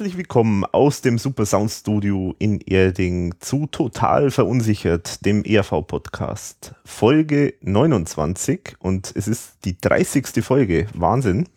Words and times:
Herzlich 0.00 0.16
willkommen 0.16 0.64
aus 0.64 1.02
dem 1.02 1.18
Super 1.18 1.44
Sound 1.44 1.70
Studio 1.70 2.34
in 2.38 2.58
Erding 2.62 3.34
zu 3.38 3.66
Total 3.66 4.30
Verunsichert, 4.30 5.26
dem 5.26 5.44
ERV-Podcast. 5.44 6.72
Folge 6.86 7.52
29 7.60 8.76
und 8.78 9.12
es 9.14 9.28
ist 9.28 9.56
die 9.66 9.78
30. 9.78 10.42
Folge. 10.42 10.86
Wahnsinn. 10.94 11.50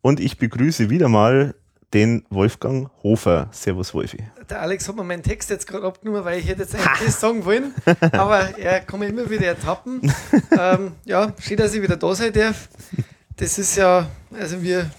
Und 0.00 0.18
ich 0.18 0.38
begrüße 0.38 0.88
wieder 0.88 1.10
mal 1.10 1.54
den 1.92 2.24
Wolfgang 2.30 2.88
Hofer. 3.02 3.50
Servus, 3.52 3.92
Wolfi. 3.92 4.24
Der 4.48 4.62
Alex 4.62 4.88
hat 4.88 4.96
mir 4.96 5.04
meinen 5.04 5.22
Text 5.22 5.50
jetzt 5.50 5.66
gerade 5.66 5.88
abgenommen, 5.88 6.24
weil 6.24 6.38
ich 6.38 6.48
hätte 6.48 6.62
jetzt 6.62 6.74
eigentlich 6.74 7.08
das 7.08 7.20
sagen 7.20 7.44
wollen, 7.44 7.74
aber 8.12 8.56
er 8.56 8.80
kann 8.80 9.00
mich 9.00 9.10
immer 9.10 9.28
wieder 9.28 9.44
ertappen. 9.44 10.10
ähm, 10.58 10.92
ja, 11.04 11.34
schön, 11.38 11.58
dass 11.58 11.74
ich 11.74 11.82
wieder 11.82 11.98
da 11.98 12.14
sein 12.14 12.32
darf. 12.32 12.70
Das 13.36 13.58
ist 13.58 13.76
ja, 13.76 14.08
also 14.32 14.62
wir 14.62 14.90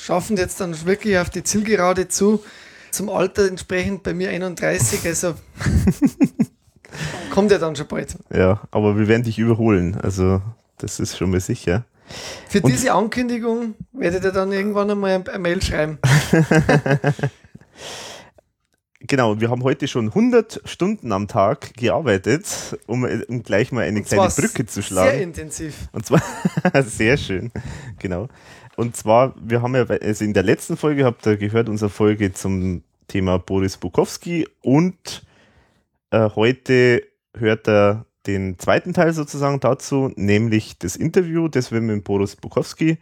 schaffen 0.00 0.36
jetzt 0.36 0.60
dann 0.60 0.74
wirklich 0.86 1.18
auf 1.18 1.30
die 1.30 1.42
Zielgerade 1.42 2.08
zu. 2.08 2.42
Zum 2.90 3.08
Alter 3.08 3.46
entsprechend 3.46 4.02
bei 4.02 4.14
mir 4.14 4.30
31, 4.30 5.06
also 5.06 5.34
kommt 7.30 7.52
ja 7.52 7.58
dann 7.58 7.76
schon 7.76 7.86
bald. 7.86 8.16
Ja, 8.34 8.62
aber 8.72 8.98
wir 8.98 9.06
werden 9.06 9.22
dich 9.22 9.38
überholen, 9.38 9.96
also 10.02 10.42
das 10.78 10.98
ist 10.98 11.16
schon 11.16 11.30
mal 11.30 11.40
sicher. 11.40 11.84
Für 12.48 12.60
Und 12.60 12.72
diese 12.72 12.92
Ankündigung 12.92 13.74
werdet 13.92 14.24
ihr 14.24 14.32
dann 14.32 14.50
irgendwann 14.50 14.90
einmal 14.90 15.22
ein 15.32 15.42
Mail 15.42 15.62
schreiben. 15.62 15.98
Genau, 19.02 19.40
wir 19.40 19.48
haben 19.48 19.64
heute 19.64 19.88
schon 19.88 20.08
100 20.08 20.60
Stunden 20.66 21.10
am 21.10 21.26
Tag 21.26 21.74
gearbeitet, 21.74 22.44
um, 22.86 23.04
um 23.28 23.42
gleich 23.42 23.72
mal 23.72 23.84
eine 23.84 24.02
kleine 24.02 24.28
Brücke 24.28 24.66
zu 24.66 24.82
schlagen. 24.82 25.10
Sehr 25.10 25.22
intensiv. 25.22 25.74
Und 25.92 26.04
zwar, 26.04 26.22
sehr 26.84 27.16
schön, 27.16 27.50
genau. 27.98 28.28
Und 28.80 28.96
zwar, 28.96 29.34
wir 29.38 29.60
haben 29.60 29.74
ja, 29.74 29.84
also 29.84 30.24
in 30.24 30.32
der 30.32 30.42
letzten 30.42 30.78
Folge 30.78 31.04
habt 31.04 31.26
ihr 31.26 31.36
gehört, 31.36 31.68
unsere 31.68 31.90
Folge 31.90 32.32
zum 32.32 32.82
Thema 33.08 33.38
Boris 33.38 33.76
Bukowski 33.76 34.48
und 34.62 35.22
äh, 36.10 36.30
heute 36.34 37.02
hört 37.36 37.68
er 37.68 38.06
den 38.26 38.58
zweiten 38.58 38.94
Teil 38.94 39.12
sozusagen 39.12 39.60
dazu, 39.60 40.10
nämlich 40.16 40.78
das 40.78 40.96
Interview, 40.96 41.48
das 41.48 41.70
wir 41.70 41.82
mit 41.82 42.04
Boris 42.04 42.36
Bukowski 42.36 42.96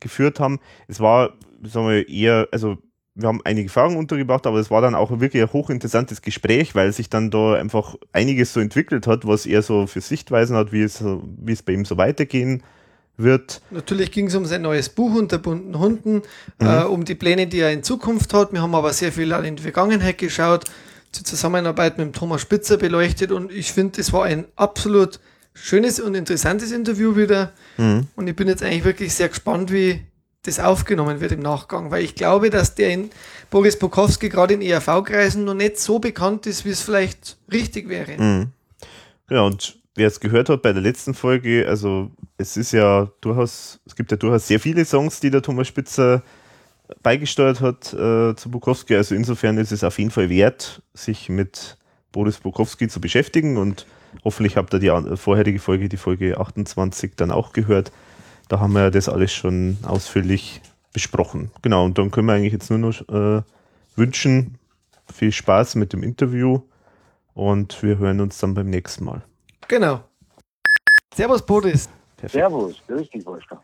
geführt 0.00 0.40
haben. 0.40 0.58
Es 0.88 0.98
war, 0.98 1.34
sagen 1.62 1.86
wir, 1.86 2.08
eher, 2.08 2.48
also 2.50 2.78
wir 3.14 3.28
haben 3.28 3.40
einige 3.44 3.68
Fragen 3.68 3.98
untergebracht, 3.98 4.48
aber 4.48 4.58
es 4.58 4.72
war 4.72 4.82
dann 4.82 4.96
auch 4.96 5.20
wirklich 5.20 5.44
ein 5.44 5.52
hochinteressantes 5.52 6.22
Gespräch, 6.22 6.74
weil 6.74 6.92
sich 6.92 7.08
dann 7.08 7.30
da 7.30 7.54
einfach 7.54 7.94
einiges 8.12 8.52
so 8.52 8.58
entwickelt 8.58 9.06
hat, 9.06 9.28
was 9.28 9.46
er 9.46 9.62
so 9.62 9.86
für 9.86 10.00
Sichtweisen 10.00 10.56
hat, 10.56 10.72
wie 10.72 10.82
es, 10.82 11.04
wie 11.04 11.52
es 11.52 11.62
bei 11.62 11.74
ihm 11.74 11.84
so 11.84 11.96
weitergehen 11.98 12.64
wird. 13.22 13.60
Natürlich 13.70 14.12
ging 14.12 14.26
es 14.26 14.34
um 14.34 14.46
sein 14.46 14.62
neues 14.62 14.88
Buch 14.88 15.14
unter 15.14 15.38
bunten 15.38 15.78
Hunden, 15.78 16.22
mhm. 16.58 16.66
äh, 16.66 16.82
um 16.82 17.04
die 17.04 17.14
Pläne, 17.14 17.46
die 17.46 17.60
er 17.60 17.72
in 17.72 17.82
Zukunft 17.82 18.32
hat. 18.34 18.52
Wir 18.52 18.62
haben 18.62 18.74
aber 18.74 18.92
sehr 18.92 19.12
viel 19.12 19.30
in 19.32 19.56
die 19.56 19.62
Vergangenheit 19.62 20.18
geschaut, 20.18 20.64
die 21.14 21.22
Zusammenarbeit 21.22 21.98
mit 21.98 22.14
Thomas 22.14 22.42
Spitzer 22.42 22.76
beleuchtet 22.76 23.32
und 23.32 23.50
ich 23.50 23.72
finde, 23.72 24.00
es 24.00 24.12
war 24.12 24.24
ein 24.24 24.46
absolut 24.56 25.20
schönes 25.54 26.00
und 26.00 26.14
interessantes 26.14 26.72
Interview 26.72 27.16
wieder. 27.16 27.52
Mhm. 27.76 28.06
Und 28.16 28.26
ich 28.28 28.36
bin 28.36 28.48
jetzt 28.48 28.62
eigentlich 28.62 28.84
wirklich 28.84 29.14
sehr 29.14 29.28
gespannt, 29.28 29.72
wie 29.72 30.00
das 30.42 30.58
aufgenommen 30.58 31.20
wird 31.20 31.32
im 31.32 31.40
Nachgang, 31.40 31.90
weil 31.90 32.02
ich 32.02 32.14
glaube, 32.14 32.48
dass 32.48 32.74
der 32.74 32.90
in 32.90 33.10
Boris 33.50 33.78
Bukowski 33.78 34.30
gerade 34.30 34.54
in 34.54 34.62
ERV-Kreisen 34.62 35.44
noch 35.44 35.54
nicht 35.54 35.78
so 35.78 35.98
bekannt 35.98 36.46
ist, 36.46 36.64
wie 36.64 36.70
es 36.70 36.80
vielleicht 36.80 37.36
richtig 37.52 37.88
wäre. 37.88 38.16
Mhm. 38.16 38.46
Ja, 39.28 39.42
und 39.42 39.78
wer 39.96 40.08
es 40.08 40.20
gehört 40.20 40.48
hat 40.48 40.62
bei 40.62 40.72
der 40.72 40.82
letzten 40.82 41.14
Folge, 41.14 41.66
also 41.68 42.10
es 42.40 42.56
ist 42.56 42.72
ja 42.72 43.10
durchaus, 43.20 43.80
es 43.84 43.94
gibt 43.94 44.10
ja 44.10 44.16
durchaus 44.16 44.46
sehr 44.46 44.58
viele 44.58 44.84
Songs, 44.84 45.20
die 45.20 45.30
der 45.30 45.42
Thomas 45.42 45.68
Spitzer 45.68 46.22
beigesteuert 47.02 47.60
hat 47.60 47.92
äh, 47.92 48.34
zu 48.34 48.50
Bukowski. 48.50 48.96
Also 48.96 49.14
insofern 49.14 49.58
ist 49.58 49.72
es 49.72 49.84
auf 49.84 49.98
jeden 49.98 50.10
Fall 50.10 50.30
wert, 50.30 50.82
sich 50.94 51.28
mit 51.28 51.76
Boris 52.12 52.38
Bukowski 52.38 52.88
zu 52.88 53.00
beschäftigen 53.00 53.56
und 53.58 53.86
hoffentlich 54.24 54.56
habt 54.56 54.74
ihr 54.74 54.80
die 54.80 55.16
vorherige 55.16 55.60
Folge, 55.60 55.88
die 55.88 55.96
Folge 55.96 56.40
28, 56.40 57.12
dann 57.14 57.30
auch 57.30 57.52
gehört. 57.52 57.92
Da 58.48 58.58
haben 58.58 58.72
wir 58.72 58.84
ja 58.84 58.90
das 58.90 59.08
alles 59.08 59.32
schon 59.32 59.78
ausführlich 59.82 60.60
besprochen. 60.92 61.52
Genau, 61.62 61.84
und 61.84 61.98
dann 61.98 62.10
können 62.10 62.26
wir 62.26 62.32
eigentlich 62.32 62.52
jetzt 62.52 62.70
nur 62.70 62.80
noch 62.80 63.08
äh, 63.08 63.42
wünschen, 63.94 64.58
viel 65.12 65.30
Spaß 65.30 65.76
mit 65.76 65.92
dem 65.92 66.02
Interview 66.02 66.62
und 67.34 67.80
wir 67.82 67.98
hören 67.98 68.20
uns 68.20 68.38
dann 68.38 68.54
beim 68.54 68.70
nächsten 68.70 69.04
Mal. 69.04 69.22
Genau. 69.68 70.00
Servus, 71.14 71.44
Boris. 71.44 71.88
Perfekt. 72.20 72.32
Servus, 72.32 72.82
grüß 72.86 73.10
dich, 73.10 73.24
Wolfgang. 73.24 73.62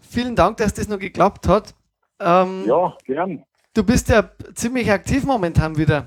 Vielen 0.00 0.34
Dank, 0.34 0.56
dass 0.56 0.72
das 0.74 0.88
noch 0.88 0.98
geklappt 0.98 1.46
hat. 1.46 1.74
Ähm, 2.18 2.64
ja, 2.66 2.96
gern. 3.04 3.44
Du 3.74 3.84
bist 3.84 4.08
ja 4.08 4.28
ziemlich 4.54 4.90
aktiv 4.90 5.24
momentan 5.24 5.76
wieder. 5.76 6.06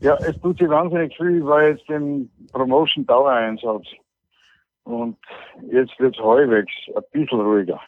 Ja, 0.00 0.16
es 0.16 0.40
tut 0.40 0.58
sich 0.58 0.68
wahnsinnig 0.68 1.16
viel, 1.16 1.44
weil 1.44 1.72
jetzt 1.72 1.88
im 1.88 2.30
Promotion-Dauereinsatz. 2.52 3.86
Und 4.84 5.16
jetzt 5.70 5.98
wird 6.00 6.16
es 6.16 6.24
halbwegs 6.24 6.72
ein 6.94 7.02
bisschen 7.12 7.40
ruhiger. 7.40 7.80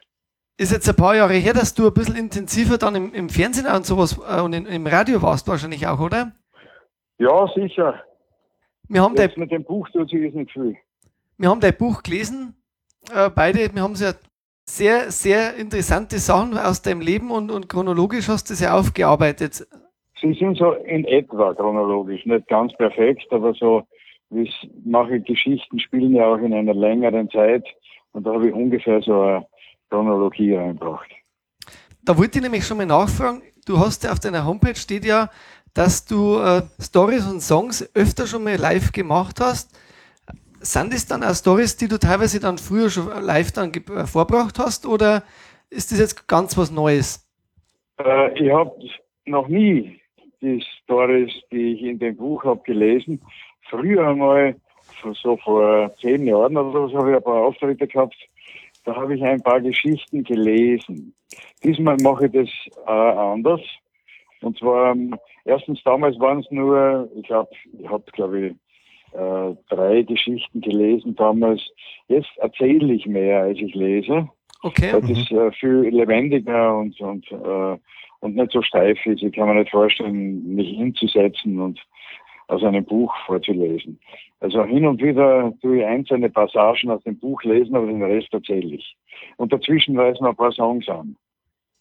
Ist 0.56 0.70
jetzt 0.70 0.88
ein 0.88 0.94
paar 0.94 1.16
Jahre 1.16 1.34
her, 1.34 1.54
dass 1.54 1.74
du 1.74 1.88
ein 1.88 1.94
bisschen 1.94 2.16
intensiver 2.16 2.78
dann 2.78 2.94
im, 2.94 3.12
im 3.14 3.28
Fernsehen 3.28 3.66
und 3.66 3.84
sowas 3.84 4.20
äh, 4.28 4.40
und 4.40 4.52
in, 4.52 4.66
im 4.66 4.86
Radio 4.86 5.20
warst 5.22 5.48
wahrscheinlich 5.48 5.86
auch, 5.88 5.98
oder? 5.98 6.32
Ja, 7.18 7.48
sicher. 7.54 8.00
Wir 8.88 9.02
haben 9.02 9.16
Jetzt 9.16 9.36
mit 9.36 9.50
dem 9.50 9.64
Buch 9.64 9.88
tut 9.90 10.10
sich 10.10 10.32
nicht 10.32 10.52
viel. 10.52 10.76
Wir 11.38 11.48
haben 11.48 11.60
dein 11.60 11.76
Buch 11.76 12.02
gelesen, 12.02 12.54
äh, 13.12 13.30
beide. 13.34 13.74
Wir 13.74 13.82
haben 13.82 13.94
sehr, 13.94 14.14
sehr, 14.68 15.10
sehr 15.10 15.56
interessante 15.56 16.18
Sachen 16.18 16.56
aus 16.56 16.82
deinem 16.82 17.00
Leben 17.00 17.30
und, 17.30 17.50
und 17.50 17.68
chronologisch 17.68 18.28
hast 18.28 18.50
du 18.50 18.54
sie 18.54 18.70
aufgearbeitet. 18.70 19.66
Sie 20.20 20.32
sind 20.34 20.56
so 20.56 20.72
in 20.72 21.04
etwa 21.04 21.54
chronologisch, 21.54 22.24
nicht 22.24 22.48
ganz 22.48 22.72
perfekt, 22.76 23.26
aber 23.30 23.52
so, 23.54 23.82
wie 24.30 24.50
mache 24.84 25.20
Geschichten 25.20 25.78
spielen 25.78 26.14
ja 26.14 26.26
auch 26.26 26.38
in 26.38 26.54
einer 26.54 26.74
längeren 26.74 27.28
Zeit 27.30 27.64
und 28.12 28.26
da 28.26 28.32
habe 28.32 28.48
ich 28.48 28.54
ungefähr 28.54 29.02
so 29.02 29.20
eine 29.20 29.46
Chronologie 29.90 30.54
reingebracht. 30.54 31.10
Da 32.02 32.16
wollte 32.16 32.38
ich 32.38 32.42
nämlich 32.42 32.64
schon 32.64 32.78
mal 32.78 32.86
nachfragen, 32.86 33.42
du 33.66 33.78
hast 33.78 34.04
ja 34.04 34.12
auf 34.12 34.20
deiner 34.20 34.46
Homepage 34.46 34.76
steht 34.76 35.04
ja 35.04 35.28
dass 35.74 36.04
du 36.04 36.38
äh, 36.38 36.62
Stories 36.80 37.26
und 37.26 37.40
Songs 37.40 37.88
öfter 37.94 38.26
schon 38.26 38.44
mal 38.44 38.56
live 38.56 38.92
gemacht 38.92 39.40
hast. 39.40 39.76
Sind 40.64 40.94
es 40.94 41.06
dann 41.06 41.22
auch 41.22 41.34
Stories, 41.34 41.76
die 41.76 41.88
du 41.88 41.98
teilweise 41.98 42.40
dann 42.40 42.56
früher 42.56 42.88
schon 42.88 43.08
live 43.22 43.52
dann 43.52 43.70
äh, 43.70 44.06
vorbracht 44.06 44.58
hast 44.58 44.86
oder 44.86 45.22
ist 45.68 45.92
das 45.92 45.98
jetzt 45.98 46.26
ganz 46.26 46.56
was 46.56 46.70
Neues? 46.70 47.28
Äh, 47.98 48.32
ich 48.42 48.50
habe 48.50 48.72
noch 49.26 49.46
nie 49.46 50.00
die 50.40 50.64
Stories, 50.82 51.32
die 51.52 51.74
ich 51.74 51.82
in 51.82 51.98
dem 51.98 52.16
Buch 52.16 52.44
habe 52.44 52.62
gelesen. 52.64 53.20
Früher 53.68 54.08
einmal, 54.08 54.56
so 55.22 55.36
vor 55.36 55.94
zehn 56.00 56.26
Jahren 56.26 56.56
oder 56.56 56.88
so, 56.88 56.98
habe 56.98 57.10
ich 57.10 57.16
ein 57.16 57.22
paar 57.22 57.44
Auftritte 57.44 57.86
gehabt. 57.86 58.16
Da 58.86 58.96
habe 58.96 59.16
ich 59.16 59.22
ein 59.22 59.42
paar 59.42 59.60
Geschichten 59.60 60.24
gelesen. 60.24 61.14
Diesmal 61.62 61.98
mache 61.98 62.26
ich 62.26 62.32
das 62.32 62.48
äh, 62.86 62.90
anders. 62.90 63.60
Und 64.40 64.58
zwar, 64.58 64.92
ähm, 64.92 65.14
erstens 65.44 65.82
damals 65.84 66.18
waren 66.18 66.40
es 66.40 66.50
nur, 66.50 67.10
ich 67.16 67.26
glaube, 67.26 67.50
ich 67.78 67.86
habe, 67.86 68.04
glaube 68.12 68.40
ich, 68.40 68.54
äh, 69.14 69.56
drei 69.68 70.02
Geschichten 70.02 70.60
gelesen 70.60 71.14
damals. 71.16 71.62
Jetzt 72.08 72.30
erzähle 72.38 72.92
ich 72.92 73.06
mehr, 73.06 73.42
als 73.42 73.58
ich 73.58 73.74
lese. 73.74 74.28
Okay. 74.62 74.92
Das 74.92 75.02
mhm. 75.02 75.38
äh, 75.38 75.52
viel 75.52 75.88
lebendiger 75.90 76.76
und, 76.76 76.98
und, 77.00 77.30
äh, 77.30 77.78
und 78.20 78.36
nicht 78.36 78.52
so 78.52 78.62
steif 78.62 78.98
ist. 79.06 79.22
Ich 79.22 79.32
kann 79.32 79.48
mir 79.48 79.54
nicht 79.54 79.70
vorstellen, 79.70 80.54
mich 80.54 80.76
hinzusetzen 80.76 81.60
und 81.60 81.80
aus 82.48 82.62
einem 82.62 82.84
Buch 82.84 83.12
vorzulesen. 83.26 83.98
Also 84.40 84.64
hin 84.64 84.86
und 84.86 85.02
wieder 85.02 85.52
tue 85.62 85.78
ich 85.78 85.84
einzelne 85.84 86.28
Passagen 86.28 86.90
aus 86.90 87.02
dem 87.04 87.18
Buch 87.18 87.42
lesen, 87.44 87.74
aber 87.74 87.86
den 87.86 88.02
Rest 88.02 88.32
erzähle 88.32 88.74
ich. 88.74 88.96
Und 89.36 89.52
dazwischen 89.52 89.96
weisen 89.96 90.26
ein 90.26 90.36
paar 90.36 90.52
Songs 90.52 90.88
an 90.88 91.16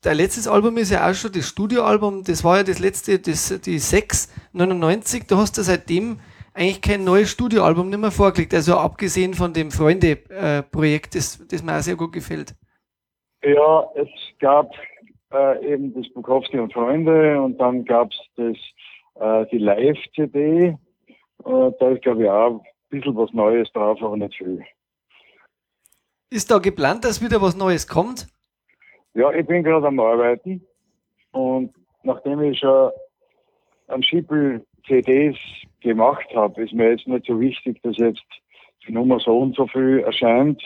dein 0.04 0.18
letztes 0.18 0.48
Album 0.48 0.78
ist 0.78 0.92
ja 0.92 1.10
auch 1.10 1.16
schon 1.16 1.32
das 1.32 1.48
Studioalbum, 1.48 2.24
das 2.24 2.44
war 2.44 2.58
ja 2.58 2.64
das 2.64 2.80
letzte, 2.80 3.20
das, 3.20 3.60
die 3.62 3.80
699. 3.80 5.26
Du 5.28 5.38
hast 5.38 5.58
ja 5.58 5.64
seitdem 5.64 6.20
eigentlich 6.54 6.82
kein 6.82 7.04
neues 7.04 7.30
Studioalbum 7.32 7.90
nicht 7.90 8.00
mehr 8.00 8.12
vorgelegt, 8.12 8.54
also 8.54 8.78
abgesehen 8.78 9.34
von 9.34 9.54
dem 9.54 9.72
Freunde-Projekt, 9.72 11.16
das, 11.16 11.46
das 11.48 11.64
mir 11.64 11.78
auch 11.78 11.82
sehr 11.82 11.96
gut 11.96 12.14
gefällt. 12.14 12.56
Ja, 13.44 13.90
es 13.96 14.08
gab 14.40 14.72
äh, 15.34 15.74
eben 15.74 15.94
das 15.94 16.12
Bukowski 16.14 16.60
und 16.60 16.72
Freunde 16.72 17.42
und 17.42 17.58
dann 17.58 17.84
gab 17.86 18.12
es 18.38 18.56
äh, 19.16 19.46
die 19.52 19.58
Live-CD. 19.58 20.68
Äh, 20.68 20.76
da 21.44 21.90
ist, 21.90 22.04
glaube 22.04 22.24
ich, 22.24 22.30
auch 22.30 22.62
ein 22.62 22.62
bisschen 22.90 23.16
was 23.16 23.34
Neues 23.34 23.72
drauf, 23.74 24.02
aber 24.02 24.16
nicht 24.16 24.36
viel. 24.38 24.64
Ist 26.30 26.50
da 26.50 26.60
geplant, 26.60 27.04
dass 27.04 27.22
wieder 27.22 27.42
was 27.42 27.56
Neues 27.56 27.88
kommt? 27.88 28.28
Ja, 29.14 29.32
ich 29.32 29.46
bin 29.46 29.64
gerade 29.64 29.88
am 29.88 30.00
Arbeiten 30.00 30.66
und 31.32 31.74
nachdem 32.04 32.42
ich 32.42 32.58
schon 32.60 32.92
am 33.88 34.02
Schippel 34.02 34.66
CDs 34.88 35.38
gemacht 35.84 36.28
habe, 36.34 36.64
ist 36.64 36.74
mir 36.74 36.92
jetzt 36.92 37.08
nicht 37.08 37.26
so 37.26 37.40
wichtig, 37.40 37.82
dass 37.84 37.98
jetzt 37.98 38.24
die 38.88 38.94
Nummer 38.94 39.20
so 39.20 39.38
und 39.40 39.56
so 39.56 39.68
viel 39.68 40.00
erscheint, 40.00 40.62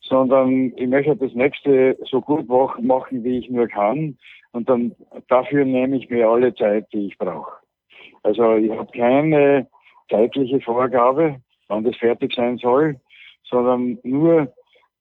sondern 0.00 0.72
ich 0.76 0.88
möchte 0.88 1.16
das 1.16 1.34
nächste 1.34 1.96
so 2.10 2.20
gut 2.20 2.48
machen, 2.48 3.24
wie 3.24 3.38
ich 3.38 3.50
nur 3.50 3.68
kann. 3.68 4.18
und 4.52 4.68
dann 4.68 4.94
dafür 5.28 5.64
nehme 5.64 5.96
ich 5.96 6.08
mir 6.08 6.28
alle 6.28 6.54
Zeit, 6.54 6.86
die 6.92 7.06
ich 7.08 7.18
brauche. 7.18 7.52
Also 8.22 8.56
ich 8.56 8.70
habe 8.70 8.90
keine 8.92 9.68
zeitliche 10.10 10.60
Vorgabe, 10.60 11.40
wann 11.68 11.84
das 11.84 11.96
fertig 11.96 12.34
sein 12.34 12.58
soll, 12.58 12.98
sondern 13.44 13.98
nur 14.02 14.52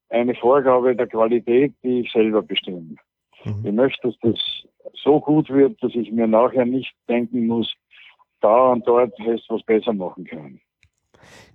eine 0.10 0.36
Vorgabe 0.36 0.96
der 0.96 1.08
Qualität, 1.08 1.74
die 1.84 2.02
ich 2.02 2.12
selber 2.12 2.42
bestimme. 2.42 2.96
Mhm. 3.46 3.66
Ich 3.66 3.72
möchte, 3.72 4.08
dass 4.08 4.20
das 4.22 4.40
so 5.04 5.20
gut 5.20 5.50
wird, 5.50 5.82
dass 5.82 5.96
ich 5.96 6.12
mir 6.12 6.28
nachher 6.28 6.66
nicht 6.66 6.94
denken 7.10 7.48
muss, 7.48 7.74
da 8.42 8.72
und 8.72 8.88
dort 8.88 9.18
hättest 9.20 9.50
du 9.50 9.56
was 9.56 9.64
besser 9.64 9.94
machen 9.94 10.26
können. 10.26 10.60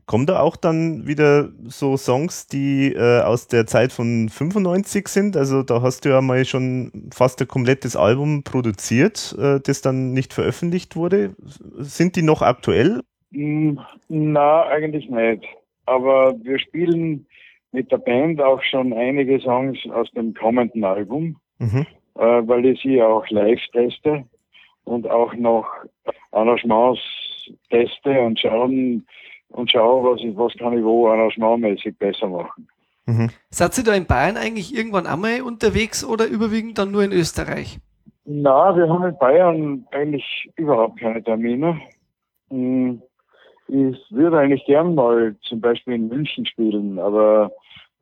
Kommen 0.05 0.26
da 0.26 0.40
auch 0.40 0.56
dann 0.56 1.06
wieder 1.06 1.50
so 1.64 1.96
Songs, 1.96 2.49
die 2.49 2.93
äh, 2.93 3.23
aus 3.23 3.46
der 3.46 3.67
Zeit 3.67 3.93
von 3.93 4.29
95 4.29 5.06
sind? 5.06 5.37
Also 5.37 5.62
da 5.62 5.81
hast 5.81 6.05
du 6.05 6.08
ja 6.08 6.20
mal 6.20 6.44
schon 6.44 7.08
fast 7.14 7.40
ein 7.40 7.46
komplettes 7.46 7.94
Album 7.94 8.43
produziert, 8.43 9.34
äh, 9.38 9.61
das 9.61 9.81
dann 9.81 10.12
nicht 10.12 10.32
veröffentlicht 10.32 10.96
wurde. 10.96 11.34
Sind 11.38 12.17
die 12.17 12.23
noch 12.23 12.43
aktuell? 12.43 13.00
Hm, 13.32 13.79
na, 14.08 14.64
eigentlich 14.64 15.08
nicht. 15.08 15.44
Aber 15.87 16.34
wir 16.43 16.58
spielen 16.58 17.26
mit 17.70 17.90
der 17.90 17.99
Band 17.99 18.40
auch 18.40 18.62
schon 18.62 18.93
einige 18.93 19.40
Songs 19.40 19.79
aus 19.93 20.11
dem 20.12 20.34
kommenden 20.34 20.84
Album, 20.84 21.37
mhm. 21.58 21.87
äh, 22.17 22.20
weil 22.20 22.67
ich 22.67 22.82
sie 22.82 23.00
auch 23.00 23.26
live 23.31 23.61
teste 23.73 24.25
und 24.84 25.08
auch 25.08 25.34
noch 25.34 25.67
Arrangements 26.32 27.00
teste 27.70 28.20
und 28.20 28.38
schauen 28.38 29.06
und 29.49 29.70
schaue, 29.70 30.11
was, 30.11 30.20
ich, 30.20 30.37
was 30.37 30.52
kann 30.55 30.76
ich 30.76 30.84
wo 30.84 31.08
arrangementmäßig 31.08 31.96
besser 31.99 32.29
machen. 32.29 32.69
Mhm. 33.06 33.31
Seid 33.50 33.76
ihr 33.79 33.84
da 33.84 33.94
in 33.94 34.06
Bayern 34.06 34.37
eigentlich 34.37 34.75
irgendwann 34.75 35.06
einmal 35.06 35.43
unterwegs 35.43 36.05
oder 36.05 36.26
überwiegend 36.26 36.79
dann 36.79 36.90
nur 36.90 37.05
in 37.05 37.12
Österreich? 37.12 37.79
Na, 38.25 38.76
wir 38.76 38.88
haben 38.88 39.05
in 39.05 39.19
Bayern 39.19 39.87
eigentlich 39.90 40.49
überhaupt 40.56 41.00
keine 41.00 41.23
Termine. 41.23 41.81
Hm, 42.50 43.02
ich 43.69 43.99
würde 44.11 44.38
eigentlich 44.38 44.64
gern 44.67 44.94
mal 44.94 45.34
zum 45.43 45.61
Beispiel 45.61 45.94
in 45.94 46.08
München 46.08 46.46
spielen, 46.46 46.99
aber 46.99 47.50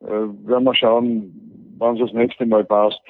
äh, 0.01 0.07
werden 0.07 0.63
wir 0.63 0.75
schauen, 0.75 1.75
wann 1.77 1.95
es 1.95 2.01
das 2.01 2.13
nächste 2.13 2.45
Mal 2.45 2.63
passt. 2.63 3.01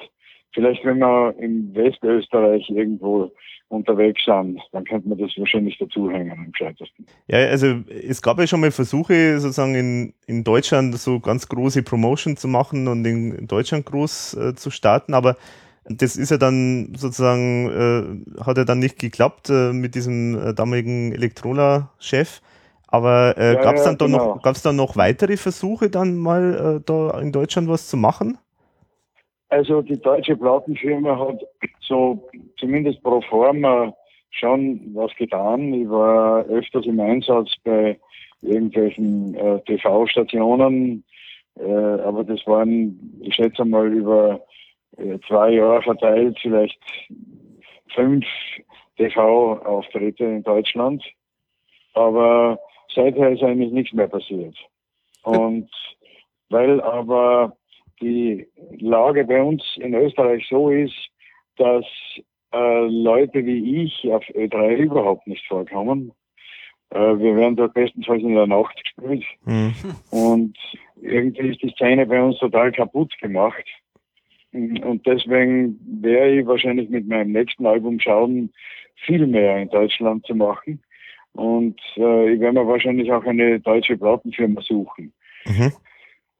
Vielleicht, 0.54 0.84
wenn 0.84 0.98
wir 0.98 1.34
in 1.38 1.74
Westösterreich 1.74 2.68
irgendwo 2.70 3.30
unterwegs 3.72 4.24
sind, 4.24 4.60
dann 4.72 4.84
könnte 4.84 5.08
man 5.08 5.18
das 5.18 5.30
wahrscheinlich 5.36 5.78
dazuhängen 5.78 6.30
am 6.30 6.52
gescheitesten. 6.52 7.06
Ja, 7.26 7.38
also 7.38 7.80
es 7.88 8.20
gab 8.20 8.38
ja 8.38 8.46
schon 8.46 8.60
mal 8.60 8.70
Versuche, 8.70 9.40
sozusagen 9.40 9.74
in, 9.74 10.14
in 10.26 10.44
Deutschland 10.44 10.94
so 10.98 11.18
ganz 11.20 11.48
große 11.48 11.82
Promotion 11.82 12.36
zu 12.36 12.48
machen 12.48 12.86
und 12.86 13.04
in, 13.04 13.46
Deutschland 13.46 13.86
groß 13.86 14.34
äh, 14.34 14.54
zu 14.54 14.70
starten, 14.70 15.14
aber 15.14 15.36
das 15.84 16.16
ist 16.16 16.30
ja 16.30 16.36
dann 16.36 16.94
sozusagen, 16.96 18.24
äh, 18.36 18.42
hat 18.44 18.56
ja 18.56 18.64
dann 18.64 18.78
nicht 18.78 18.98
geklappt 18.98 19.50
äh, 19.50 19.72
mit 19.72 19.94
diesem 19.94 20.38
äh, 20.38 20.54
damaligen 20.54 21.12
Elektrola-Chef. 21.12 22.40
Aber 22.86 23.34
äh, 23.38 23.54
ja, 23.54 23.62
gab 23.62 23.76
es 23.76 23.84
dann, 23.84 23.96
ja, 23.98 24.06
genau. 24.06 24.38
noch, 24.44 24.60
dann 24.62 24.76
noch 24.76 24.96
weitere 24.96 25.38
Versuche, 25.38 25.88
dann 25.88 26.18
mal 26.18 26.76
äh, 26.76 26.84
da 26.84 27.18
in 27.20 27.32
Deutschland 27.32 27.68
was 27.68 27.88
zu 27.88 27.96
machen? 27.96 28.36
Also 29.52 29.82
die 29.82 30.00
deutsche 30.00 30.34
Plattenfirma 30.34 31.18
hat 31.18 31.42
so 31.82 32.26
zumindest 32.58 33.02
pro 33.02 33.20
forma 33.20 33.94
schon 34.30 34.80
was 34.94 35.14
getan. 35.16 35.74
Ich 35.74 35.90
war 35.90 36.46
öfters 36.46 36.86
im 36.86 36.98
Einsatz 36.98 37.50
bei 37.62 38.00
irgendwelchen 38.40 39.34
äh, 39.34 39.60
TV-Stationen, 39.66 41.04
äh, 41.60 41.70
aber 41.70 42.24
das 42.24 42.40
waren, 42.46 43.20
ich 43.20 43.34
schätze 43.34 43.66
mal, 43.66 43.92
über 43.92 44.40
äh, 44.96 45.18
zwei 45.28 45.50
Jahre 45.50 45.82
verteilt, 45.82 46.38
vielleicht 46.40 46.80
fünf 47.94 48.24
TV-Auftritte 48.96 50.24
in 50.24 50.42
Deutschland. 50.44 51.04
Aber 51.92 52.58
seither 52.94 53.32
ist 53.32 53.42
eigentlich 53.42 53.72
nichts 53.72 53.92
mehr 53.92 54.08
passiert. 54.08 54.56
Und 55.24 55.68
weil 56.48 56.80
aber 56.80 57.54
die 58.02 58.46
Lage 58.78 59.24
bei 59.24 59.40
uns 59.42 59.62
in 59.78 59.94
Österreich 59.94 60.46
so 60.50 60.70
ist, 60.70 61.08
dass 61.56 61.84
äh, 62.52 62.86
Leute 62.86 63.44
wie 63.46 63.84
ich 63.84 64.10
auf 64.10 64.24
Ö3 64.28 64.76
überhaupt 64.76 65.26
nicht 65.26 65.46
vorkommen. 65.46 66.12
Äh, 66.90 66.98
wir 66.98 67.36
werden 67.36 67.56
dort 67.56 67.74
bestenfalls 67.74 68.22
in 68.22 68.34
der 68.34 68.46
Nacht 68.46 68.78
gespielt. 68.82 69.24
Mhm. 69.44 69.74
Und 70.10 70.58
irgendwie 71.00 71.48
ist 71.48 71.62
die 71.62 71.70
Szene 71.70 72.06
bei 72.06 72.22
uns 72.22 72.38
total 72.38 72.72
kaputt 72.72 73.12
gemacht. 73.20 73.64
Und 74.52 75.06
deswegen 75.06 75.80
werde 76.02 76.40
ich 76.40 76.46
wahrscheinlich 76.46 76.90
mit 76.90 77.08
meinem 77.08 77.32
nächsten 77.32 77.64
Album 77.64 77.98
schauen, 77.98 78.52
viel 78.96 79.26
mehr 79.26 79.62
in 79.62 79.70
Deutschland 79.70 80.26
zu 80.26 80.34
machen. 80.34 80.82
Und 81.32 81.80
äh, 81.96 82.34
ich 82.34 82.40
werde 82.40 82.60
mir 82.60 82.66
wahrscheinlich 82.66 83.10
auch 83.10 83.24
eine 83.24 83.58
deutsche 83.60 83.96
Plattenfirma 83.96 84.60
suchen. 84.60 85.14
Mhm. 85.46 85.72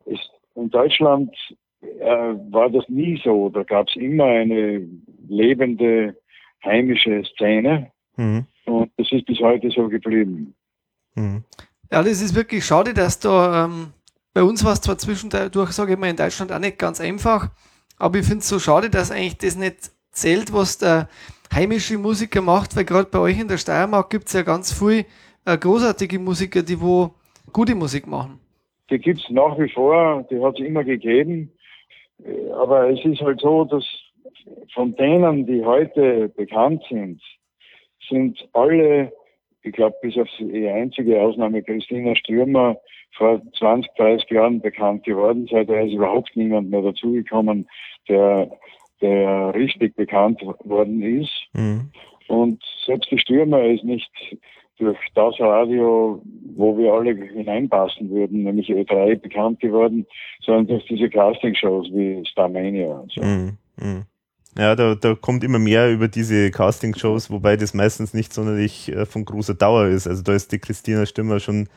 Es, 0.05 0.21
in 0.55 0.71
Deutschland 0.71 1.35
äh, 1.81 2.35
war 2.51 2.71
das 2.71 2.89
nie 2.89 3.21
so. 3.25 3.49
Da 3.49 3.63
gab 3.63 3.89
es 3.89 3.97
immer 3.97 4.25
eine 4.25 4.87
lebende 5.29 6.17
heimische 6.65 7.23
Szene. 7.25 7.91
Mhm. 8.17 8.47
Und 8.67 8.91
das 8.97 9.11
ist 9.11 9.27
bis 9.27 9.41
heute 9.41 9.71
so 9.71 9.89
geblieben. 9.89 10.55
Mhm. 11.15 11.45
Ja, 11.91 12.03
das 12.03 12.23
ist 12.23 12.35
wirklich 12.35 12.65
schade, 12.65 12.95
dass 12.95 13.19
da 13.19 13.65
ähm, 13.65 13.93
bei 14.35 14.43
uns 14.43 14.65
war 14.65 14.73
es 14.73 14.81
zwar 14.81 14.97
zwischendurch, 14.97 15.73
sage 15.73 15.93
ich 15.93 15.99
mal, 15.99 16.09
in 16.09 16.17
Deutschland 16.17 16.53
auch 16.53 16.59
nicht 16.59 16.79
ganz 16.79 17.01
einfach, 17.01 17.51
aber 17.99 18.19
ich 18.19 18.25
finde 18.25 18.39
es 18.39 18.49
so 18.49 18.59
schade, 18.59 18.89
dass 18.89 19.11
eigentlich 19.11 19.37
das 19.37 19.57
nicht 19.57 19.91
zählt, 20.11 20.53
was 20.53 20.79
der 20.79 21.09
heimische 21.53 21.99
Musiker 21.99 22.41
macht, 22.41 22.75
weil 22.75 22.85
gerade 22.85 23.11
bei 23.11 23.19
euch 23.19 23.39
in 23.39 23.49
der 23.49 23.59
Steiermark 23.59 24.09
gibt 24.09 24.29
es 24.29 24.33
ja 24.33 24.43
ganz 24.43 24.73
viele 24.73 25.05
äh, 25.45 25.59
großartige 25.59 26.19
Musiker, 26.19 26.63
die 26.63 26.81
wo 26.81 27.15
gute 27.53 27.75
Musik 27.75 28.07
machen. 28.07 28.39
Die 28.93 28.99
gibt 28.99 29.21
es 29.21 29.31
nach 29.31 29.59
wie 29.59 29.71
vor, 29.71 30.27
die 30.31 30.41
hat 30.41 30.61
es 30.61 30.67
immer 30.67 30.85
gegeben. 30.85 31.51
Äh, 32.23 32.51
aber 32.51 32.91
es 32.91 33.05
ist 33.05 33.23
halt 33.23 33.41
so, 33.41 33.65
dass 33.65 33.85
von 34.75 34.95
denen, 34.97 35.47
die 35.47 35.65
heute 35.65 36.29
bekannt 36.29 36.83
sind, 36.89 37.23
sind 38.09 38.49
alle, 38.53 39.13
ich 39.63 39.73
glaube, 39.73 39.97
bis 40.03 40.19
auf 40.19 40.29
die 40.39 40.69
einzige 40.69 41.21
Ausnahme 41.21 41.63
Christina 41.63 42.15
Stürmer, 42.17 42.77
vor 43.17 43.43
20, 43.59 43.91
30 43.97 44.31
Jahren 44.31 44.61
bekannt 44.61 45.05
geworden. 45.05 45.47
Seither 45.51 45.85
ist 45.85 45.93
überhaupt 45.93 46.35
niemand 46.35 46.71
mehr 46.71 46.83
dazugekommen, 46.83 47.69
der 48.09 48.51
der 49.03 49.53
richtig 49.55 49.97
bekannt 49.97 50.41
worden 50.41 51.03
ist. 51.03 51.33
Mhm. 51.53 51.91
Und 52.29 52.63
selbst 52.87 53.11
die 53.11 53.19
Stürmer 53.19 53.63
ist 53.65 53.85
nicht 53.85 54.11
durch 54.79 54.99
das 55.15 55.39
Radio, 55.39 56.23
wo 56.57 56.77
wir 56.77 56.93
alle 56.93 57.15
hineinpassen 57.15 58.11
würden, 58.11 58.43
nämlich 58.43 58.69
Ö3 58.69 59.17
bekannt 59.17 59.61
geworden, 59.61 60.07
sondern 60.41 60.67
durch 60.67 60.87
diese 60.87 61.09
Castingshows 61.09 61.89
wie 61.93 62.25
Starmania 62.27 62.95
und 62.95 63.13
so. 63.13 63.23
Mhm. 63.23 63.59
Mhm. 63.77 64.03
Ja, 64.57 64.77
da, 64.77 64.95
da 64.95 65.15
kommt 65.15 65.45
immer 65.45 65.59
mehr 65.59 65.91
über 65.91 66.09
diese 66.09 66.51
Castingshows, 66.51 67.31
wobei 67.31 67.57
das 67.57 67.73
meistens 67.73 68.13
nicht 68.13 68.35
sonderlich 68.35 68.91
äh, 68.91 69.07
von 69.07 69.25
großer 69.25 69.55
Dauer 69.55 69.87
ist. 69.87 70.07
Also 70.07 70.23
da 70.23 70.35
ist 70.35 70.53
die 70.53 70.59
Christina 70.59 71.07
Stürmer 71.07 71.41
schon 71.41 71.69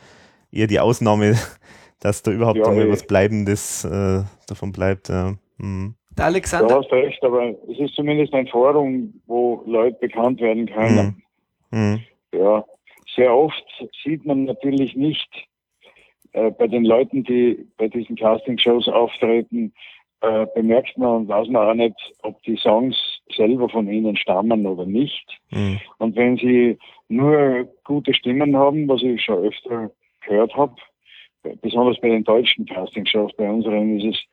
eher 0.52 0.68
die 0.68 0.80
Ausnahme, 0.80 1.36
dass 2.02 2.22
da 2.22 2.32
überhaupt 2.32 2.58
ja, 2.58 2.70
mal 2.70 2.90
was 2.90 3.08
Bleibendes 3.08 3.86
äh, 3.86 4.24
davon 4.48 4.72
bleibt. 4.74 5.10
Ja. 5.10 5.36
Mhm. 5.58 5.96
Der 6.18 6.26
Alexander. 6.26 6.68
Du 6.68 6.76
hast 6.76 6.92
recht, 6.92 7.24
aber 7.24 7.50
es 7.70 7.80
ist 7.80 7.96
zumindest 7.96 8.34
ein 8.34 8.48
Forum, 8.48 9.14
wo 9.26 9.64
Leute 9.66 9.98
bekannt 10.00 10.42
werden 10.42 10.66
können. 10.66 11.24
Mhm. 11.72 11.80
Mhm. 11.80 12.00
Ja, 12.34 12.66
sehr 13.16 13.36
oft 13.36 13.66
sieht 14.04 14.26
man 14.26 14.46
natürlich 14.46 14.96
nicht 14.96 15.30
äh, 16.34 16.52
bei 16.52 16.68
den 16.68 16.86
Leuten, 16.86 17.24
die 17.24 17.68
bei 17.78 17.88
diesen 17.88 18.16
Castingshows 18.16 18.88
auftreten, 18.88 19.74
äh, 20.22 20.46
bemerkt 20.56 20.98
man 20.98 21.22
und 21.22 21.28
weiß 21.28 21.48
man 21.50 21.70
auch 21.70 21.74
nicht, 21.74 21.96
ob 22.24 22.42
die 22.44 22.58
Songs 22.58 22.96
selber 23.36 23.70
von 23.70 23.90
ihnen 23.90 24.18
stammen 24.18 24.66
oder 24.66 24.86
nicht. 24.86 25.26
Mhm. 25.52 25.80
Und 25.98 26.16
wenn 26.16 26.38
sie 26.38 26.78
nur 27.10 27.70
gute 27.84 28.14
Stimmen 28.14 28.56
haben, 28.56 28.88
was 28.88 29.02
ich 29.04 29.22
schon 29.22 29.44
öfter 29.46 29.92
gehört 30.26 30.56
habe, 30.56 30.76
besonders 31.62 32.00
bei 32.00 32.10
den 32.10 32.24
deutschen 32.24 32.66
Castingshows, 32.66 33.32
bei 33.38 33.50
unseren 33.50 34.00
ist 34.00 34.16
es 34.16 34.24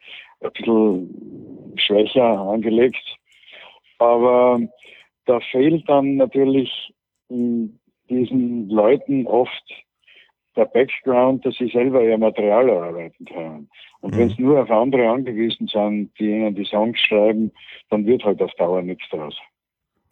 ein 0.41 0.53
bisschen 0.53 1.73
schwächer 1.77 2.39
angelegt. 2.41 3.17
Aber 3.99 4.61
da 5.27 5.41
fehlt 5.53 5.89
dann 5.89 6.17
natürlich 6.17 6.93
diesen 8.13 8.69
Leuten 8.69 9.27
oft 9.27 9.85
der 10.57 10.67
Background, 10.67 11.45
dass 11.47 11.57
sie 11.57 11.69
selber 11.69 12.03
ihr 12.03 12.19
Material 12.19 12.69
erarbeiten 12.69 13.25
können. 13.25 13.71
Und 14.01 14.15
mhm. 14.15 14.19
wenn 14.19 14.29
es 14.29 14.39
nur 14.39 14.61
auf 14.61 14.71
andere 14.71 15.09
angewiesen 15.09 15.67
sind, 15.67 16.11
die 16.19 16.31
ihnen 16.31 16.55
die 16.55 16.65
Songs 16.65 16.99
schreiben, 17.01 17.53
dann 17.91 18.07
wird 18.07 18.25
halt 18.25 18.43
auf 18.43 18.53
Dauer 18.55 18.83
nichts 18.83 19.09
draus. 19.11 19.37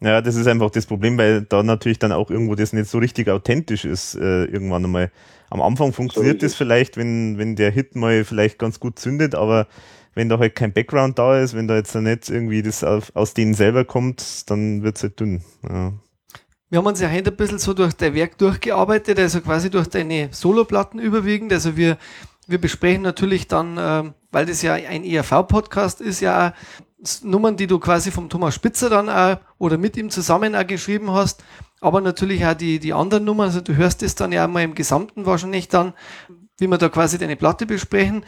Ja, 0.03 0.19
das 0.21 0.35
ist 0.35 0.47
einfach 0.47 0.71
das 0.71 0.87
Problem, 0.87 1.17
weil 1.19 1.43
da 1.43 1.61
natürlich 1.61 1.99
dann 1.99 2.11
auch 2.11 2.31
irgendwo 2.31 2.55
das 2.55 2.73
nicht 2.73 2.87
so 2.87 2.97
richtig 2.97 3.29
authentisch 3.29 3.85
ist, 3.85 4.15
äh, 4.15 4.45
irgendwann 4.45 4.83
einmal. 4.83 5.11
Am 5.51 5.61
Anfang 5.61 5.93
funktioniert 5.93 6.41
so 6.41 6.47
das 6.47 6.55
vielleicht, 6.55 6.97
wenn, 6.97 7.37
wenn 7.37 7.55
der 7.55 7.69
Hit 7.69 7.95
mal 7.95 8.23
vielleicht 8.23 8.57
ganz 8.57 8.79
gut 8.79 8.97
zündet, 8.97 9.35
aber 9.35 9.67
wenn 10.15 10.27
da 10.27 10.39
halt 10.39 10.55
kein 10.55 10.73
Background 10.73 11.19
da 11.19 11.39
ist, 11.39 11.55
wenn 11.55 11.67
da 11.67 11.75
jetzt 11.75 11.93
nicht 11.93 12.29
irgendwie 12.29 12.63
das 12.63 12.83
auf, 12.83 13.15
aus 13.15 13.35
denen 13.35 13.53
selber 13.53 13.85
kommt, 13.85 14.49
dann 14.49 14.81
wird 14.81 14.97
es 14.97 15.03
halt 15.03 15.19
dünn. 15.19 15.43
Ja. 15.69 15.93
Wir 16.71 16.77
haben 16.77 16.85
uns 16.85 17.01
ja 17.01 17.11
heute 17.11 17.31
ein 17.31 17.35
bisschen 17.35 17.59
so 17.59 17.73
durch 17.73 17.91
dein 17.95 18.13
Werk 18.13 18.37
durchgearbeitet, 18.37 19.19
also 19.19 19.41
quasi 19.41 19.69
durch 19.69 19.89
deine 19.89 20.29
Soloplatten 20.31 21.01
überwiegend. 21.01 21.51
Also 21.51 21.75
wir, 21.75 21.97
wir 22.47 22.61
besprechen 22.61 23.01
natürlich 23.01 23.49
dann, 23.49 23.77
äh, 23.77 24.09
weil 24.31 24.45
das 24.45 24.61
ja 24.61 24.75
ein 24.75 25.03
ERV-Podcast 25.03 25.99
ist, 25.99 26.21
ja 26.21 26.53
Nummern, 27.23 27.57
die 27.57 27.67
du 27.67 27.77
quasi 27.77 28.09
vom 28.09 28.29
Thomas 28.29 28.55
Spitzer 28.55 28.89
dann 28.89 29.09
auch 29.09 29.37
oder 29.57 29.77
mit 29.77 29.97
ihm 29.97 30.09
zusammen 30.09 30.55
auch 30.55 30.65
geschrieben 30.65 31.11
hast, 31.11 31.43
aber 31.81 31.99
natürlich 31.99 32.45
auch 32.45 32.53
die, 32.53 32.79
die 32.79 32.93
anderen 32.93 33.25
Nummern. 33.25 33.47
Also 33.47 33.59
du 33.59 33.75
hörst 33.75 34.01
es 34.01 34.15
dann 34.15 34.31
ja 34.31 34.47
mal 34.47 34.63
im 34.63 34.73
Gesamten 34.73 35.25
wahrscheinlich 35.25 35.67
dann, 35.67 35.91
wie 36.57 36.67
wir 36.67 36.77
da 36.77 36.87
quasi 36.87 37.17
deine 37.17 37.35
Platte 37.35 37.65
besprechen. 37.65 38.23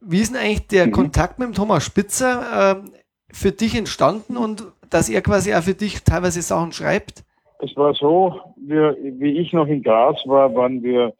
Wie 0.00 0.20
ist 0.20 0.32
denn 0.32 0.40
eigentlich 0.40 0.68
der 0.68 0.86
mhm. 0.86 0.92
Kontakt 0.92 1.40
mit 1.40 1.48
dem 1.48 1.54
Thomas 1.54 1.84
Spitzer 1.84 2.70
äh, 2.70 2.90
für 3.32 3.50
dich 3.50 3.74
entstanden 3.74 4.36
und 4.36 4.68
dass 4.90 5.08
er 5.08 5.22
quasi 5.22 5.52
auch 5.56 5.64
für 5.64 5.74
dich 5.74 6.04
teilweise 6.04 6.40
Sachen 6.40 6.70
schreibt? 6.70 7.24
Es 7.62 7.76
war 7.76 7.94
so, 7.94 8.40
wir, 8.56 8.96
wie 9.00 9.38
ich 9.38 9.52
noch 9.52 9.66
in 9.66 9.82
Graz 9.82 10.26
war, 10.26 10.54
waren 10.54 10.82
wir 10.82 11.12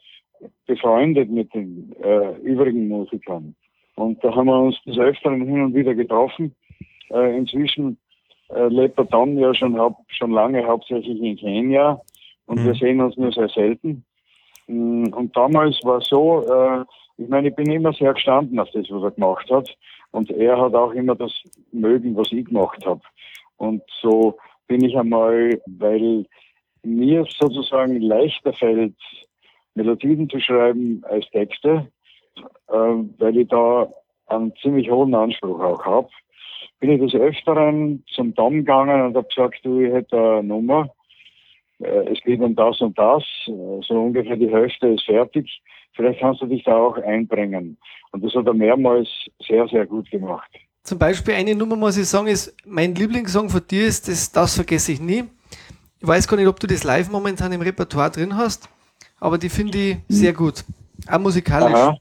befreundet 0.67 1.31
mit 1.31 1.53
den 1.55 1.95
äh, 2.03 2.37
übrigen 2.39 2.89
Musikern. 2.89 3.55
Und 3.97 4.23
da 4.25 4.35
haben 4.35 4.47
wir 4.47 4.59
uns 4.59 4.83
des 4.85 4.99
Öfteren 4.99 5.47
hin 5.47 5.63
und 5.63 5.75
wieder 5.75 5.95
getroffen. 5.95 6.55
Äh, 7.11 7.37
inzwischen 7.37 7.99
äh, 8.49 8.69
lebt 8.69 8.99
er 8.99 9.05
dann 9.05 9.37
ja 9.37 9.53
schon, 9.53 9.79
schon 10.09 10.31
lange 10.31 10.67
hauptsächlich 10.67 11.21
in 11.21 11.37
Kenia 11.37 12.01
und 12.47 12.61
mhm. 12.61 12.67
wir 12.67 12.75
sehen 12.75 13.01
uns 13.01 13.17
nur 13.17 13.33
sehr 13.33 13.49
selten. 13.49 14.05
Mm, 14.67 15.13
und 15.13 15.37
damals 15.37 15.79
war 15.85 16.01
so, 16.01 16.45
äh, 16.49 16.85
ich 17.19 17.29
meine, 17.29 17.49
ich 17.49 17.55
bin 17.55 17.71
immer 17.71 17.93
sehr 17.93 18.15
gestanden 18.15 18.59
auf 18.59 18.71
das, 18.71 18.91
was 18.91 19.03
er 19.03 19.11
gemacht 19.11 19.51
hat. 19.51 19.77
Und 20.13 20.31
er 20.31 20.61
hat 20.61 20.75
auch 20.75 20.93
immer 20.93 21.15
das 21.15 21.33
mögen, 21.71 22.17
was 22.17 22.33
ich 22.33 22.47
gemacht 22.47 22.85
habe. 22.87 23.03
Und 23.59 23.83
so 24.01 24.39
bin 24.71 24.85
ich 24.85 24.97
einmal, 24.97 25.61
weil 25.67 26.27
mir 26.85 27.27
sozusagen 27.41 28.01
leichter 28.01 28.53
fällt, 28.53 28.95
Melodien 29.75 30.31
zu 30.31 30.39
schreiben 30.39 31.03
als 31.09 31.29
Texte, 31.31 31.91
äh, 32.69 32.95
weil 33.19 33.37
ich 33.37 33.49
da 33.49 33.93
einen 34.29 34.55
ziemlich 34.63 34.89
hohen 34.89 35.13
Anspruch 35.13 35.59
auch 35.61 35.85
habe, 35.85 36.09
bin 36.79 36.93
ich 36.93 37.01
des 37.01 37.21
Öfteren 37.21 38.05
zum 38.15 38.33
Dom 38.35 38.59
gegangen 38.59 39.07
und 39.07 39.17
habe 39.17 39.27
gesagt, 39.27 39.59
du, 39.65 39.81
ich 39.81 39.93
hätte 39.93 40.17
eine 40.17 40.45
Nummer, 40.45 40.89
äh, 41.81 42.13
es 42.13 42.21
geht 42.21 42.41
um 42.41 42.55
das 42.55 42.81
und 42.81 42.97
das, 42.97 43.25
so 43.47 43.83
ungefähr 43.91 44.37
die 44.37 44.53
Hälfte 44.53 44.87
ist 44.87 45.05
fertig, 45.05 45.63
vielleicht 45.95 46.21
kannst 46.21 46.43
du 46.43 46.47
dich 46.47 46.63
da 46.63 46.77
auch 46.77 46.97
einbringen. 46.97 47.77
Und 48.13 48.25
das 48.25 48.35
hat 48.35 48.47
er 48.47 48.55
mehrmals 48.55 49.09
sehr, 49.41 49.67
sehr 49.67 49.87
gut 49.87 50.09
gemacht. 50.13 50.51
Zum 50.83 50.99
Beispiel 50.99 51.35
eine 51.35 51.55
Nummer, 51.55 51.77
muss 51.77 51.97
ich 51.97 52.09
sagen, 52.09 52.27
ist, 52.27 52.57
mein 52.67 52.95
Lieblingssong 52.95 53.51
von 53.51 53.63
dir 53.69 53.87
ist 53.87 54.09
das, 54.09 54.33
das 54.33 54.55
vergesse 54.55 54.93
ich 54.93 55.01
nie. 55.01 55.25
Ich 56.01 56.07
weiß 56.07 56.27
gar 56.27 56.37
nicht, 56.37 56.47
ob 56.47 56.59
du 56.59 56.67
das 56.67 56.85
live 56.85 57.11
momentan 57.11 57.53
im 57.53 57.61
Repertoire 57.61 58.11
drin 58.11 58.37
hast, 58.37 58.69
aber 59.19 59.37
die 59.37 59.51
finde 59.51 59.79
ich 59.79 59.97
sehr 60.09 60.33
gut. 60.33 60.65
Auch 61.07 61.19
musikalisch. 61.19 61.75
Aha. 61.75 61.97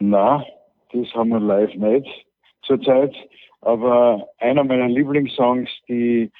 Na, 0.00 0.44
das 0.92 1.06
haben 1.14 1.30
wir 1.30 1.40
live 1.40 1.74
nicht 1.74 2.26
zurzeit. 2.62 3.14
Aber 3.60 4.28
einer 4.38 4.64
meiner 4.64 4.88
Lieblingssongs, 4.88 5.70
die, 5.88 6.30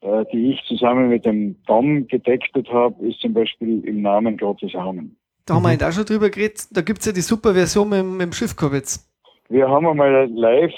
äh, 0.00 0.24
die 0.32 0.52
ich 0.52 0.60
zusammen 0.66 1.08
mit 1.08 1.24
dem 1.24 1.62
Dom 1.66 2.06
gedeckt 2.08 2.56
habe, 2.68 3.06
ist 3.06 3.20
zum 3.20 3.34
Beispiel 3.34 3.84
Im 3.84 4.02
Namen 4.02 4.36
Gottes 4.36 4.74
Amen. 4.74 5.16
Da 5.44 5.54
haben 5.54 5.62
wir 5.62 5.72
mhm. 5.72 5.82
auch 5.82 5.92
schon 5.92 6.04
drüber 6.04 6.30
geredet. 6.30 6.66
Da 6.70 6.82
gibt 6.82 7.00
es 7.00 7.06
ja 7.06 7.12
die 7.12 7.20
super 7.20 7.54
Version 7.54 7.88
mit, 7.88 8.04
mit 8.04 8.20
dem 8.22 8.32
Schiffkowitz. 8.32 9.07
Wir 9.48 9.68
haben 9.68 9.86
einmal 9.86 10.28
live 10.30 10.72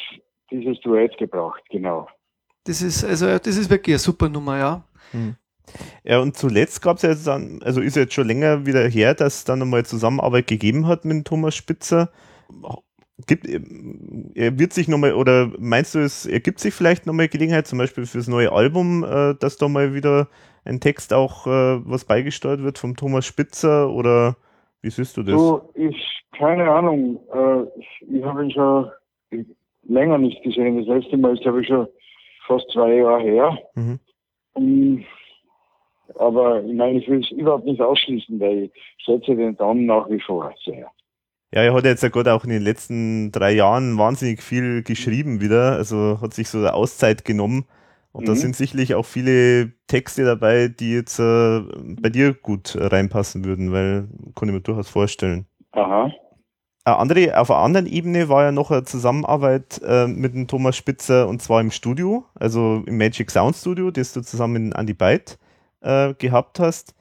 dieses 0.51 0.81
Duett 0.81 1.17
gebracht, 1.19 1.63
genau. 1.71 2.09
Das 2.65 2.83
ist, 2.83 3.05
also, 3.05 3.27
das 3.27 3.57
ist 3.57 3.71
wirklich 3.71 3.95
eine 3.95 3.99
super 3.99 4.29
Nummer, 4.29 4.59
ja. 4.59 4.85
Hm. 5.13 5.37
Ja, 6.05 6.19
und 6.19 6.37
zuletzt 6.37 6.83
gab 6.83 6.97
es 6.97 7.03
ja 7.03 7.11
jetzt 7.11 7.27
dann, 7.27 7.61
also 7.63 7.81
ist 7.81 7.97
jetzt 7.97 8.15
schon 8.15 8.27
länger 8.27 8.67
wieder 8.67 8.87
her, 8.89 9.15
dass 9.15 9.37
es 9.37 9.45
dann 9.45 9.61
nochmal 9.61 9.85
Zusammenarbeit 9.85 10.47
gegeben 10.47 10.87
hat 10.87 11.05
mit 11.05 11.27
Thomas 11.27 11.55
Spitzer. 11.55 12.11
Gibt, 13.27 13.47
er 13.47 14.59
wird 14.59 14.73
sich 14.73 14.89
nochmal, 14.89 15.15
oder 15.15 15.53
meinst 15.59 15.95
du, 15.95 15.99
es 16.01 16.27
ergibt 16.27 16.59
sich 16.59 16.75
vielleicht 16.75 17.07
nochmal 17.07 17.29
Gelegenheit, 17.29 17.67
zum 17.67 17.79
Beispiel 17.79 18.07
fürs 18.07 18.29
neue 18.29 18.51
Album, 18.51 19.05
äh, 19.05 19.35
dass 19.35 19.59
da 19.59 19.69
mal 19.69 19.95
wieder 19.95 20.29
ein 20.65 20.81
Text 20.81 21.13
auch 21.13 21.47
äh, 21.47 21.51
was 21.85 22.05
beigesteuert 22.05 22.63
wird 22.63 22.79
vom 22.79 22.97
Thomas 22.97 23.27
Spitzer 23.27 23.91
oder 23.91 24.37
wie 24.83 24.91
siehst 24.91 25.17
du 25.17 25.23
das? 25.23 25.35
So, 25.35 25.71
ich, 25.75 26.25
keine 26.33 26.71
Ahnung, 26.71 27.21
äh, 27.33 27.63
ich, 27.79 28.07
ich 28.11 28.25
habe 28.25 28.45
ihn 28.45 28.51
schon 28.51 28.91
länger 29.85 30.19
nicht 30.19 30.43
gesehen. 30.43 30.79
Das 30.79 30.87
letzte 30.87 31.17
Mal 31.17 31.35
ist, 31.35 31.43
glaube 31.43 31.63
ich, 31.63 31.69
schon 31.69 31.89
fast 32.47 32.71
zwei 32.73 32.95
Jahre 32.95 33.23
her. 33.23 33.59
Mhm. 33.75 33.99
Um, 34.55 35.05
aber 36.19 36.63
ich 36.65 36.75
meine, 36.75 36.99
ich 36.99 37.09
will 37.09 37.21
es 37.21 37.31
überhaupt 37.31 37.67
nicht 37.67 37.81
ausschließen, 37.81 38.41
weil 38.41 38.65
ich 38.65 38.73
schätze 38.99 39.37
den 39.37 39.57
Daumen 39.57 39.87
nach 39.87 40.09
wie 40.11 40.21
vor 40.21 40.53
sehr. 40.65 40.91
Ja, 41.53 41.63
er 41.63 41.75
hat 41.75 41.85
jetzt 41.85 42.03
ja 42.03 42.09
gerade 42.09 42.33
auch 42.33 42.45
in 42.45 42.51
den 42.51 42.63
letzten 42.63 43.33
drei 43.33 43.53
Jahren 43.53 43.99
wahnsinnig 43.99 44.43
viel 44.43 44.83
geschrieben 44.83 45.41
wieder. 45.41 45.73
Also 45.73 46.21
hat 46.21 46.35
sich 46.35 46.49
so 46.49 46.59
eine 46.59 46.75
Auszeit 46.75 47.25
genommen. 47.25 47.67
Und 48.13 48.23
mhm. 48.23 48.27
da 48.27 48.35
sind 48.35 48.57
sicherlich 48.57 48.95
auch 48.95 49.07
viele 49.07 49.73
Texte 49.87 50.25
dabei, 50.25 50.69
die 50.69 50.93
jetzt 50.95 51.19
äh, 51.19 51.61
bei 52.01 52.09
dir 52.09 52.35
gut 52.35 52.77
reinpassen 52.79 53.45
würden, 53.45 53.73
weil 53.73 54.09
kann 54.35 54.49
ich 54.49 54.55
mir 54.55 54.61
durchaus 54.61 54.89
vorstellen. 54.89 55.47
Aha. 55.73 56.11
Eine 56.85 56.97
andere, 56.97 57.39
auf 57.39 57.51
einer 57.51 57.61
anderen 57.61 57.87
Ebene 57.87 58.29
war 58.29 58.45
ja 58.45 58.53
noch 58.53 58.71
eine 58.71 58.85
Zusammenarbeit 58.85 59.81
äh, 59.85 60.07
mit 60.07 60.35
dem 60.35 60.49
Thomas 60.49 60.77
Spitzer 60.77 61.29
und 61.29 61.43
zwar 61.43 61.61
im 61.61 61.71
Studio, 61.71 62.25
also 62.35 62.83
im 62.87 62.97
Magic 62.97 63.31
Sound 63.31 63.55
Studio, 63.55 63.91
das 63.91 64.15
du 64.15 64.23
zusammen 64.23 64.69
mit 64.69 64.79
Andy 64.79 64.95
Byte 64.95 65.39
äh, 65.83 66.15
gehabt 66.15 66.59
hast. 66.59 66.95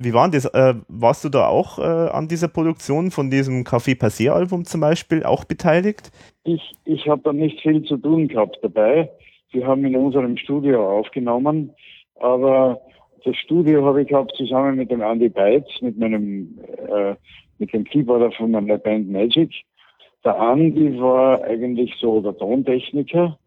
Wie 0.00 0.14
war 0.14 0.30
das? 0.30 0.44
Äh, 0.46 0.74
warst 0.88 1.24
du 1.24 1.28
da 1.28 1.48
auch 1.48 1.78
äh, 1.78 1.82
an 1.82 2.28
dieser 2.28 2.48
Produktion 2.48 3.10
von 3.10 3.30
diesem 3.30 3.64
Café 3.64 3.98
Passé 3.98 4.30
Album 4.30 4.64
zum 4.64 4.80
Beispiel 4.80 5.24
auch 5.24 5.44
beteiligt? 5.44 6.10
Ich, 6.44 6.72
ich 6.84 7.08
habe 7.08 7.20
da 7.24 7.32
nicht 7.32 7.60
viel 7.60 7.82
zu 7.82 7.96
tun 7.96 8.28
gehabt 8.28 8.58
dabei. 8.62 9.10
Wir 9.50 9.66
haben 9.66 9.84
in 9.84 9.96
unserem 9.96 10.36
Studio 10.36 10.98
aufgenommen, 10.98 11.72
aber 12.16 12.80
das 13.24 13.36
Studio 13.36 13.84
habe 13.84 14.02
ich 14.02 14.08
gehabt 14.08 14.32
zusammen 14.36 14.76
mit 14.76 14.90
dem 14.90 15.02
Andy 15.02 15.28
Beitz, 15.28 15.66
mit 15.80 15.98
meinem 15.98 16.58
äh, 16.88 17.14
mit 17.58 17.72
dem 17.72 17.84
Keyboarder 17.84 18.30
von 18.32 18.50
meiner 18.50 18.78
Band 18.78 19.10
Magic. 19.10 19.50
Der 20.24 20.36
Andy 20.36 20.98
war 21.00 21.42
eigentlich 21.44 21.94
so 22.00 22.20
der 22.20 22.36
Tontechniker 22.36 23.38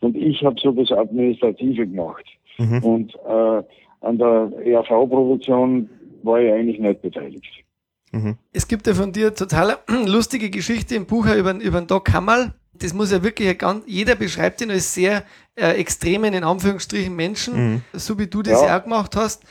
und 0.00 0.16
ich 0.16 0.42
habe 0.44 0.56
so 0.60 0.72
das 0.72 0.92
Administrative 0.92 1.86
gemacht. 1.86 2.24
Mhm. 2.58 2.84
Und 2.84 3.14
äh, 3.14 3.62
an 4.00 4.18
der 4.18 4.52
ERV-Produktion 4.64 5.88
war 6.22 6.40
ich 6.40 6.52
eigentlich 6.52 6.78
nicht 6.78 7.02
beteiligt. 7.02 7.64
Mhm. 8.12 8.36
Es 8.52 8.66
gibt 8.66 8.86
ja 8.86 8.94
von 8.94 9.12
dir 9.12 9.34
total 9.34 9.76
lustige 10.06 10.50
Geschichte 10.50 10.94
im 10.94 11.06
Buch 11.06 11.26
über, 11.26 11.54
über 11.54 11.80
den 11.80 11.86
Doc 11.86 12.12
Hammerl. 12.12 12.54
Das 12.80 12.94
muss 12.94 13.12
ja 13.12 13.22
wirklich 13.22 13.58
ganz, 13.58 13.84
jeder 13.86 14.14
beschreibt 14.14 14.60
ihn 14.60 14.70
als 14.70 14.94
sehr 14.94 15.24
äh, 15.56 15.72
extremen, 15.72 16.34
in 16.34 16.44
Anführungsstrichen, 16.44 17.14
Menschen, 17.14 17.54
mhm. 17.54 17.82
so 17.92 18.18
wie 18.18 18.26
du 18.26 18.42
das 18.42 18.62
ja. 18.62 18.78
auch 18.78 18.84
gemacht 18.84 19.16
hast. 19.16 19.44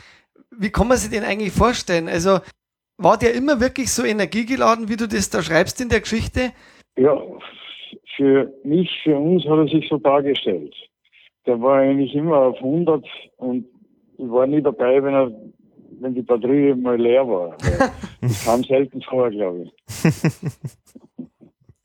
Wie 0.52 0.70
kann 0.70 0.88
man 0.88 0.98
sich 0.98 1.10
den 1.10 1.24
eigentlich 1.24 1.52
vorstellen? 1.52 2.08
Also, 2.08 2.40
war 2.98 3.18
der 3.18 3.34
immer 3.34 3.60
wirklich 3.60 3.92
so 3.92 4.04
energiegeladen, 4.04 4.90
wie 4.90 4.96
du 4.96 5.08
das 5.08 5.30
da 5.30 5.42
schreibst 5.42 5.80
in 5.82 5.90
der 5.90 6.02
Geschichte? 6.02 6.52
Ja, 6.98 7.16
für 8.16 8.52
mich, 8.64 8.90
für 9.04 9.18
uns 9.18 9.46
hat 9.46 9.58
er 9.58 9.68
sich 9.68 9.88
so 9.88 9.98
dargestellt. 9.98 10.74
Der 11.46 11.62
war 11.62 11.80
eigentlich 11.80 12.14
immer 12.16 12.38
auf 12.38 12.58
100 12.58 13.06
und 13.38 13.66
ich 14.18 14.30
war 14.30 14.48
nie 14.48 14.62
dabei, 14.62 15.02
wenn 15.04 15.14
er, 15.14 15.32
wenn 16.00 16.16
die 16.16 16.24
Batterie 16.24 16.74
mal 16.74 17.00
leer 17.00 17.28
war. 17.28 17.56
Das 18.22 18.46
kam 18.46 18.64
selten 18.64 19.02
vor, 19.04 19.30
glaube 19.30 19.66
ich. 19.66 19.74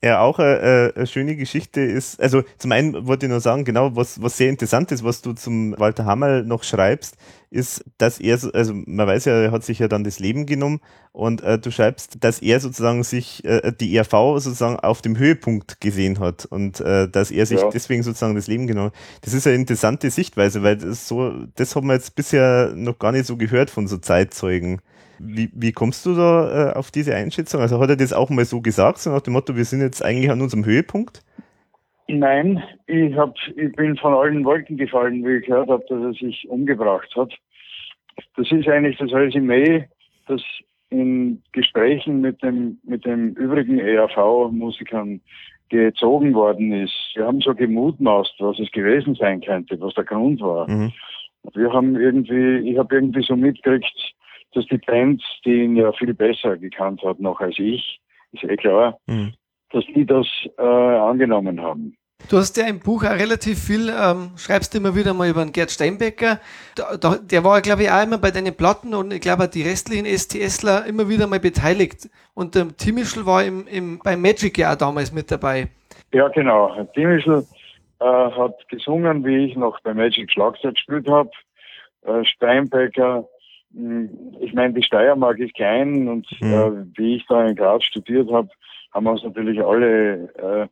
Ja, 0.03 0.19
auch 0.19 0.37
eine, 0.37 0.59
äh, 0.59 0.93
eine, 0.97 1.07
schöne 1.07 1.37
Geschichte 1.37 1.79
ist, 1.79 2.19
also 2.19 2.43
zum 2.57 2.73
einen 2.73 3.07
wollte 3.07 3.25
ich 3.25 3.29
nur 3.29 3.39
sagen, 3.39 3.63
genau, 3.63 3.95
was, 3.95 4.21
was 4.21 4.35
sehr 4.35 4.49
interessant 4.49 4.91
ist, 4.91 5.05
was 5.05 5.21
du 5.21 5.31
zum 5.31 5.79
Walter 5.79 6.03
Hammerl 6.03 6.43
noch 6.43 6.63
schreibst, 6.63 7.15
ist, 7.49 7.85
dass 7.99 8.19
er, 8.19 8.37
also 8.53 8.73
man 8.73 9.07
weiß 9.07 9.23
ja, 9.23 9.33
er 9.33 9.51
hat 9.51 9.63
sich 9.63 9.79
ja 9.79 9.87
dann 9.87 10.03
das 10.03 10.19
Leben 10.19 10.45
genommen 10.45 10.81
und 11.13 11.41
äh, 11.41 11.57
du 11.57 11.71
schreibst, 11.71 12.17
dass 12.21 12.39
er 12.39 12.59
sozusagen 12.59 13.03
sich 13.05 13.45
äh, 13.45 13.71
die 13.79 13.95
ERV 13.95 14.41
sozusagen 14.41 14.77
auf 14.77 15.01
dem 15.01 15.17
Höhepunkt 15.17 15.79
gesehen 15.79 16.19
hat 16.19 16.45
und 16.47 16.81
äh, 16.81 17.07
dass 17.07 17.31
er 17.31 17.45
sich 17.45 17.61
ja. 17.61 17.69
deswegen 17.69 18.03
sozusagen 18.03 18.35
das 18.35 18.47
Leben 18.47 18.67
genommen 18.67 18.87
hat. 18.87 18.95
Das 19.21 19.33
ist 19.33 19.47
eine 19.47 19.55
interessante 19.55 20.11
Sichtweise, 20.11 20.63
weil 20.63 20.75
das 20.75 21.07
so, 21.07 21.31
das 21.55 21.77
haben 21.77 21.87
wir 21.87 21.93
jetzt 21.93 22.15
bisher 22.15 22.73
noch 22.75 22.99
gar 22.99 23.13
nicht 23.13 23.25
so 23.25 23.37
gehört 23.37 23.69
von 23.69 23.87
so 23.87 23.97
Zeitzeugen. 23.99 24.81
Wie, 25.25 25.49
wie 25.53 25.71
kommst 25.71 26.05
du 26.05 26.15
da 26.15 26.71
äh, 26.71 26.73
auf 26.73 26.91
diese 26.91 27.15
Einschätzung? 27.15 27.61
Also 27.61 27.79
hat 27.79 27.89
er 27.89 27.95
das 27.95 28.13
auch 28.13 28.29
mal 28.29 28.45
so 28.45 28.61
gesagt, 28.61 28.99
so 28.99 29.09
nach 29.09 29.21
dem 29.21 29.33
Motto, 29.33 29.55
wir 29.55 29.65
sind 29.65 29.81
jetzt 29.81 30.03
eigentlich 30.03 30.29
an 30.29 30.41
unserem 30.41 30.65
Höhepunkt? 30.65 31.23
Nein, 32.07 32.61
ich, 32.87 33.15
hab, 33.15 33.35
ich 33.55 33.71
bin 33.75 33.95
von 33.97 34.13
allen 34.13 34.43
Wolken 34.43 34.77
gefallen, 34.77 35.25
wie 35.25 35.37
ich 35.37 35.45
gehört 35.45 35.69
habe, 35.69 35.83
dass 35.87 36.01
er 36.01 36.13
sich 36.13 36.47
umgebracht 36.49 37.15
hat. 37.15 37.33
Das 38.35 38.51
ist 38.51 38.67
eigentlich 38.67 38.97
das 38.97 39.11
Resümee, 39.11 39.87
das 40.27 40.41
in 40.89 41.41
Gesprächen 41.53 42.21
mit 42.21 42.43
dem, 42.43 42.79
mit 42.83 43.05
den 43.05 43.33
übrigen 43.33 43.79
ERV-Musikern 43.79 45.21
gezogen 45.69 46.35
worden 46.35 46.71
ist. 46.71 46.93
Wir 47.15 47.25
haben 47.25 47.41
so 47.41 47.55
gemutmaßt, 47.55 48.35
was 48.39 48.59
es 48.59 48.71
gewesen 48.71 49.15
sein 49.15 49.41
könnte, 49.41 49.79
was 49.81 49.95
der 49.95 50.03
Grund 50.03 50.39
war. 50.41 50.69
Mhm. 50.69 50.91
Wir 51.53 51.73
haben 51.73 51.95
irgendwie, 51.95 52.69
ich 52.69 52.77
habe 52.77 52.95
irgendwie 52.95 53.23
so 53.23 53.35
mitgekriegt, 53.35 54.13
dass 54.55 54.65
die 54.67 54.77
Bands, 54.77 55.23
die 55.45 55.63
ihn 55.63 55.75
ja 55.75 55.91
viel 55.93 56.13
besser 56.13 56.57
gekannt 56.57 57.01
hat 57.03 57.19
noch 57.19 57.39
als 57.39 57.57
ich, 57.59 57.99
ist 58.31 58.43
eh 58.43 58.55
klar, 58.55 58.97
mhm. 59.07 59.33
dass 59.71 59.83
die 59.95 60.05
das 60.05 60.27
äh, 60.57 60.61
angenommen 60.61 61.61
haben. 61.61 61.95
Du 62.29 62.37
hast 62.37 62.55
ja 62.55 62.65
im 62.67 62.79
Buch 62.79 63.03
auch 63.03 63.11
relativ 63.11 63.59
viel, 63.59 63.89
ähm, 63.89 64.31
schreibst 64.37 64.73
immer 64.75 64.95
wieder 64.95 65.13
mal 65.13 65.29
über 65.29 65.43
den 65.43 65.51
Gerd 65.51 65.71
Steinbecker. 65.71 66.39
Da, 66.75 66.95
da, 66.95 67.17
der 67.17 67.43
war, 67.43 67.61
glaube 67.61 67.83
ich, 67.83 67.91
auch 67.91 68.01
immer 68.01 68.17
bei 68.17 68.31
deinen 68.31 68.55
Platten 68.55 68.93
und 68.93 69.11
ich 69.11 69.19
glaube, 69.19 69.49
die 69.49 69.61
restlichen 69.61 70.05
STSler 70.05 70.85
immer 70.85 71.09
wieder 71.09 71.27
mal 71.27 71.41
beteiligt. 71.41 72.09
Und 72.33 72.55
der 72.55 72.69
Timischl 72.77 73.25
war 73.25 73.43
im, 73.43 73.67
im, 73.67 73.99
bei 73.99 74.15
Magic 74.15 74.57
ja 74.57 74.71
auch 74.71 74.77
damals 74.77 75.11
mit 75.11 75.31
dabei. 75.31 75.67
Ja, 76.13 76.29
genau. 76.29 76.73
Timischl 76.93 77.45
äh, 77.99 78.05
hat 78.05 78.69
gesungen, 78.69 79.25
wie 79.25 79.47
ich 79.47 79.55
noch 79.57 79.79
bei 79.81 79.93
Magic 79.93 80.31
Schlagzeug 80.31 80.75
gespielt 80.75 81.07
habe. 81.07 81.29
Äh, 82.03 82.23
Steinbecker, 82.23 83.27
ich 84.39 84.53
meine, 84.53 84.73
die 84.73 84.83
Steiermark 84.83 85.39
ist 85.39 85.55
klein 85.55 86.07
und 86.07 86.27
mhm. 86.39 86.53
äh, 86.53 86.97
wie 86.97 87.15
ich 87.15 87.25
da 87.27 87.45
in 87.45 87.55
Graz 87.55 87.83
studiert 87.83 88.31
habe, 88.31 88.49
haben 88.91 89.05
wir 89.05 89.11
uns 89.11 89.23
natürlich 89.23 89.63
alle 89.63 90.29
äh, 90.35 90.67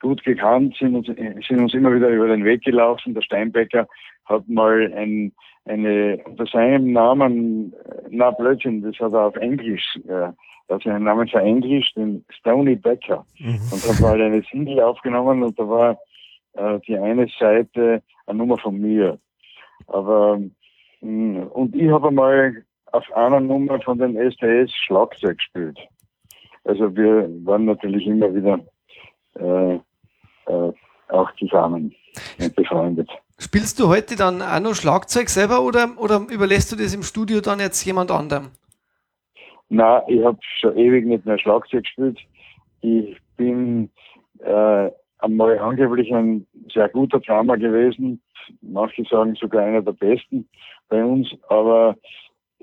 gut 0.00 0.22
gekannt, 0.24 0.76
sind 0.78 0.94
uns, 0.94 1.06
sind 1.06 1.60
uns 1.60 1.74
immer 1.74 1.94
wieder 1.94 2.08
über 2.08 2.28
den 2.28 2.44
Weg 2.44 2.62
gelaufen. 2.62 3.14
Der 3.14 3.22
Steinbecker 3.22 3.86
hat 4.24 4.48
mal 4.48 4.92
ein, 4.94 5.32
eine, 5.66 6.18
unter 6.24 6.46
seinem 6.46 6.92
Namen, 6.92 7.74
na 8.08 8.30
Blödsinn, 8.30 8.82
das 8.82 8.98
hat 8.98 9.12
er 9.12 9.26
auf 9.26 9.36
Englisch, 9.36 9.98
äh, 10.08 10.32
hat 10.72 10.82
seinen 10.82 11.04
Namen 11.04 11.28
verenglisch, 11.28 11.92
den 11.94 12.24
Stony 12.30 12.76
Becker. 12.76 13.26
Mhm. 13.38 13.60
Und 13.72 13.88
hat 13.88 14.00
mal 14.00 14.20
eine 14.20 14.42
Single 14.50 14.80
aufgenommen 14.80 15.42
und 15.42 15.58
da 15.58 15.68
war 15.68 15.98
äh, 16.54 16.78
die 16.86 16.96
eine 16.96 17.26
Seite 17.38 18.02
eine 18.26 18.38
Nummer 18.38 18.58
von 18.58 18.78
mir. 18.80 19.18
Aber, 19.86 20.36
hm, 20.36 20.54
und 21.00 21.74
ich 21.74 21.90
habe 21.90 22.10
mal 22.10 22.64
auf 22.92 23.04
einer 23.12 23.40
Nummer 23.40 23.80
von 23.80 23.98
den 23.98 24.16
STS 24.16 24.72
Schlagzeug 24.86 25.38
gespielt. 25.38 25.78
Also 26.64 26.94
wir 26.96 27.28
waren 27.44 27.64
natürlich 27.64 28.06
immer 28.06 28.34
wieder 28.34 28.60
äh, 29.38 29.74
äh, 30.52 30.72
auch 31.08 31.30
zusammen 31.38 31.94
und 32.38 32.56
befreundet. 32.56 33.10
Spielst 33.38 33.78
du 33.78 33.88
heute 33.88 34.16
dann 34.16 34.42
auch 34.42 34.60
noch 34.60 34.74
Schlagzeug 34.74 35.28
selber 35.28 35.62
oder, 35.62 35.90
oder 35.98 36.26
überlässt 36.30 36.72
du 36.72 36.76
das 36.76 36.94
im 36.94 37.02
Studio 37.02 37.40
dann 37.40 37.60
jetzt 37.60 37.84
jemand 37.84 38.10
anderem? 38.10 38.50
Na, 39.68 40.02
ich 40.08 40.24
habe 40.24 40.38
schon 40.60 40.76
ewig 40.76 41.06
nicht 41.06 41.24
mehr 41.24 41.38
Schlagzeug 41.38 41.84
gespielt. 41.84 42.18
Ich 42.80 43.16
bin 43.36 43.90
äh, 44.40 44.90
einmal 45.18 45.58
angeblich 45.58 46.14
ein 46.14 46.46
sehr 46.72 46.88
guter 46.88 47.20
Drama 47.20 47.56
gewesen. 47.56 48.20
Manche 48.62 49.04
sagen 49.04 49.34
sogar 49.34 49.64
einer 49.64 49.82
der 49.82 49.92
besten 49.92 50.48
bei 50.88 51.04
uns, 51.04 51.28
aber 51.48 51.96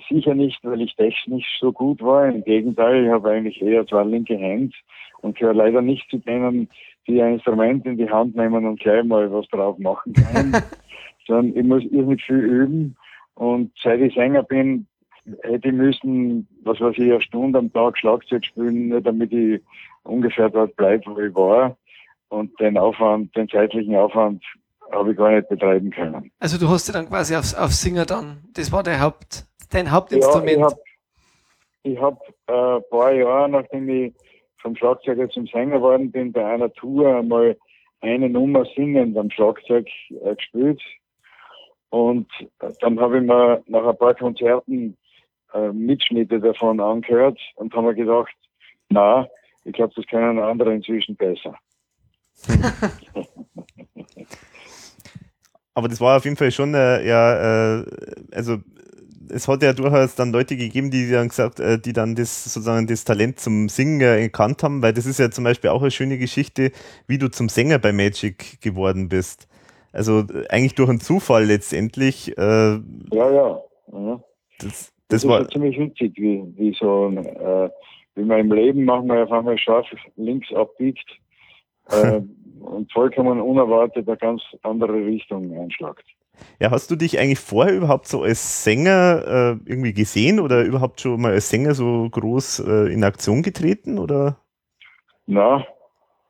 sicher 0.09 0.33
nicht, 0.33 0.59
weil 0.63 0.81
ich 0.81 0.95
technisch 0.95 1.45
so 1.59 1.71
gut 1.71 2.01
war. 2.01 2.27
Im 2.27 2.43
Gegenteil, 2.43 3.05
ich 3.05 3.11
habe 3.11 3.29
eigentlich 3.29 3.61
eher 3.61 3.85
zwei 3.85 4.03
linke 4.03 4.37
Hände 4.37 4.75
und 5.21 5.37
gehöre 5.37 5.53
leider 5.53 5.81
nicht 5.81 6.09
zu 6.09 6.17
denen, 6.17 6.69
die 7.07 7.21
ein 7.21 7.35
Instrument 7.35 7.85
in 7.85 7.97
die 7.97 8.09
Hand 8.09 8.35
nehmen 8.35 8.65
und 8.65 8.79
gleich 8.79 9.03
mal 9.03 9.31
was 9.31 9.47
drauf 9.47 9.77
machen 9.77 10.13
können, 10.13 10.55
sondern 11.27 11.55
ich 11.55 11.63
muss 11.63 11.83
irrsinnig 11.83 12.23
viel 12.23 12.39
üben. 12.39 12.95
Und 13.35 13.71
seit 13.81 13.99
ich 13.99 14.13
Sänger 14.13 14.43
bin, 14.43 14.87
hätte 15.43 15.69
ich 15.69 15.73
müssen, 15.73 16.47
was 16.63 16.79
weiß 16.79 16.97
ich, 16.97 17.11
eine 17.11 17.21
Stunde 17.21 17.59
am 17.59 17.71
Tag 17.73 17.97
Schlagzeug 17.97 18.45
spielen, 18.45 18.89
nur 18.89 19.01
damit 19.01 19.31
ich 19.33 19.61
ungefähr 20.03 20.49
dort 20.49 20.75
bleibe, 20.75 21.03
wo 21.07 21.19
ich 21.19 21.35
war. 21.35 21.75
Und 22.29 22.59
den 22.59 22.77
Aufwand, 22.77 23.35
den 23.35 23.47
zeitlichen 23.49 23.95
Aufwand 23.95 24.43
habe 24.91 25.11
ich 25.11 25.17
gar 25.17 25.31
nicht 25.31 25.49
betreiben 25.49 25.91
können. 25.91 26.31
Also 26.39 26.57
du 26.57 26.69
hast 26.69 26.87
dich 26.87 26.93
dann 26.93 27.07
quasi 27.07 27.35
aufs, 27.35 27.55
aufs 27.55 27.81
Singer 27.81 28.05
dann, 28.05 28.43
das 28.53 28.71
war 28.71 28.83
dein, 28.83 28.99
Haupt, 28.99 29.45
dein 29.71 29.91
Hauptinstrument. 29.91 30.59
Ja, 30.59 30.69
ich 31.83 31.99
habe 31.99 32.17
hab, 32.47 32.55
äh, 32.55 32.77
ein 32.77 32.89
paar 32.89 33.11
Jahre, 33.13 33.49
nachdem 33.49 33.89
ich 33.89 34.13
vom 34.61 34.75
Schlagzeuger 34.75 35.29
zum 35.29 35.47
Sänger 35.47 35.77
geworden 35.77 36.11
bin, 36.11 36.31
bei 36.31 36.45
einer 36.45 36.71
Tour 36.73 37.15
einmal 37.17 37.55
eine 38.01 38.29
Nummer 38.29 38.65
singend 38.75 39.17
am 39.17 39.29
Schlagzeug 39.29 39.87
äh, 40.09 40.35
gespielt. 40.35 40.81
Und 41.89 42.27
äh, 42.59 42.71
dann 42.81 42.99
habe 42.99 43.19
ich 43.19 43.23
mir 43.23 43.63
nach 43.67 43.85
ein 43.85 43.97
paar 43.97 44.15
Konzerten 44.15 44.97
äh, 45.53 45.69
Mitschnitte 45.71 46.39
davon 46.39 46.79
angehört 46.79 47.39
und 47.55 47.73
habe 47.73 47.87
mir 47.87 47.95
gedacht, 47.95 48.33
na, 48.89 49.27
ich 49.63 49.73
glaube, 49.73 49.93
das 49.95 50.05
können 50.07 50.39
andere 50.39 50.73
inzwischen 50.73 51.15
besser. 51.15 51.55
Aber 55.73 55.89
das 55.89 55.99
war 55.99 56.17
auf 56.17 56.23
jeden 56.23 56.37
Fall 56.37 56.51
schon, 56.51 56.73
äh, 56.73 57.05
ja, 57.05 57.79
äh, 57.79 57.85
also 58.31 58.57
es 59.29 59.47
hat 59.47 59.63
ja 59.63 59.73
durchaus 59.73 60.15
dann 60.15 60.31
Leute 60.31 60.55
gegeben, 60.55 60.91
die 60.91 61.09
dann 61.09 61.29
gesagt, 61.29 61.59
äh, 61.59 61.79
die 61.79 61.93
dann 61.93 62.15
das 62.15 62.45
sozusagen 62.45 62.87
das 62.87 63.03
Talent 63.03 63.39
zum 63.39 63.69
Singen 63.69 64.01
erkannt 64.01 64.63
haben, 64.63 64.81
weil 64.81 64.93
das 64.93 65.05
ist 65.05 65.19
ja 65.19 65.29
zum 65.31 65.43
Beispiel 65.43 65.69
auch 65.71 65.81
eine 65.81 65.91
schöne 65.91 66.17
Geschichte, 66.17 66.71
wie 67.07 67.17
du 67.17 67.29
zum 67.29 67.49
Sänger 67.49 67.79
bei 67.79 67.91
Magic 67.91 68.61
geworden 68.61 69.09
bist. 69.09 69.47
Also 69.91 70.19
äh, 70.19 70.47
eigentlich 70.49 70.75
durch 70.75 70.89
einen 70.89 70.99
Zufall 70.99 71.45
letztendlich. 71.45 72.37
Äh, 72.37 72.41
ja, 72.41 72.81
ja. 73.11 73.61
ja. 73.91 74.23
Das, 74.59 74.69
das, 74.69 74.93
das 75.07 75.27
war 75.27 75.41
ist 75.41 75.51
ziemlich 75.51 75.77
witzig, 75.77 76.13
wie, 76.15 76.43
wie 76.55 76.75
so 76.79 77.09
äh, 77.09 77.69
wie 78.15 78.23
man 78.23 78.39
im 78.39 78.51
Leben 78.51 78.85
manchmal 78.85 79.23
auf 79.23 79.31
einmal 79.31 79.57
scharf 79.57 79.85
links 80.15 80.53
abbiegt 80.53 81.05
äh, 81.89 82.21
und 82.59 82.91
vollkommen 82.91 83.39
unerwartet 83.41 84.07
eine 84.07 84.17
ganz 84.17 84.41
andere 84.63 84.93
Richtung 84.93 85.55
einschlagt. 85.57 86.05
Ja, 86.59 86.71
hast 86.71 86.91
du 86.91 86.95
dich 86.95 87.19
eigentlich 87.19 87.39
vorher 87.39 87.75
überhaupt 87.75 88.07
so 88.07 88.23
als 88.23 88.63
Sänger 88.63 89.23
äh, 89.25 89.69
irgendwie 89.69 89.93
gesehen 89.93 90.39
oder 90.39 90.63
überhaupt 90.63 91.01
schon 91.01 91.21
mal 91.21 91.31
als 91.31 91.49
Sänger 91.49 91.73
so 91.75 92.09
groß 92.09 92.59
äh, 92.59 92.93
in 92.93 93.03
Aktion 93.03 93.41
getreten 93.41 93.97
oder? 93.97 94.37
Na, 95.27 95.65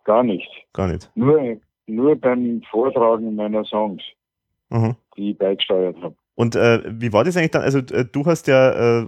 gar 0.04 0.24
nicht. 0.24 0.50
Gar 0.74 0.90
nicht. 0.90 1.10
Nur, 1.16 1.58
nur 1.88 2.16
beim 2.16 2.62
Vortragen 2.70 3.36
meiner 3.36 3.66
Songs, 3.66 4.04
mhm. 4.70 4.96
die 5.18 5.32
ich 5.32 5.38
beigesteuert 5.38 5.98
habe. 6.02 6.16
Und 6.36 6.56
äh, 6.56 6.82
wie 6.86 7.14
war 7.14 7.24
das 7.24 7.38
eigentlich 7.38 7.52
dann? 7.52 7.64
Also 7.64 7.80
äh, 7.80 8.06
du 8.12 8.26
hast 8.26 8.48
ja 8.48 9.02
äh, 9.02 9.08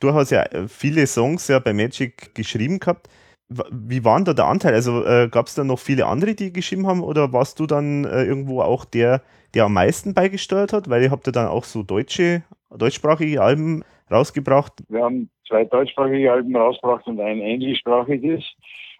durchaus 0.00 0.30
ja 0.30 0.44
viele 0.66 1.06
Songs 1.06 1.48
ja 1.48 1.58
bei 1.58 1.72
Magic 1.72 2.34
geschrieben 2.34 2.80
gehabt. 2.80 3.08
Wie 3.48 4.04
war 4.04 4.22
da 4.22 4.34
der 4.34 4.46
Anteil? 4.46 4.74
Also 4.74 5.04
äh, 5.04 5.28
gab 5.30 5.46
es 5.46 5.54
da 5.54 5.64
noch 5.64 5.78
viele 5.78 6.06
andere, 6.06 6.34
die 6.34 6.52
geschrieben 6.52 6.86
haben 6.86 7.02
oder 7.02 7.32
warst 7.32 7.58
du 7.60 7.66
dann 7.66 8.04
äh, 8.04 8.24
irgendwo 8.24 8.60
auch 8.60 8.84
der, 8.84 9.22
der 9.54 9.64
am 9.64 9.72
meisten 9.72 10.12
beigesteuert 10.12 10.72
hat? 10.72 10.90
Weil 10.90 11.02
ihr 11.02 11.10
habt 11.10 11.26
ja 11.26 11.32
dann 11.32 11.48
auch 11.48 11.64
so 11.64 11.82
deutsche, 11.82 12.42
deutschsprachige 12.70 13.40
Alben 13.40 13.84
rausgebracht. 14.10 14.74
Wir 14.88 15.02
haben 15.02 15.30
zwei 15.46 15.64
deutschsprachige 15.64 16.30
Alben 16.30 16.54
rausgebracht 16.54 17.06
und 17.06 17.20
ein 17.20 17.40
englischsprachiges. 17.40 18.44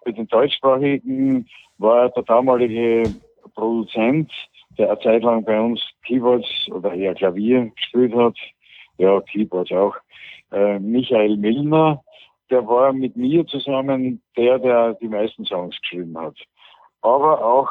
Mit 0.05 0.17
den 0.17 0.27
deutschsprachigen 0.27 1.47
war 1.77 2.09
der 2.09 2.23
damalige 2.23 3.03
Produzent, 3.53 4.31
der 4.77 4.91
eine 4.91 4.99
Zeit 5.01 5.23
lang 5.23 5.43
bei 5.43 5.59
uns 5.59 5.81
Keyboards 6.05 6.47
oder 6.71 6.93
eher 6.93 7.13
Klavier 7.13 7.71
gespielt 7.75 8.15
hat, 8.15 8.35
ja, 8.97 9.19
Keyboards 9.21 9.71
auch, 9.71 9.95
äh, 10.51 10.79
Michael 10.79 11.37
Milner, 11.37 12.01
der 12.49 12.67
war 12.67 12.93
mit 12.93 13.15
mir 13.15 13.45
zusammen 13.47 14.21
der, 14.37 14.59
der 14.59 14.93
die 14.95 15.07
meisten 15.07 15.45
Songs 15.45 15.75
geschrieben 15.81 16.17
hat. 16.17 16.35
Aber 17.01 17.43
auch 17.43 17.69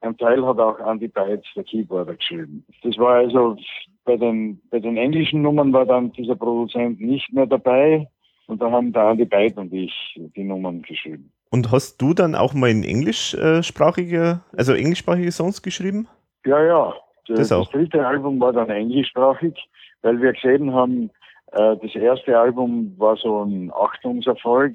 ein 0.00 0.16
Teil 0.16 0.44
hat 0.44 0.58
auch 0.58 0.78
Andy 0.80 1.08
Beitz, 1.08 1.44
der 1.54 1.64
Keyboarder, 1.64 2.14
geschrieben. 2.14 2.64
Das 2.82 2.96
war 2.98 3.16
also 3.16 3.56
bei 4.04 4.16
den, 4.16 4.60
bei 4.70 4.80
den 4.80 4.96
englischen 4.96 5.42
Nummern 5.42 5.72
war 5.72 5.86
dann 5.86 6.12
dieser 6.12 6.34
Produzent 6.34 7.00
nicht 7.00 7.32
mehr 7.32 7.46
dabei 7.46 8.08
und 8.46 8.60
da 8.60 8.70
haben 8.70 8.92
der 8.92 9.10
Andy 9.10 9.24
Beitz 9.24 9.56
und 9.56 9.72
ich 9.72 9.92
die 10.36 10.44
Nummern 10.44 10.82
geschrieben. 10.82 11.32
Und 11.50 11.70
hast 11.70 12.00
du 12.00 12.14
dann 12.14 12.34
auch 12.34 12.54
mal 12.54 12.70
in 12.70 12.82
englischsprachige, 12.82 14.40
also 14.56 14.72
englischsprachige 14.72 15.30
Songs 15.30 15.62
geschrieben? 15.62 16.08
Ja, 16.46 16.62
ja. 16.64 16.94
Das, 17.28 17.48
das, 17.48 17.48
das 17.50 17.70
dritte 17.70 18.04
Album 18.04 18.40
war 18.40 18.52
dann 18.52 18.70
englischsprachig, 18.70 19.54
weil 20.02 20.20
wir 20.20 20.32
gesehen 20.32 20.72
haben, 20.72 21.04
äh, 21.04 21.21
das 21.52 21.94
erste 21.94 22.38
Album 22.38 22.94
war 22.98 23.16
so 23.16 23.42
ein 23.44 23.70
Achtungserfolg. 23.72 24.74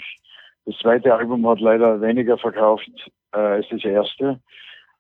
Das 0.66 0.78
zweite 0.78 1.14
Album 1.14 1.48
hat 1.48 1.60
leider 1.60 2.02
weniger 2.02 2.38
verkauft 2.38 2.90
äh, 3.34 3.38
als 3.38 3.68
das 3.70 3.84
erste. 3.84 4.40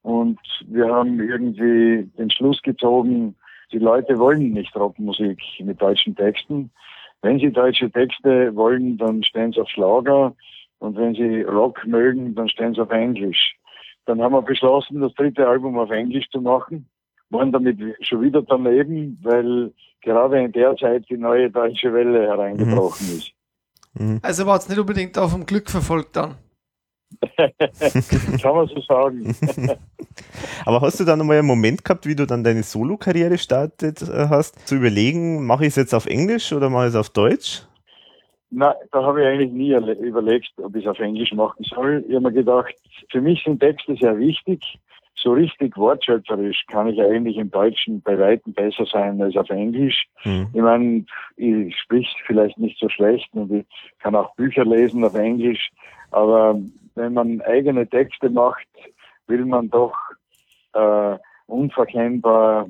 Und 0.01 0.39
wir 0.65 0.87
haben 0.87 1.19
irgendwie 1.19 2.09
den 2.17 2.31
Schluss 2.31 2.61
gezogen, 2.61 3.35
die 3.71 3.79
Leute 3.79 4.17
wollen 4.17 4.53
nicht 4.53 4.75
Rockmusik 4.75 5.41
mit 5.59 5.81
deutschen 5.81 6.15
Texten. 6.15 6.71
Wenn 7.21 7.39
sie 7.39 7.51
deutsche 7.51 7.91
Texte 7.91 8.55
wollen, 8.55 8.97
dann 8.97 9.23
stehen 9.23 9.51
sie 9.51 9.59
auf 9.59 9.69
Schlager. 9.69 10.35
Und 10.79 10.95
wenn 10.95 11.15
sie 11.15 11.41
Rock 11.41 11.85
mögen, 11.85 12.33
dann 12.35 12.47
stehen 12.47 12.73
sie 12.73 12.81
auf 12.81 12.91
Englisch. 12.91 13.57
Dann 14.05 14.21
haben 14.21 14.33
wir 14.33 14.41
beschlossen, 14.41 15.01
das 15.01 15.13
dritte 15.15 15.47
Album 15.47 15.77
auf 15.77 15.91
Englisch 15.91 16.29
zu 16.29 16.39
machen. 16.39 16.87
Waren 17.29 17.51
damit 17.51 17.77
schon 18.01 18.21
wieder 18.21 18.41
daneben, 18.41 19.19
weil 19.21 19.73
gerade 20.01 20.43
in 20.43 20.51
der 20.51 20.75
Zeit 20.77 21.05
die 21.09 21.17
neue 21.17 21.49
deutsche 21.49 21.93
Welle 21.93 22.27
hereingebrochen 22.27 23.07
mhm. 23.07 23.17
ist. 23.17 23.31
Mhm. 23.93 24.19
Also 24.21 24.45
war 24.45 24.57
es 24.57 24.69
nicht 24.69 24.79
unbedingt 24.79 25.17
auf 25.17 25.33
dem 25.33 25.45
Glück 25.45 25.69
verfolgt 25.69 26.15
dann? 26.15 26.35
Kann 28.41 28.55
man 28.55 28.67
so 28.67 28.81
sagen. 28.81 29.35
Aber 30.65 30.81
hast 30.81 30.99
du 30.99 31.05
dann 31.05 31.21
einmal 31.21 31.37
einen 31.37 31.47
Moment 31.47 31.83
gehabt, 31.83 32.05
wie 32.05 32.15
du 32.15 32.25
dann 32.25 32.43
deine 32.43 32.63
Solo-Karriere 32.63 33.37
startet 33.37 34.01
äh, 34.01 34.27
hast, 34.29 34.67
zu 34.67 34.75
überlegen, 34.75 35.45
mache 35.45 35.63
ich 35.63 35.69
es 35.69 35.75
jetzt 35.77 35.93
auf 35.93 36.05
Englisch 36.05 36.51
oder 36.51 36.69
mache 36.69 36.87
ich 36.87 36.89
es 36.89 36.95
auf 36.95 37.09
Deutsch? 37.09 37.63
Nein, 38.49 38.73
da 38.91 39.03
habe 39.03 39.21
ich 39.21 39.27
eigentlich 39.27 39.51
nie 39.51 39.73
überlegt, 40.05 40.51
ob 40.57 40.75
ich 40.75 40.85
es 40.85 40.89
auf 40.89 40.99
Englisch 40.99 41.33
machen 41.33 41.63
soll. 41.63 42.05
Ich 42.07 42.15
habe 42.15 42.27
mir 42.27 42.33
gedacht, 42.33 42.73
für 43.11 43.21
mich 43.21 43.43
sind 43.43 43.59
Texte 43.59 43.95
sehr 43.95 44.17
wichtig. 44.17 44.79
So 45.19 45.33
richtig 45.33 45.75
wortschöpferisch 45.75 46.65
kann 46.67 46.87
ich 46.87 47.01
eigentlich 47.01 47.37
im 47.37 47.49
Deutschen 47.49 48.01
bei 48.01 48.17
Weitem 48.19 48.53
besser 48.53 48.85
sein 48.85 49.21
als 49.21 49.35
auf 49.35 49.49
Englisch. 49.49 50.05
Hm. 50.17 50.47
Ich 50.53 50.61
meine, 50.61 51.05
ich 51.37 51.75
sprich 51.79 52.07
vielleicht 52.25 52.57
nicht 52.59 52.79
so 52.79 52.87
schlecht 52.87 53.27
und 53.33 53.51
ich 53.51 53.65
kann 53.99 54.15
auch 54.15 54.35
Bücher 54.35 54.63
lesen 54.63 55.03
auf 55.03 55.15
Englisch, 55.15 55.69
aber 56.11 56.59
wenn 56.95 57.13
man 57.13 57.41
eigene 57.41 57.87
Texte 57.87 58.29
macht, 58.29 58.67
will 59.27 59.45
man 59.45 59.69
doch 59.69 59.95
äh, 60.73 61.17
unverkennbar 61.47 62.67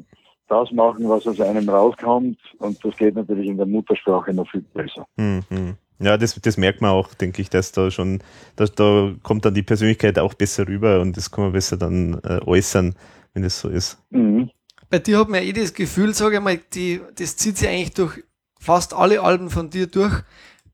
das 0.47 0.71
machen, 0.71 1.09
was 1.09 1.27
aus 1.27 1.41
einem 1.41 1.67
rauskommt. 1.69 2.39
Und 2.59 2.83
das 2.83 2.95
geht 2.97 3.15
natürlich 3.15 3.47
in 3.47 3.57
der 3.57 3.65
Muttersprache 3.65 4.33
noch 4.33 4.49
viel 4.49 4.63
besser. 4.73 5.05
Mhm. 5.17 5.75
Ja, 5.99 6.17
das, 6.17 6.39
das 6.39 6.57
merkt 6.57 6.81
man 6.81 6.91
auch, 6.91 7.13
denke 7.13 7.41
ich, 7.41 7.49
dass 7.49 7.71
da 7.71 7.89
schon, 7.89 8.19
dass 8.55 8.71
da 8.73 9.13
kommt 9.23 9.45
dann 9.45 9.53
die 9.53 9.63
Persönlichkeit 9.63 10.19
auch 10.19 10.35
besser 10.35 10.67
rüber 10.67 11.01
und 11.01 11.17
das 11.17 11.31
kann 11.31 11.45
man 11.45 11.53
besser 11.53 11.77
dann 11.77 12.19
äh, 12.23 12.39
äußern, 12.45 12.95
wenn 13.33 13.43
das 13.43 13.59
so 13.59 13.69
ist. 13.69 13.97
Mhm. 14.11 14.51
Bei 14.89 14.99
dir 14.99 15.19
hat 15.19 15.29
man 15.29 15.41
eh 15.41 15.53
das 15.53 15.73
Gefühl, 15.73 16.13
sage 16.13 16.37
ich 16.37 16.41
mal, 16.41 16.57
die, 16.73 17.01
das 17.17 17.35
zieht 17.35 17.57
sich 17.57 17.67
eigentlich 17.67 17.93
durch 17.93 18.23
fast 18.59 18.93
alle 18.93 19.21
Alben 19.21 19.49
von 19.49 19.69
dir 19.69 19.87
durch, 19.87 20.23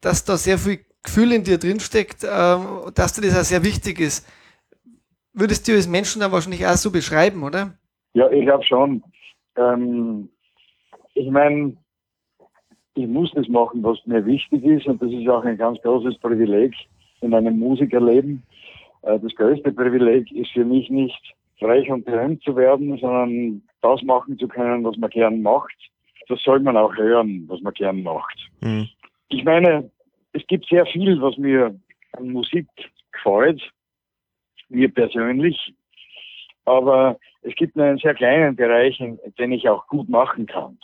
dass 0.02 0.26
da 0.26 0.38
sehr 0.38 0.58
viel 0.58 0.80
Gefühl 1.04 1.32
in 1.32 1.44
dir 1.44 1.58
drinsteckt, 1.58 2.24
ähm, 2.24 2.92
dass 2.94 3.14
dir 3.14 3.22
das 3.22 3.40
auch 3.40 3.44
sehr 3.44 3.64
wichtig 3.64 4.00
ist. 4.00 4.28
Würdest 5.34 5.68
du 5.68 5.74
als 5.74 5.88
Menschen 5.88 6.22
dann 6.22 6.32
wahrscheinlich 6.32 6.66
auch 6.68 6.76
so 6.76 6.92
beschreiben, 6.92 7.44
oder? 7.44 7.74
Ja, 8.14 8.30
ich 8.30 8.46
glaube 8.46 8.64
schon. 8.66 9.04
Ähm, 9.58 10.30
ich 11.16 11.30
meine, 11.30 11.78
ich 12.96 13.08
muss 13.08 13.32
das 13.32 13.48
machen, 13.48 13.84
was 13.84 14.06
mir 14.06 14.26
wichtig 14.26 14.64
ist 14.64 14.88
und 14.88 15.02
das 15.02 15.12
ist 15.12 15.28
auch 15.28 15.44
ein 15.44 15.58
ganz 15.58 15.82
großes 15.82 16.18
Privileg 16.20 16.74
in 17.22 17.34
einem 17.34 17.58
Musikerleben. 17.58 18.44
Äh, 19.02 19.20
das 19.20 19.34
größte 19.36 19.72
Privileg 19.72 20.32
ist 20.32 20.52
für 20.52 20.66
mich 20.66 20.90
nicht 20.90 21.34
reich 21.62 21.90
und 21.90 22.06
berühmt 22.06 22.44
zu 22.44 22.56
werden, 22.56 22.98
sondern 22.98 23.62
das 23.82 24.02
machen 24.04 24.38
zu 24.38 24.48
können, 24.48 24.84
was 24.84 24.98
man 24.98 25.10
gern 25.10 25.42
macht. 25.42 25.76
Das 26.28 26.42
soll 26.44 26.60
man 26.60 26.78
auch 26.78 26.96
hören, 26.96 27.46
was 27.48 27.62
man 27.62 27.74
gern 27.74 28.04
macht. 28.04 28.38
Mhm. 28.62 28.88
Ich 29.30 29.44
meine, 29.44 29.90
es 30.34 30.46
gibt 30.48 30.68
sehr 30.68 30.86
viel, 30.86 31.22
was 31.22 31.38
mir 31.38 31.76
an 32.14 32.30
Musik 32.30 32.68
gefällt, 33.12 33.62
mir 34.70 34.94
persönlich. 34.94 35.74
Aber 36.66 37.18
es 37.42 37.56
gibt 37.56 37.76
nur 37.76 37.86
einen 37.86 37.98
sehr 37.98 38.14
kleinen 38.14 38.56
Bereich, 38.56 39.02
den 39.38 39.52
ich 39.52 39.68
auch 39.68 39.88
gut 39.88 40.08
machen 40.08 40.46
kann. 40.46 40.78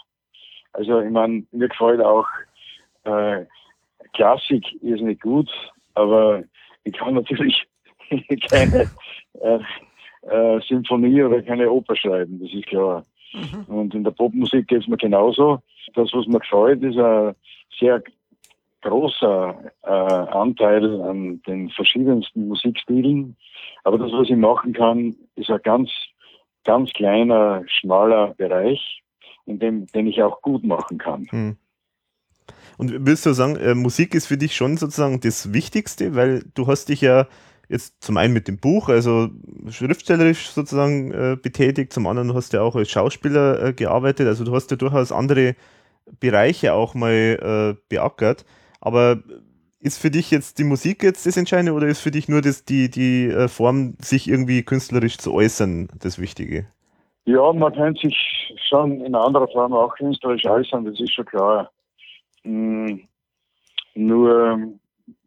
Also 0.74 1.02
ich 1.02 1.12
meine, 1.12 1.44
mir 1.52 1.68
gefällt 1.68 2.02
auch 2.02 2.28
äh, 3.04 3.46
Klassik 4.14 4.64
ist 4.82 5.02
nicht 5.02 5.22
gut, 5.22 5.50
aber 5.96 6.44
ich 6.84 6.94
kann 6.94 7.16
natürlich 7.16 7.68
keine 8.50 8.90
äh, 9.42 9.60
äh, 10.24 10.62
Symphonie 10.62 11.24
oder 11.24 11.42
keine 11.42 11.70
Oper 11.70 11.96
schreiben, 11.96 12.40
das 12.42 12.54
ist 12.54 12.68
klar. 12.68 13.04
Mhm. 13.34 13.64
Und 13.74 13.96
in 13.96 14.04
der 14.04 14.12
Popmusik 14.12 14.68
geht 14.68 14.82
es 14.82 14.88
mir 14.88 14.98
genauso. 14.98 15.60
Das, 15.94 16.12
was 16.14 16.28
mir 16.28 16.40
gefällt, 16.40 16.84
ist 16.84 16.98
ein 16.98 17.36
sehr 17.80 18.02
großer 18.82 19.72
äh, 19.84 19.90
Anteil 19.90 21.02
an 21.02 21.42
den 21.48 21.70
verschiedensten 21.70 22.48
Musikstilen. 22.48 23.36
Aber 23.84 23.98
das, 23.98 24.12
was 24.12 24.30
ich 24.30 24.36
machen 24.36 24.74
kann, 24.74 25.16
ist 25.36 25.50
ein 25.50 25.62
ganz, 25.64 25.92
ganz 26.64 26.92
kleiner, 26.94 27.64
schmaler 27.68 28.34
Bereich, 28.36 29.02
in 29.50 29.60
dem, 29.60 29.88
den 29.88 30.08
ich 30.08 30.22
auch 30.24 30.42
gut 30.42 30.64
machen 30.64 30.98
kann. 30.98 31.28
Hm. 31.30 31.58
Und 32.78 33.06
willst 33.06 33.26
du 33.26 33.34
sagen, 33.34 33.58
äh, 33.58 33.76
Musik 33.76 34.16
ist 34.16 34.28
für 34.28 34.38
dich 34.38 34.56
schon 34.56 34.78
sozusagen 34.78 35.20
das 35.20 35.52
Wichtigste, 35.54 36.16
weil 36.16 36.46
du 36.54 36.68
hast 36.68 36.90
dich 36.90 37.02
ja 37.02 37.28
jetzt 37.68 38.02
zum 38.02 38.18
einen 38.18 38.34
mit 38.34 38.48
dem 38.48 38.58
Buch, 38.58 38.90
also 38.90 39.30
schriftstellerisch 39.70 40.50
sozusagen 40.50 41.12
äh, 41.12 41.38
betätigt, 41.42 41.94
zum 41.94 42.08
anderen 42.08 42.30
du 42.30 42.36
hast 42.36 42.54
ja 42.54 42.62
auch 42.62 42.76
als 42.76 42.90
Schauspieler 42.90 43.64
äh, 43.64 43.74
gearbeitet, 43.74 44.28
also 44.28 44.44
du 44.44 44.56
hast 44.56 44.72
ja 44.72 44.78
durchaus 44.78 45.12
andere 45.12 45.56
Bereiche 46.20 46.74
auch 46.74 46.96
mal 46.96 47.76
äh, 47.78 47.82
beackert. 47.90 48.46
Aber 48.82 49.22
ist 49.80 49.98
für 49.98 50.12
dich 50.12 50.32
jetzt 50.32 50.58
die 50.58 50.64
Musik 50.64 51.04
jetzt 51.04 51.26
das 51.26 51.38
Entscheidende 51.38 51.74
oder 51.74 51.88
ist 51.88 52.00
für 52.00 52.12
dich 52.12 52.28
nur 52.28 52.42
das, 52.42 52.66
die, 52.66 52.90
die 52.90 53.28
äh, 53.28 53.48
Form, 53.48 53.96
sich 54.02 54.28
irgendwie 54.28 54.64
künstlerisch 54.64 55.18
zu 55.18 55.34
äußern, 55.34 55.90
das 56.00 56.20
Wichtige? 56.20 56.68
Ja, 57.30 57.54
man 57.54 57.72
kann 57.74 57.94
sich 57.94 58.18
schon 58.68 59.02
in 59.02 59.14
anderer 59.14 59.48
Form 59.50 59.72
auch 59.72 59.94
künstlerisch 59.96 60.46
äußern, 60.46 60.86
das 60.86 61.00
ist 61.00 61.14
schon 61.14 61.26
klar. 61.26 61.70
Hm, 62.42 63.08
nur 63.94 64.74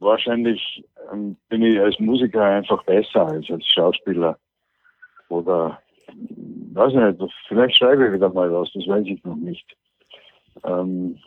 wahrscheinlich 0.00 0.82
ähm, 1.12 1.36
bin 1.48 1.62
ich 1.62 1.78
als 1.78 2.00
Musiker 2.00 2.42
einfach 2.42 2.82
besser 2.86 3.28
als 3.28 3.48
als 3.52 3.64
Schauspieler. 3.68 4.36
Oder 5.28 5.78
weiß 6.72 6.92
ich 6.92 7.20
nicht, 7.20 7.34
vielleicht 7.46 7.76
schreibe 7.76 8.08
ich 8.08 8.14
wieder 8.14 8.30
mal 8.30 8.52
was, 8.52 8.72
das 8.72 8.84
weiß 8.88 9.06
ich 9.06 9.22
noch 9.22 9.36
nicht. 9.36 9.76
Ähm, 10.64 11.20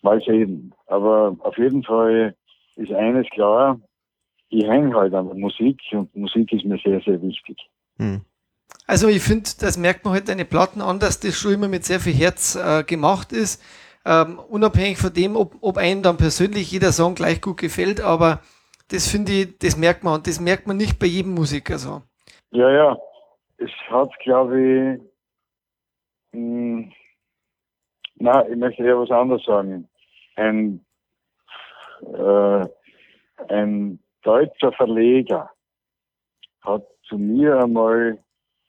mal 0.00 0.18
sehen. 0.22 0.72
Aber 0.86 1.36
auf 1.40 1.58
jeden 1.58 1.82
Fall 1.82 2.34
ist 2.76 2.92
eines 2.92 3.28
klar, 3.28 3.78
ich 4.48 4.64
hänge 4.64 4.96
halt 4.96 5.12
an 5.12 5.26
der 5.26 5.36
Musik 5.36 5.78
und 5.92 6.16
Musik 6.16 6.50
ist 6.54 6.64
mir 6.64 6.78
sehr, 6.78 7.02
sehr 7.02 7.20
wichtig. 7.20 7.58
Hm. 7.98 8.24
Also 8.86 9.08
ich 9.08 9.22
finde, 9.22 9.50
das 9.60 9.78
merkt 9.78 10.04
man 10.04 10.14
halt 10.14 10.28
deine 10.28 10.44
Platten 10.44 10.80
an, 10.80 10.98
dass 10.98 11.20
das 11.20 11.36
schon 11.36 11.54
immer 11.54 11.68
mit 11.68 11.84
sehr 11.84 12.00
viel 12.00 12.14
Herz 12.14 12.56
äh, 12.56 12.84
gemacht 12.84 13.32
ist. 13.32 13.62
Ähm, 14.04 14.38
unabhängig 14.38 14.98
von 14.98 15.12
dem, 15.12 15.36
ob, 15.36 15.56
ob 15.62 15.78
einem 15.78 16.02
dann 16.02 16.18
persönlich 16.18 16.70
jeder 16.70 16.92
Song 16.92 17.14
gleich 17.14 17.40
gut 17.40 17.56
gefällt, 17.56 18.02
aber 18.02 18.40
das 18.90 19.08
finde 19.08 19.32
ich, 19.32 19.58
das 19.58 19.78
merkt 19.78 20.04
man 20.04 20.14
und 20.14 20.26
das 20.26 20.40
merkt 20.40 20.66
man 20.66 20.76
nicht 20.76 20.98
bei 20.98 21.06
jedem 21.06 21.32
Musiker 21.32 21.78
so. 21.78 22.02
Ja, 22.50 22.70
ja. 22.70 22.98
Es 23.56 23.70
hat, 23.88 24.10
glaube 24.22 24.60
ich, 24.60 25.00
mh, 26.32 26.82
hm, 26.82 26.92
na, 28.16 28.46
ich 28.46 28.56
möchte 28.56 28.84
eher 28.84 28.98
was 28.98 29.10
anderes 29.10 29.44
sagen 29.44 29.88
ein, 30.36 30.84
äh, 32.12 32.66
ein 33.48 33.98
deutscher 34.22 34.72
Verleger 34.72 35.50
hat 36.62 36.84
zu 37.08 37.18
mir 37.18 37.58
einmal 37.62 38.23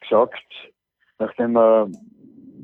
gesagt, 0.09 0.43
nachdem 1.19 1.57
er 1.57 1.87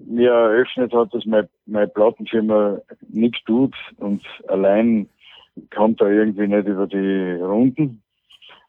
mir 0.05 0.31
eröffnet 0.31 0.93
hat, 0.93 1.13
dass 1.13 1.25
meine, 1.25 1.49
meine 1.65 1.87
Plattenfirma 1.87 2.79
nichts 3.09 3.43
tut 3.45 3.75
und 3.97 4.23
allein 4.47 5.09
kommt 5.73 6.01
er 6.01 6.09
irgendwie 6.09 6.47
nicht 6.47 6.67
über 6.67 6.87
die 6.87 7.33
Runden, 7.41 8.01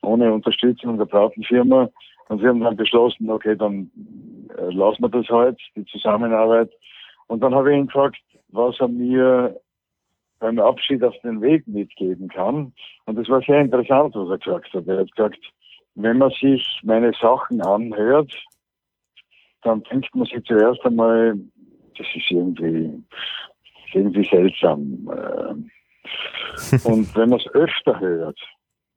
ohne 0.02 0.32
Unterstützung 0.32 0.98
der 0.98 1.06
Plattenfirma. 1.06 1.88
Und 2.28 2.42
wir 2.42 2.48
haben 2.48 2.60
dann 2.60 2.76
beschlossen, 2.76 3.30
okay, 3.30 3.56
dann 3.56 3.90
äh, 4.56 4.70
lassen 4.70 5.02
wir 5.02 5.08
das 5.08 5.28
halt, 5.28 5.60
die 5.76 5.84
Zusammenarbeit. 5.86 6.70
Und 7.26 7.42
dann 7.42 7.54
habe 7.54 7.72
ich 7.72 7.78
ihn 7.78 7.86
gefragt, 7.86 8.18
was 8.48 8.78
er 8.80 8.88
mir 8.88 9.60
beim 10.38 10.58
Abschied 10.58 11.04
auf 11.04 11.14
den 11.22 11.40
Weg 11.40 11.66
mitgeben 11.68 12.28
kann. 12.28 12.72
Und 13.06 13.16
das 13.16 13.28
war 13.28 13.42
sehr 13.42 13.60
interessant, 13.60 14.14
was 14.14 14.28
er 14.28 14.38
gesagt 14.38 14.74
hat. 14.74 14.86
Er 14.86 14.98
hat 14.98 15.12
gesagt, 15.14 15.52
wenn 15.94 16.18
man 16.18 16.30
sich 16.30 16.80
meine 16.82 17.12
Sachen 17.20 17.60
anhört, 17.60 18.32
dann 19.62 19.82
denkt 19.84 20.14
man 20.14 20.26
sich 20.26 20.44
zuerst 20.44 20.84
einmal, 20.84 21.34
das 21.96 22.06
ist 22.14 22.30
irgendwie, 22.30 23.02
irgendwie 23.92 24.28
seltsam. 24.28 25.08
Äh. 25.10 25.54
Und 26.84 27.14
wenn 27.16 27.30
man 27.30 27.40
es 27.40 27.48
öfter 27.54 27.98
hört, 28.00 28.38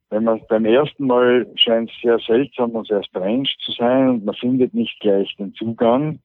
wenn 0.10 0.24
man 0.24 0.42
beim 0.48 0.66
ersten 0.66 1.08
Mal 1.08 1.48
scheint 1.56 1.90
es 1.90 2.02
sehr 2.02 2.20
seltsam 2.20 2.72
und 2.72 2.88
sehr 2.88 3.04
strange 3.04 3.50
zu 3.64 3.72
sein 3.72 4.10
und 4.10 4.26
man 4.26 4.36
findet 4.36 4.74
nicht 4.74 5.00
gleich 5.00 5.36
den 5.38 5.54
Zugang. 5.56 6.20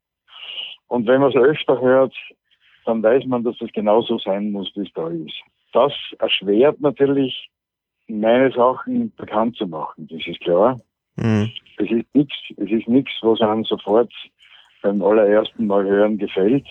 Und 0.88 1.06
wenn 1.06 1.20
man 1.20 1.30
es 1.30 1.36
öfter 1.36 1.80
hört, 1.80 2.14
dann 2.84 3.02
weiß 3.02 3.24
man, 3.26 3.44
dass 3.44 3.60
es 3.60 3.72
genauso 3.72 4.18
sein 4.18 4.52
muss, 4.52 4.70
wie 4.74 4.82
es 4.82 4.92
da 4.94 5.08
ist. 5.08 5.40
Das 5.72 5.92
erschwert 6.18 6.80
natürlich, 6.80 7.48
meine 8.08 8.50
Sachen 8.52 9.14
bekannt 9.14 9.56
zu 9.56 9.66
machen, 9.66 10.08
das 10.08 10.26
ist 10.26 10.40
klar. 10.40 10.80
Mhm. 11.16 11.50
Es 11.78 11.90
ist 11.90 12.14
nichts, 12.14 12.34
es 12.56 12.70
ist 12.70 12.88
nichts, 12.88 13.12
was 13.22 13.40
einem 13.40 13.64
sofort 13.64 14.12
beim 14.82 15.02
allerersten 15.02 15.66
Mal 15.66 15.84
hören 15.84 16.18
gefällt. 16.18 16.66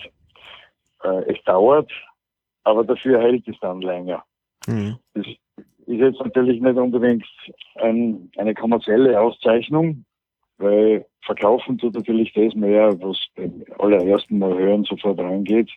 Äh, 1.02 1.32
es 1.32 1.42
dauert, 1.44 1.90
aber 2.64 2.84
dafür 2.84 3.20
hält 3.20 3.46
es 3.48 3.56
dann 3.60 3.80
länger. 3.80 4.24
Mhm. 4.66 4.96
Das 5.14 5.26
ist 5.26 5.38
jetzt 5.86 6.20
natürlich 6.20 6.60
nicht 6.60 6.76
unbedingt 6.76 7.26
ein, 7.76 8.30
eine 8.36 8.54
kommerzielle 8.54 9.20
Auszeichnung, 9.20 10.04
weil 10.58 11.06
verkaufen 11.22 11.78
tut 11.78 11.94
natürlich 11.94 12.32
das 12.34 12.54
mehr, 12.54 12.92
was 13.00 13.18
beim 13.36 13.64
allerersten 13.78 14.38
Mal 14.38 14.56
hören 14.56 14.84
sofort 14.84 15.18
reingeht. 15.18 15.70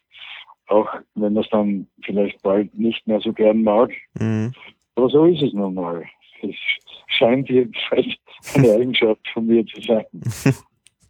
Auch 0.68 0.90
wenn 1.16 1.34
man 1.34 1.44
es 1.44 1.50
dann 1.50 1.88
vielleicht 2.04 2.42
bald 2.42 2.74
nicht 2.78 3.06
mehr 3.08 3.20
so 3.20 3.34
gern 3.34 3.64
mag. 3.64 3.92
Mhm. 4.20 4.54
Aber 4.96 5.10
so 5.10 5.26
ist 5.26 5.42
es 5.42 5.54
nun 5.54 5.74
mal. 5.74 6.04
Das 6.44 6.56
scheint 7.08 7.50
jedenfalls 7.50 8.06
eine 8.54 8.74
Eigenschaft 8.74 9.22
von 9.34 9.48
mir 9.48 9.66
zu 9.66 9.82
sein. 9.82 10.06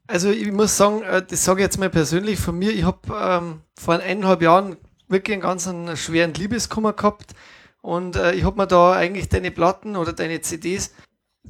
Also 0.05 0.31
ich 0.31 0.51
muss 0.51 0.75
sagen, 0.75 1.01
äh, 1.01 1.23
das 1.25 1.45
sage 1.45 1.61
ich 1.61 1.63
jetzt 1.63 1.79
mal 1.79 1.89
persönlich 1.89 2.37
von 2.37 2.59
mir, 2.59 2.71
ich 2.71 2.83
habe 2.83 2.99
ähm, 3.09 3.61
vor 3.79 3.95
eineinhalb 3.95 4.41
Jahren 4.41 4.75
wirklich 5.07 5.33
einen 5.33 5.41
ganz 5.41 5.65
einen 5.65 5.95
schweren 5.95 6.33
Liebeskummer 6.33 6.91
gehabt 6.91 7.33
und 7.81 8.17
äh, 8.17 8.33
ich 8.33 8.43
habe 8.43 8.57
mir 8.57 8.67
da 8.67 8.91
eigentlich 8.91 9.29
deine 9.29 9.49
Platten 9.49 9.95
oder 9.95 10.11
deine 10.11 10.41
CDs, 10.41 10.93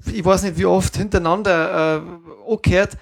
ich 0.05 0.23
weiß 0.23 0.43
nicht 0.43 0.57
wie 0.57 0.65
oft 0.65 0.95
hintereinander 0.95 2.03
äh, 2.47 2.51
angehört. 2.51 2.97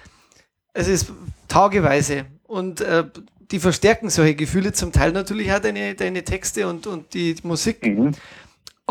Es 0.72 0.88
ist 0.88 1.12
tageweise 1.48 2.24
und 2.44 2.80
äh, 2.80 3.04
die 3.50 3.58
verstärken 3.58 4.08
solche 4.08 4.34
Gefühle 4.34 4.72
zum 4.72 4.92
Teil 4.92 5.12
natürlich 5.12 5.52
auch 5.52 5.58
deine, 5.58 5.94
deine 5.94 6.24
Texte 6.24 6.66
und, 6.66 6.86
und 6.86 7.12
die 7.12 7.36
Musik. 7.42 7.86
Mhm. 7.86 8.12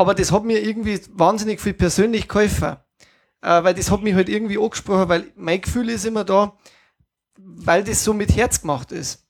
Aber 0.02 0.16
das 0.16 0.32
hat 0.32 0.44
mir 0.44 0.60
irgendwie 0.60 1.00
wahnsinnig 1.14 1.62
viel 1.62 1.74
persönlich 1.74 2.28
geholfen. 2.28 2.78
Äh, 3.44 3.64
weil 3.64 3.76
das 3.76 3.92
hat 3.92 4.02
mich 4.02 4.16
halt 4.16 4.30
irgendwie 4.30 4.58
angesprochen, 4.58 5.10
weil 5.10 5.32
mein 5.36 5.62
Gefühl 5.62 5.90
ist 5.90 6.06
immer 6.06 6.24
da, 6.24 6.58
weil 7.38 7.84
das 7.84 8.04
so 8.04 8.14
mit 8.14 8.36
Herz 8.36 8.62
gemacht 8.62 8.92
ist. 8.92 9.28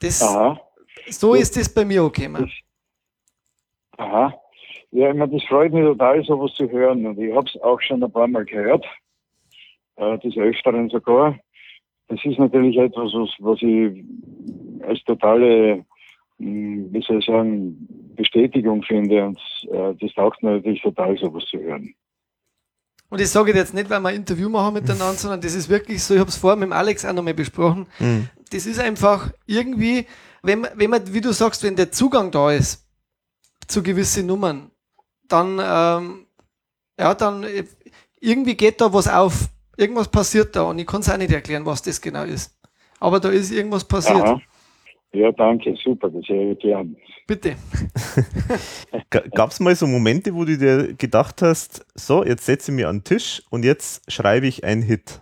Das, 0.00 0.22
Aha. 0.22 0.60
So 1.08 1.34
ist 1.34 1.56
das 1.56 1.72
bei 1.72 1.84
mir 1.84 2.04
okay, 2.04 2.28
man. 2.28 2.48
Aha. 3.96 4.32
Ja, 4.92 5.10
ich 5.10 5.16
meine, 5.16 5.32
das 5.32 5.44
freut 5.48 5.72
mich 5.72 5.84
total, 5.84 6.24
sowas 6.24 6.52
zu 6.54 6.70
hören. 6.70 7.04
Und 7.04 7.18
ich 7.18 7.34
habe 7.34 7.48
es 7.48 7.60
auch 7.62 7.80
schon 7.80 8.02
ein 8.02 8.12
paar 8.12 8.28
Mal 8.28 8.44
gehört, 8.44 8.84
äh, 9.96 10.18
des 10.18 10.36
Öfteren 10.36 10.88
sogar. 10.88 11.36
Das 12.06 12.24
ist 12.24 12.38
natürlich 12.38 12.76
etwas, 12.76 13.12
was, 13.12 13.30
was 13.38 13.60
ich 13.62 14.04
als 14.86 15.02
totale, 15.04 15.84
wie 16.40 17.02
soll 17.06 17.18
ich 17.18 17.26
sagen, 17.26 17.86
Bestätigung 18.16 18.82
finde. 18.82 19.24
Und 19.24 19.38
äh, 19.70 19.94
das 20.00 20.12
taugt 20.14 20.42
mir 20.42 20.52
natürlich 20.52 20.82
total, 20.82 21.16
sowas 21.18 21.44
zu 21.50 21.58
hören. 21.58 21.94
Und 23.10 23.20
ich 23.20 23.28
sage 23.28 23.52
jetzt 23.52 23.74
nicht, 23.74 23.90
weil 23.90 24.00
wir 24.00 24.08
ein 24.08 24.16
Interview 24.16 24.48
machen 24.48 24.74
miteinander, 24.74 25.12
sondern 25.16 25.40
das 25.40 25.54
ist 25.54 25.68
wirklich 25.68 26.02
so, 26.02 26.14
ich 26.14 26.20
habe 26.20 26.30
es 26.30 26.36
vorher 26.36 26.56
mit 26.56 26.68
dem 26.68 26.72
Alex 26.72 27.04
auch 27.04 27.12
nochmal 27.12 27.34
besprochen. 27.34 27.86
Mhm. 27.98 28.28
Das 28.50 28.66
ist 28.66 28.80
einfach 28.80 29.30
irgendwie, 29.46 30.06
wenn 30.42 30.60
man, 30.60 30.70
wenn 30.76 30.90
man, 30.90 31.12
wie 31.12 31.20
du 31.20 31.32
sagst, 31.32 31.62
wenn 31.62 31.76
der 31.76 31.92
Zugang 31.92 32.30
da 32.30 32.52
ist 32.52 32.86
zu 33.66 33.82
gewissen 33.82 34.26
Nummern, 34.26 34.70
dann, 35.28 35.60
ähm, 35.62 36.26
ja, 36.98 37.14
dann 37.14 37.44
äh, 37.44 37.64
irgendwie 38.20 38.54
geht 38.54 38.80
da 38.80 38.92
was 38.92 39.08
auf. 39.08 39.48
Irgendwas 39.76 40.08
passiert 40.08 40.56
da 40.56 40.62
und 40.62 40.78
ich 40.78 40.86
kann 40.86 41.00
es 41.00 41.10
auch 41.10 41.16
nicht 41.16 41.32
erklären, 41.32 41.64
was 41.64 41.82
das 41.82 42.00
genau 42.00 42.24
ist. 42.24 42.54
Aber 42.98 43.18
da 43.18 43.30
ist 43.30 43.50
irgendwas 43.50 43.84
passiert. 43.84 44.22
Aha. 44.22 44.40
Ja, 45.12 45.32
danke, 45.32 45.74
super, 45.82 46.08
das 46.08 46.28
höre 46.28 46.52
ich 46.52 46.58
gern. 46.60 46.96
Bitte. 47.26 47.56
Gab 49.10 49.50
es 49.50 49.60
mal 49.60 49.74
so 49.74 49.86
Momente, 49.86 50.34
wo 50.34 50.44
du 50.44 50.56
dir 50.56 50.94
gedacht 50.94 51.42
hast, 51.42 51.84
so, 51.94 52.24
jetzt 52.24 52.46
setze 52.46 52.70
ich 52.70 52.76
mich 52.76 52.86
an 52.86 52.98
den 52.98 53.04
Tisch 53.04 53.42
und 53.50 53.64
jetzt 53.64 54.10
schreibe 54.10 54.46
ich 54.46 54.64
einen 54.64 54.82
Hit? 54.82 55.20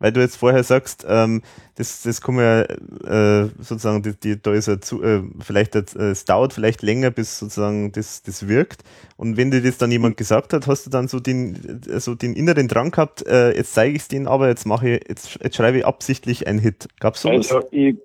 weil 0.00 0.12
du 0.12 0.20
jetzt 0.20 0.36
vorher 0.36 0.64
sagst, 0.64 1.06
ähm, 1.08 1.42
das, 1.76 2.02
das 2.02 2.20
kann 2.20 2.34
man 2.34 2.64
äh, 2.64 3.50
sozusagen, 3.62 4.02
die, 4.02 4.18
die, 4.18 4.40
da 4.40 4.52
ist 4.52 4.66
er 4.66 4.80
zu, 4.80 5.02
äh, 5.02 5.22
vielleicht, 5.40 5.76
äh, 5.76 6.10
es 6.10 6.24
dauert 6.24 6.54
vielleicht 6.54 6.82
länger, 6.82 7.10
bis 7.10 7.38
sozusagen 7.38 7.92
das, 7.92 8.22
das 8.22 8.48
wirkt. 8.48 8.82
Und 9.16 9.36
wenn 9.36 9.50
dir 9.50 9.62
das 9.62 9.78
dann 9.78 9.92
jemand 9.92 10.16
gesagt 10.16 10.54
hat, 10.54 10.66
hast 10.66 10.86
du 10.86 10.90
dann 10.90 11.06
so 11.06 11.20
den, 11.20 11.82
so 11.98 12.14
den 12.14 12.34
inneren 12.34 12.66
Drang 12.66 12.90
gehabt, 12.90 13.26
äh, 13.26 13.54
jetzt 13.54 13.74
zeige 13.74 13.94
ich 13.94 14.02
es 14.02 14.08
denen, 14.08 14.26
aber 14.26 14.48
jetzt 14.48 14.66
mache 14.66 14.88
ich, 14.88 15.08
jetzt, 15.08 15.38
jetzt 15.42 15.56
schreibe 15.56 15.78
ich 15.78 15.86
absichtlich 15.86 16.46
einen 16.46 16.58
Hit. 16.58 16.88
Gab's 16.98 17.20
sowas? 17.20 17.52
Also 17.52 17.68
ich, 17.70 17.96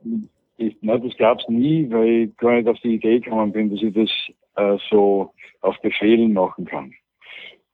ich, 0.58 0.76
nein, 0.82 1.02
das 1.04 1.18
gab's 1.18 1.48
nie, 1.48 1.90
weil 1.92 2.08
ich 2.08 2.38
gar 2.38 2.56
nicht 2.56 2.68
auf 2.68 2.80
die 2.80 2.96
Idee 2.96 3.20
gekommen 3.20 3.52
bin, 3.52 3.70
dass 3.70 3.82
ich 3.82 3.94
das 3.94 4.10
äh, 4.56 4.78
so 4.90 5.34
auf 5.62 5.80
Befehlen 5.82 6.34
machen 6.34 6.66
kann. 6.66 6.94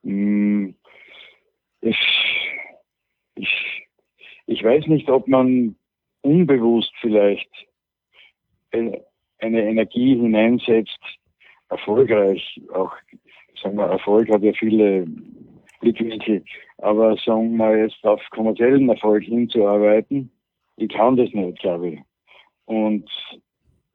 Hm, 0.03 0.75
ich, 1.81 1.97
ich 3.35 3.81
ich 4.51 4.63
weiß 4.65 4.87
nicht, 4.87 5.09
ob 5.09 5.29
man 5.29 5.75
unbewusst 6.23 6.91
vielleicht 6.99 7.49
eine 8.71 9.01
Energie 9.39 10.15
hineinsetzt, 10.15 10.99
erfolgreich, 11.69 12.61
auch, 12.73 12.93
sagen 13.61 13.77
wir, 13.77 13.85
Erfolg 13.85 14.29
hat 14.29 14.43
ja 14.43 14.51
viele 14.51 15.05
Blickwinkel, 15.79 16.43
aber 16.79 17.15
sagen 17.17 17.55
wir 17.55 17.77
jetzt 17.77 18.03
auf 18.03 18.21
kommerziellen 18.31 18.89
Erfolg 18.89 19.23
hinzuarbeiten, 19.23 20.29
ich 20.75 20.89
kann 20.89 21.15
das 21.15 21.31
nicht, 21.31 21.59
glaube 21.59 21.89
ich. 21.91 21.99
Und 22.65 23.09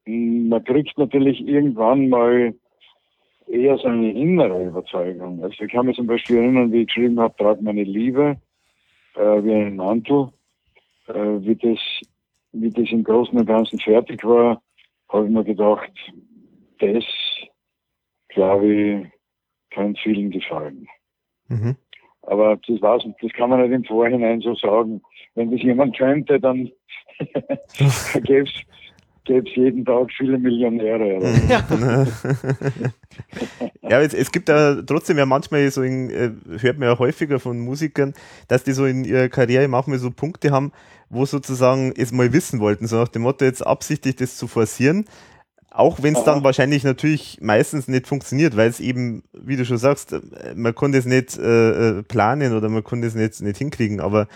man 0.05 0.63
kriegt 0.63 0.97
natürlich 0.97 1.45
irgendwann 1.45 2.09
mal 2.09 2.53
eher 3.47 3.77
so 3.77 3.87
eine 3.87 4.11
innere 4.11 4.67
Überzeugung. 4.67 5.43
Also 5.43 5.63
ich 5.63 5.71
kann 5.71 5.85
mich 5.85 5.95
zum 5.95 6.07
Beispiel 6.07 6.37
erinnern, 6.37 6.71
wie 6.71 6.81
ich 6.81 6.87
geschrieben 6.87 7.19
habe, 7.19 7.35
trag 7.37 7.61
meine 7.61 7.83
Liebe 7.83 8.37
äh, 9.15 9.43
wie 9.43 9.53
einen 9.53 9.77
Mantel 9.77 10.29
äh, 11.07 11.13
wie, 11.13 11.55
das, 11.55 11.79
wie 12.51 12.69
das 12.69 12.91
im 12.91 13.03
Großen 13.03 13.37
und 13.37 13.45
Ganzen 13.45 13.79
fertig 13.79 14.23
war, 14.23 14.61
habe 15.09 15.25
ich 15.25 15.31
mir 15.31 15.43
gedacht, 15.43 15.91
das, 16.79 17.03
glaube 18.29 18.73
ich, 18.73 19.07
könnte 19.71 19.99
vielen 20.01 20.31
gefallen. 20.31 20.87
Mhm. 21.47 21.75
Aber 22.23 22.57
das 22.67 22.81
war's, 22.81 23.05
das 23.21 23.31
kann 23.33 23.49
man 23.49 23.61
nicht 23.61 23.71
im 23.71 23.85
Vorhinein 23.85 24.41
so 24.41 24.53
sagen. 24.55 25.01
Wenn 25.35 25.51
das 25.51 25.61
jemand 25.61 25.97
könnte, 25.97 26.39
dann 26.39 26.69
es 27.79 28.17
gäbe 29.27 29.49
es 29.49 29.55
jeden 29.55 29.85
Tag 29.85 30.09
viele 30.17 30.37
Millionäre. 30.37 31.19
Ja, 33.81 33.89
ja 33.89 34.01
es, 34.01 34.13
es, 34.13 34.31
gibt 34.31 34.49
ja 34.49 34.81
trotzdem 34.83 35.17
ja 35.17 35.25
manchmal 35.25 35.69
so, 35.71 35.81
in, 35.81 36.09
äh, 36.09 36.31
hört 36.59 36.77
man 36.77 36.89
ja 36.89 36.99
häufiger 36.99 37.39
von 37.39 37.59
Musikern, 37.59 38.13
dass 38.47 38.63
die 38.63 38.73
so 38.73 38.85
in 38.85 39.05
ihrer 39.05 39.29
Karriere 39.29 39.67
manchmal 39.67 39.99
so 39.99 40.11
Punkte 40.11 40.51
haben, 40.51 40.71
wo 41.09 41.25
sozusagen 41.25 41.93
es 41.95 42.11
mal 42.11 42.31
wissen 42.33 42.59
wollten, 42.59 42.87
so 42.87 42.97
nach 42.97 43.07
dem 43.07 43.23
Motto 43.23 43.45
jetzt 43.45 43.65
absichtlich 43.65 44.15
das 44.15 44.37
zu 44.37 44.47
forcieren. 44.47 45.05
Auch 45.69 46.01
wenn 46.01 46.15
es 46.15 46.23
dann 46.23 46.43
wahrscheinlich 46.43 46.83
natürlich 46.83 47.37
meistens 47.41 47.87
nicht 47.87 48.07
funktioniert, 48.07 48.57
weil 48.57 48.69
es 48.69 48.79
eben, 48.79 49.23
wie 49.33 49.57
du 49.57 49.65
schon 49.65 49.77
sagst, 49.77 50.13
äh, 50.13 50.21
man 50.55 50.73
kann 50.73 50.91
das 50.91 51.05
nicht 51.05 51.37
äh, 51.37 51.99
äh, 51.99 52.03
planen 52.03 52.53
oder 52.55 52.69
man 52.69 52.83
kann 52.83 53.01
das 53.01 53.15
nicht, 53.15 53.41
nicht 53.41 53.57
hinkriegen, 53.57 53.99
aber 53.99 54.27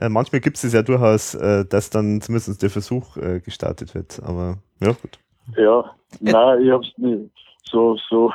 äh, 0.00 0.08
manchmal 0.08 0.40
gibt 0.40 0.62
es 0.62 0.72
ja 0.72 0.82
durchaus, 0.82 1.34
äh, 1.34 1.64
dass 1.64 1.90
dann 1.90 2.20
zumindest 2.20 2.62
der 2.62 2.70
Versuch 2.70 3.16
äh, 3.16 3.40
gestartet 3.40 3.94
wird. 3.94 4.20
Aber 4.24 4.58
ja, 4.80 4.92
gut. 4.92 5.18
Ja, 5.56 5.94
nein, 6.20 6.62
ich 6.62 6.70
habe 6.70 6.84
es 6.84 6.92
nicht 6.96 7.30
so, 7.64 7.96
so, 8.08 8.32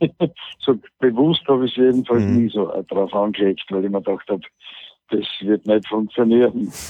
so 0.60 0.78
bewusst 0.98 1.42
habe 1.48 1.66
ich 1.66 1.72
es 1.72 1.76
jedenfalls 1.76 2.24
mhm. 2.24 2.36
nie 2.36 2.50
so 2.50 2.70
drauf 2.88 3.12
angelegt, 3.14 3.64
weil 3.70 3.84
ich 3.84 3.90
mir 3.90 4.02
gedacht 4.02 4.28
habe, 4.28 4.42
das 5.10 5.26
wird 5.40 5.66
nicht 5.66 5.88
funktionieren. 5.88 6.70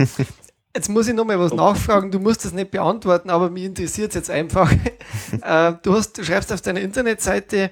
Jetzt 0.75 0.91
muss 0.91 1.09
ich 1.09 1.15
noch 1.15 1.25
mal 1.25 1.41
was 1.41 1.55
nachfragen. 1.55 2.11
Du 2.11 2.21
musst 2.21 2.45
das 2.45 2.53
nicht 2.53 2.71
beantworten, 2.71 3.31
aber 3.31 3.51
mich 3.51 3.65
interessiert 3.65 4.11
es 4.11 4.15
jetzt 4.15 4.31
einfach. 4.31 4.71
äh, 5.43 5.73
du, 5.83 5.93
hast, 5.93 6.19
du 6.19 6.23
schreibst 6.23 6.53
auf 6.53 6.61
deiner 6.61 6.81
Internetseite, 6.81 7.71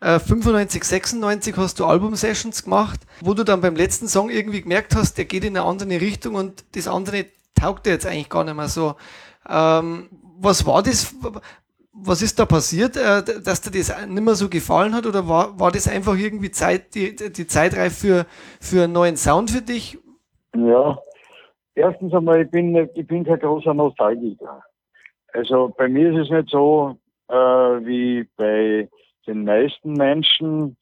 äh, 0.00 0.18
95, 0.18 0.84
96 0.84 1.56
hast 1.56 1.80
du 1.80 1.86
Album-Sessions 1.86 2.64
gemacht, 2.64 3.00
wo 3.20 3.34
du 3.34 3.44
dann 3.44 3.60
beim 3.60 3.76
letzten 3.76 4.08
Song 4.08 4.30
irgendwie 4.30 4.62
gemerkt 4.62 4.94
hast, 4.94 5.16
der 5.16 5.24
geht 5.24 5.44
in 5.44 5.56
eine 5.56 5.66
andere 5.66 6.00
Richtung 6.00 6.34
und 6.34 6.64
das 6.74 6.88
andere 6.88 7.26
taugt 7.54 7.86
dir 7.86 7.90
jetzt 7.90 8.06
eigentlich 8.06 8.28
gar 8.28 8.44
nicht 8.44 8.56
mehr 8.56 8.68
so. 8.68 8.94
Ähm, 9.48 10.08
was 10.38 10.66
war 10.66 10.82
das? 10.82 11.14
Was 11.98 12.20
ist 12.20 12.38
da 12.38 12.44
passiert, 12.44 12.96
äh, 12.96 13.22
dass 13.42 13.62
dir 13.62 13.70
das 13.70 14.06
nicht 14.06 14.22
mehr 14.22 14.34
so 14.34 14.50
gefallen 14.50 14.94
hat 14.94 15.06
oder 15.06 15.28
war, 15.28 15.58
war 15.58 15.72
das 15.72 15.88
einfach 15.88 16.14
irgendwie 16.14 16.50
Zeit, 16.50 16.94
die, 16.94 17.16
die 17.16 17.46
Zeit 17.46 17.74
reif 17.74 17.98
für, 17.98 18.26
für 18.60 18.84
einen 18.84 18.92
neuen 18.92 19.16
Sound 19.16 19.50
für 19.50 19.62
dich? 19.62 19.98
Ja, 20.54 20.98
erstens 21.74 22.12
einmal, 22.12 22.42
ich 22.42 22.50
bin, 22.50 22.76
ich 22.94 23.06
bin 23.06 23.24
kein 23.24 23.38
großer 23.38 23.72
Nostalgiker. 23.72 24.62
Also 25.32 25.72
bei 25.76 25.88
mir 25.88 26.12
ist 26.12 26.26
es 26.26 26.30
nicht 26.30 26.50
so 26.50 26.98
äh, 27.28 27.34
wie 27.34 28.28
bei 28.36 28.90
den 29.26 29.44
meisten 29.44 29.92
Menschen, 29.94 30.76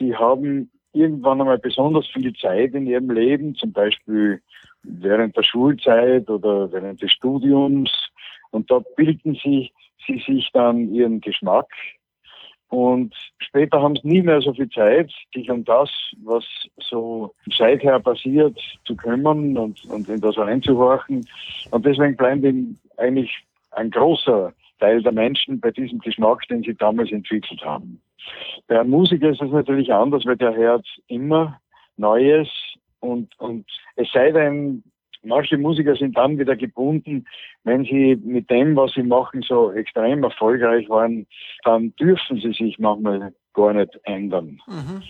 die 0.00 0.14
haben 0.16 0.70
irgendwann 0.92 1.40
einmal 1.40 1.58
besonders 1.58 2.06
viel 2.06 2.32
Zeit 2.34 2.74
in 2.74 2.86
ihrem 2.86 3.10
Leben, 3.10 3.54
zum 3.54 3.72
Beispiel 3.72 4.40
während 4.82 5.36
der 5.36 5.42
Schulzeit 5.42 6.28
oder 6.30 6.70
während 6.72 7.02
des 7.02 7.10
Studiums. 7.12 7.90
Und 8.50 8.70
da 8.70 8.80
bilden 8.96 9.38
sie, 9.42 9.72
sie 10.06 10.22
sich 10.26 10.50
dann 10.52 10.92
ihren 10.94 11.20
Geschmack. 11.20 11.68
Und 12.68 13.14
später 13.38 13.80
haben 13.80 13.96
sie 13.96 14.08
nie 14.08 14.22
mehr 14.22 14.40
so 14.40 14.52
viel 14.52 14.68
Zeit, 14.68 15.12
sich 15.32 15.50
um 15.50 15.64
das, 15.64 15.90
was 16.22 16.44
so 16.78 17.34
seither 17.56 18.00
passiert, 18.00 18.58
zu 18.84 18.96
kümmern 18.96 19.56
und, 19.56 19.84
und 19.86 20.08
in 20.08 20.20
das 20.20 20.38
einzuhorchen. 20.38 21.26
Und 21.70 21.86
deswegen 21.86 22.16
bleibt 22.16 22.42
ihnen 22.42 22.78
eigentlich 22.96 23.44
ein 23.72 23.90
großer 23.90 24.52
Teil 24.78 25.02
der 25.02 25.12
Menschen 25.12 25.60
bei 25.60 25.70
diesem 25.70 25.98
Geschmack, 25.98 26.42
den 26.48 26.62
sie 26.62 26.74
damals 26.74 27.12
entwickelt 27.12 27.64
haben. 27.64 28.00
Bei 28.66 28.80
einem 28.80 28.90
Musiker 28.90 29.30
ist 29.30 29.42
es 29.42 29.50
natürlich 29.50 29.92
anders, 29.92 30.24
weil 30.24 30.36
der 30.36 30.54
hört 30.54 30.86
immer 31.08 31.60
Neues 31.96 32.48
und, 33.00 33.38
und 33.38 33.66
es 33.96 34.10
sei 34.12 34.32
denn, 34.32 34.82
manche 35.22 35.58
Musiker 35.58 35.94
sind 35.94 36.16
dann 36.16 36.38
wieder 36.38 36.56
gebunden, 36.56 37.26
wenn 37.62 37.84
sie 37.84 38.16
mit 38.16 38.50
dem, 38.50 38.76
was 38.76 38.92
sie 38.92 39.02
machen, 39.02 39.42
so 39.42 39.72
extrem 39.72 40.22
erfolgreich 40.24 40.88
waren, 40.88 41.26
dann 41.64 41.94
dürfen 41.96 42.40
sie 42.40 42.52
sich 42.52 42.78
manchmal 42.78 43.32
gar 43.52 43.72
nicht 43.72 43.98
ändern. 44.04 44.60
Mhm. 44.66 45.02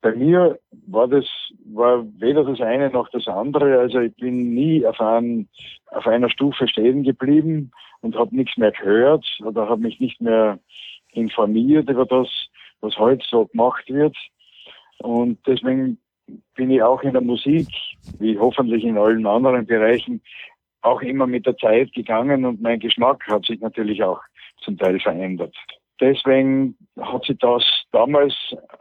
Bei 0.00 0.14
mir 0.14 0.58
war 0.86 1.08
das, 1.08 1.26
war 1.64 2.04
weder 2.18 2.44
das 2.44 2.60
eine 2.60 2.90
noch 2.90 3.08
das 3.10 3.26
andere. 3.26 3.78
Also 3.78 4.00
ich 4.00 4.14
bin 4.16 4.54
nie 4.54 4.86
auf, 4.86 5.00
ein, 5.00 5.48
auf 5.86 6.06
einer 6.06 6.30
Stufe 6.30 6.68
stehen 6.68 7.02
geblieben 7.02 7.72
und 8.00 8.16
habe 8.16 8.34
nichts 8.34 8.56
mehr 8.56 8.72
gehört 8.72 9.26
oder 9.44 9.68
habe 9.68 9.82
mich 9.82 9.98
nicht 9.98 10.20
mehr 10.20 10.58
informiert 11.12 11.88
über 11.90 12.06
das, 12.06 12.28
was 12.80 12.96
heute 12.96 13.24
so 13.28 13.46
gemacht 13.46 13.88
wird. 13.88 14.16
Und 14.98 15.38
deswegen 15.46 15.98
bin 16.54 16.70
ich 16.70 16.82
auch 16.82 17.02
in 17.02 17.12
der 17.12 17.22
Musik, 17.22 17.68
wie 18.18 18.38
hoffentlich 18.38 18.84
in 18.84 18.98
allen 18.98 19.26
anderen 19.26 19.66
Bereichen, 19.66 20.20
auch 20.82 21.02
immer 21.02 21.26
mit 21.26 21.46
der 21.46 21.56
Zeit 21.56 21.92
gegangen 21.92 22.44
und 22.44 22.60
mein 22.60 22.78
Geschmack 22.78 23.26
hat 23.26 23.46
sich 23.46 23.60
natürlich 23.60 24.02
auch 24.02 24.20
zum 24.60 24.76
Teil 24.78 25.00
verändert. 25.00 25.56
Deswegen 26.00 26.76
hat 27.00 27.24
sich 27.24 27.38
das 27.38 27.64
damals, 27.92 28.34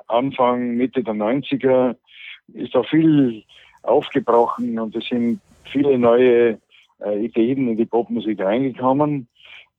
Anfang, 0.07 0.75
Mitte 0.75 1.03
der 1.03 1.15
90er, 1.15 1.95
ist 2.53 2.75
da 2.75 2.83
viel 2.83 3.43
aufgebrochen 3.83 4.79
und 4.79 4.95
es 4.95 5.07
sind 5.07 5.39
viele 5.65 5.97
neue 5.97 6.59
äh, 7.03 7.25
Ideen 7.25 7.67
in 7.69 7.77
die 7.77 7.85
Popmusik 7.85 8.39
reingekommen. 8.39 9.27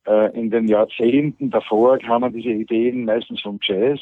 Äh, 0.06 0.38
in 0.38 0.50
den 0.50 0.68
Jahrzehnten 0.68 1.50
davor 1.50 1.98
kamen 1.98 2.32
diese 2.32 2.50
Ideen 2.50 3.04
meistens 3.04 3.42
vom 3.42 3.58
Jazz. 3.62 4.00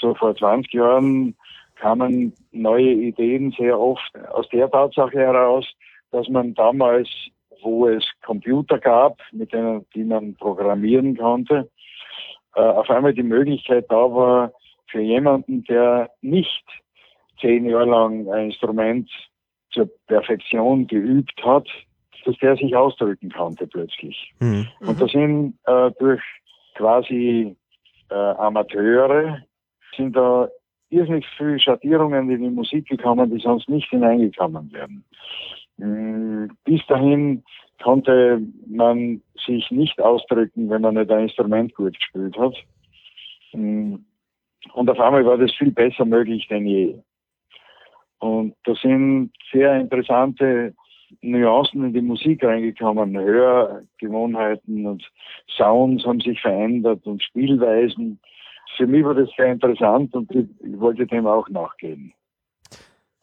So 0.00 0.14
vor 0.14 0.34
20 0.34 0.72
Jahren 0.72 1.34
kamen 1.76 2.32
neue 2.52 2.92
Ideen 2.92 3.52
sehr 3.52 3.78
oft 3.78 4.10
aus 4.32 4.48
der 4.50 4.70
Tatsache 4.70 5.18
heraus, 5.18 5.66
dass 6.10 6.28
man 6.28 6.54
damals, 6.54 7.08
wo 7.62 7.88
es 7.88 8.04
Computer 8.24 8.78
gab, 8.78 9.18
mit 9.32 9.52
denen 9.52 9.84
die 9.94 10.04
man 10.04 10.34
programmieren 10.34 11.16
konnte, 11.16 11.70
äh, 12.54 12.60
auf 12.60 12.88
einmal 12.90 13.14
die 13.14 13.22
Möglichkeit 13.22 13.86
da 13.88 13.96
war, 13.96 14.52
für 14.86 15.00
jemanden, 15.00 15.64
der 15.64 16.10
nicht 16.22 16.64
zehn 17.40 17.66
Jahre 17.66 17.86
lang 17.86 18.28
ein 18.30 18.46
Instrument 18.46 19.10
zur 19.70 19.90
Perfektion 20.06 20.86
geübt 20.86 21.42
hat, 21.44 21.66
dass 22.24 22.36
der 22.38 22.56
sich 22.56 22.74
ausdrücken 22.74 23.30
konnte 23.30 23.66
plötzlich. 23.66 24.32
Mhm. 24.40 24.68
Und 24.80 25.00
da 25.00 25.08
sind 25.08 25.58
äh, 25.66 25.90
durch 25.98 26.22
quasi 26.74 27.56
äh, 28.10 28.14
Amateure 28.14 29.42
sind 29.96 30.16
da 30.16 30.48
irrsinnig 30.90 31.26
viele 31.36 31.58
Schattierungen 31.58 32.30
in 32.30 32.42
die 32.42 32.50
Musik 32.50 32.88
gekommen, 32.88 33.30
die 33.30 33.40
sonst 33.40 33.68
nicht 33.68 33.88
hineingekommen 33.90 34.72
wären. 34.72 35.04
Mhm. 35.76 36.56
Bis 36.64 36.84
dahin 36.86 37.42
konnte 37.82 38.40
man 38.66 39.22
sich 39.46 39.70
nicht 39.70 40.00
ausdrücken, 40.00 40.70
wenn 40.70 40.82
man 40.82 40.94
nicht 40.94 41.10
ein 41.10 41.24
Instrument 41.24 41.74
gut 41.74 41.94
gespielt 41.98 42.36
hat. 42.38 42.54
Mhm. 43.52 44.04
Und 44.72 44.90
auf 44.90 44.98
einmal 44.98 45.24
war 45.26 45.36
das 45.36 45.54
viel 45.54 45.70
besser 45.70 46.04
möglich 46.04 46.46
denn 46.48 46.66
je. 46.66 46.96
Und 48.18 48.54
da 48.64 48.74
sind 48.74 49.32
sehr 49.52 49.78
interessante 49.78 50.74
Nuancen 51.20 51.84
in 51.84 51.92
die 51.92 52.00
Musik 52.00 52.42
reingekommen. 52.42 53.16
Hörgewohnheiten 53.18 54.86
und 54.86 55.04
Sounds 55.56 56.06
haben 56.06 56.20
sich 56.20 56.40
verändert 56.40 57.06
und 57.06 57.22
Spielweisen. 57.22 58.18
Für 58.76 58.86
mich 58.86 59.04
war 59.04 59.14
das 59.14 59.28
sehr 59.36 59.52
interessant 59.52 60.14
und 60.14 60.30
ich, 60.34 60.46
wollte 60.80 61.06
dem 61.06 61.26
auch 61.26 61.48
nachgehen. 61.48 62.12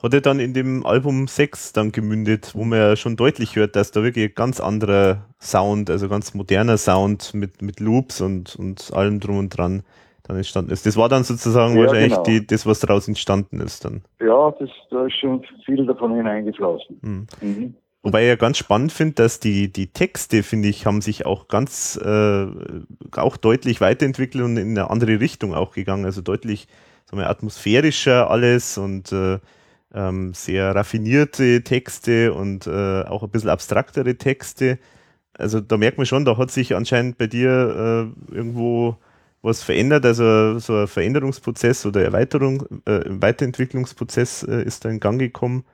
Hat 0.01 0.13
er 0.13 0.21
dann 0.21 0.39
in 0.39 0.53
dem 0.53 0.85
Album 0.85 1.27
6 1.27 1.73
dann 1.73 1.91
gemündet, 1.91 2.51
wo 2.55 2.63
man 2.63 2.79
ja 2.79 2.95
schon 2.95 3.15
deutlich 3.15 3.55
hört, 3.55 3.75
dass 3.75 3.91
da 3.91 4.01
wirklich 4.01 4.29
ein 4.29 4.35
ganz 4.35 4.59
anderer 4.59 5.25
Sound, 5.39 5.89
also 5.89 6.09
ganz 6.09 6.33
moderner 6.33 6.77
Sound 6.77 7.33
mit, 7.33 7.61
mit 7.61 7.79
Loops 7.79 8.21
und, 8.21 8.55
und 8.55 8.91
allem 8.93 9.19
drum 9.19 9.37
und 9.37 9.49
dran 9.49 9.83
dann 10.23 10.37
entstanden 10.37 10.71
ist. 10.71 10.85
Das 10.85 10.97
war 10.97 11.09
dann 11.09 11.23
sozusagen 11.23 11.75
ja, 11.75 11.81
wahrscheinlich 11.81 12.13
genau. 12.13 12.23
die, 12.23 12.47
das, 12.47 12.65
was 12.65 12.79
daraus 12.79 13.07
entstanden 13.07 13.59
ist 13.59 13.85
dann. 13.85 14.01
Ja, 14.19 14.51
das, 14.59 14.69
da 14.89 15.05
ist 15.05 15.17
schon 15.19 15.45
viel 15.65 15.85
davon 15.85 16.15
hineingeflossen. 16.15 16.99
Mhm. 17.01 17.27
Mhm. 17.41 17.75
Wobei 18.03 18.23
ich 18.23 18.29
ja 18.29 18.35
ganz 18.35 18.57
spannend 18.57 18.91
finde, 18.91 19.15
dass 19.15 19.39
die, 19.39 19.71
die 19.71 19.87
Texte, 19.87 20.41
finde 20.41 20.69
ich, 20.69 20.87
haben 20.87 21.01
sich 21.01 21.27
auch 21.27 21.47
ganz, 21.47 21.99
äh, 22.03 22.47
auch 23.15 23.37
deutlich 23.37 23.79
weiterentwickelt 23.79 24.43
und 24.43 24.57
in 24.57 24.71
eine 24.71 24.89
andere 24.89 25.19
Richtung 25.19 25.53
auch 25.53 25.73
gegangen. 25.73 26.05
Also 26.05 26.21
deutlich, 26.21 26.67
sagen 27.05 27.21
wir, 27.21 27.29
atmosphärischer 27.29 28.31
alles 28.31 28.79
und 28.79 29.11
äh, 29.11 29.37
ähm, 29.93 30.34
sehr 30.34 30.75
raffinierte 30.75 31.63
Texte 31.63 32.34
und 32.34 32.67
äh, 32.67 33.04
auch 33.04 33.23
ein 33.23 33.30
bisschen 33.30 33.49
abstraktere 33.49 34.15
Texte. 34.15 34.80
Also 35.38 35.60
da 35.60 35.77
merkt 35.77 35.97
man 35.97 36.06
schon, 36.06 36.25
da 36.25 36.38
hat 36.38 36.51
sich 36.51 36.75
anscheinend 36.75 37.17
bei 37.17 37.27
dir 37.27 38.12
äh, 38.32 38.36
irgendwo 38.36 38.97
was 39.41 39.63
verändert, 39.63 40.06
also 40.06 40.60
so 40.60 40.75
ein 40.75 40.88
Veränderungsprozess 40.88 41.86
oder 41.86 42.04
Erweiterung, 42.04 42.63
äh, 42.86 43.01
Weiterentwicklungsprozess 43.06 44.43
äh, 44.43 44.63
ist 44.63 44.86
da 44.86 44.89
in 44.89 44.99
Gang 44.99 45.19
gekommen. 45.19 45.65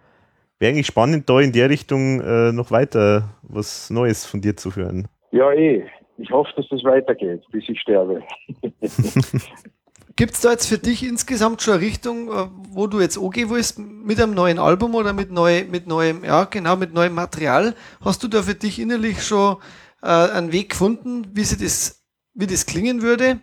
Wäre 0.60 0.72
eigentlich 0.72 0.88
spannend, 0.88 1.30
da 1.30 1.40
in 1.42 1.52
der 1.52 1.70
Richtung 1.70 2.22
äh, 2.22 2.52
noch 2.52 2.72
weiter 2.72 3.36
was 3.44 3.90
Neues 3.90 4.26
von 4.26 4.42
dir 4.42 4.56
zu 4.56 4.76
hören. 4.76 5.08
Ja, 5.32 5.52
eh. 5.52 5.86
Ich 6.18 6.32
hoffe, 6.32 6.52
dass 6.56 6.68
das 6.70 6.84
weitergeht, 6.84 7.44
bis 7.52 7.68
ich 7.70 7.80
sterbe. 7.80 8.24
Gibt 10.18 10.34
es 10.34 10.42
da 10.42 10.50
jetzt 10.50 10.68
für 10.68 10.80
dich 10.80 11.08
insgesamt 11.08 11.62
schon 11.62 11.76
eine 11.76 11.84
Richtung, 11.84 12.30
äh, 12.30 12.48
wo 12.70 12.88
du 12.88 13.00
jetzt 13.00 13.20
angehen 13.20 13.52
willst, 13.52 13.78
mit 13.78 14.20
einem 14.20 14.34
neuen 14.34 14.58
Album 14.58 14.96
oder 14.96 15.14
mit, 15.14 15.32
neu, 15.32 15.64
mit 15.70 15.86
neuem, 15.86 16.24
ja 16.24 16.46
genau, 16.46 16.76
mit 16.76 16.92
neuem 16.92 17.14
Material? 17.14 17.76
Hast 18.04 18.24
du 18.24 18.28
da 18.28 18.42
für 18.42 18.56
dich 18.56 18.80
innerlich 18.80 19.22
schon 19.22 19.58
äh, 20.02 20.08
einen 20.08 20.52
Weg 20.52 20.72
gefunden, 20.72 21.28
wie, 21.36 21.44
sie 21.44 21.64
das, 21.64 22.04
wie 22.34 22.48
das 22.48 22.66
klingen 22.66 23.04
würde? 23.04 23.42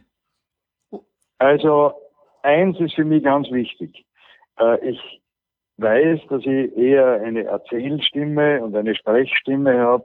Also 1.38 1.92
eins 2.42 2.80
ist 2.80 2.96
für 2.96 3.04
mich 3.04 3.22
ganz 3.22 3.48
wichtig. 3.52 4.04
Äh, 4.58 4.90
ich 4.90 5.22
weiß, 5.76 6.22
dass 6.28 6.40
ich 6.40 6.76
eher 6.76 7.22
eine 7.22 7.44
Erzählstimme 7.44 8.60
und 8.64 8.74
eine 8.74 8.96
Sprechstimme 8.96 9.78
habe, 9.78 10.04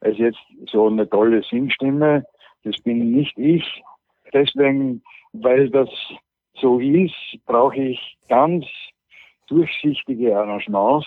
als 0.00 0.18
jetzt 0.18 0.40
so 0.66 0.88
eine 0.88 1.08
tolle 1.08 1.42
Singstimme. 1.42 2.26
Das 2.64 2.76
bin 2.82 3.12
nicht 3.12 3.38
ich. 3.38 3.64
Deswegen, 4.34 5.02
weil 5.32 5.70
das 5.70 5.88
so 6.54 6.78
ist, 6.78 7.14
brauche 7.46 7.82
ich 7.82 8.16
ganz 8.28 8.66
durchsichtige 9.48 10.36
Arrangements. 10.36 11.06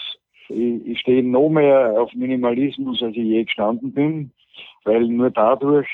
Ich, 0.49 0.85
ich 0.85 0.99
stehe 0.99 1.23
noch 1.23 1.49
mehr 1.49 1.95
auf 1.99 2.13
Minimalismus, 2.13 3.01
als 3.01 3.15
ich 3.15 3.23
je 3.23 3.43
gestanden 3.43 3.93
bin, 3.93 4.31
weil 4.83 5.07
nur 5.07 5.31
dadurch 5.31 5.87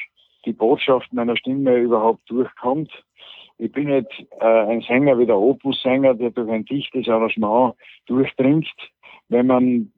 die 0.45 0.53
Botschaft 0.53 1.13
meiner 1.13 1.37
Stimme 1.37 1.77
überhaupt 1.77 2.29
durchkommt. 2.29 2.91
Ich 3.57 3.71
bin 3.71 3.89
nicht 3.89 4.25
äh, 4.39 4.45
ein 4.45 4.81
Sänger 4.81 5.19
wie 5.19 5.27
der 5.27 5.37
Opus-Sänger, 5.37 6.15
der 6.15 6.31
durch 6.31 6.49
ein 6.49 6.65
dichtes 6.65 7.07
Arrangement 7.07 7.75
durchdringt. 8.07 8.67
Wenn 9.29 9.47
man, 9.47 9.91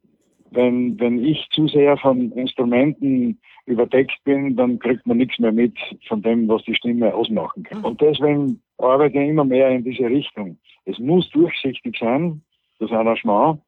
wenn, 0.56 1.00
wenn 1.00 1.24
ich 1.24 1.48
zu 1.52 1.68
sehr 1.68 1.98
von 1.98 2.32
Instrumenten 2.32 3.40
überdeckt 3.66 4.24
bin, 4.24 4.56
dann 4.56 4.80
kriegt 4.80 5.06
man 5.08 5.18
nichts 5.18 5.40
mehr 5.40 5.52
mit 5.52 5.78
von 6.08 6.22
dem, 6.22 6.48
was 6.48 6.64
die 6.64 6.76
Stimme 6.76 7.14
ausmachen 7.14 7.64
kann. 7.64 7.84
Und 7.84 8.02
deswegen 8.02 8.62
arbeite 8.78 9.20
ich 9.20 9.30
immer 9.30 9.46
mehr 9.46 9.70
in 9.70 9.84
diese 9.84 10.06
Richtung. 10.06 10.58
Es 10.86 11.00
muss 11.00 11.30
durchsichtig 11.30 11.98
sein, 12.00 12.42
das 12.80 12.92
Arrangement, 12.92 13.62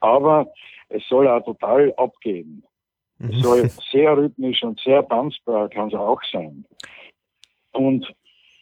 aber 0.00 0.52
es 0.88 1.06
soll 1.08 1.28
auch 1.28 1.44
total 1.44 1.94
abgeben. 1.96 2.64
Es 3.20 3.36
mhm. 3.36 3.40
soll 3.40 3.70
sehr 3.92 4.16
rhythmisch 4.16 4.62
und 4.62 4.80
sehr 4.80 5.06
tanzbar 5.06 5.68
kann 5.68 5.88
es 5.88 5.94
auch 5.94 6.20
sein. 6.32 6.64
Und 7.72 8.12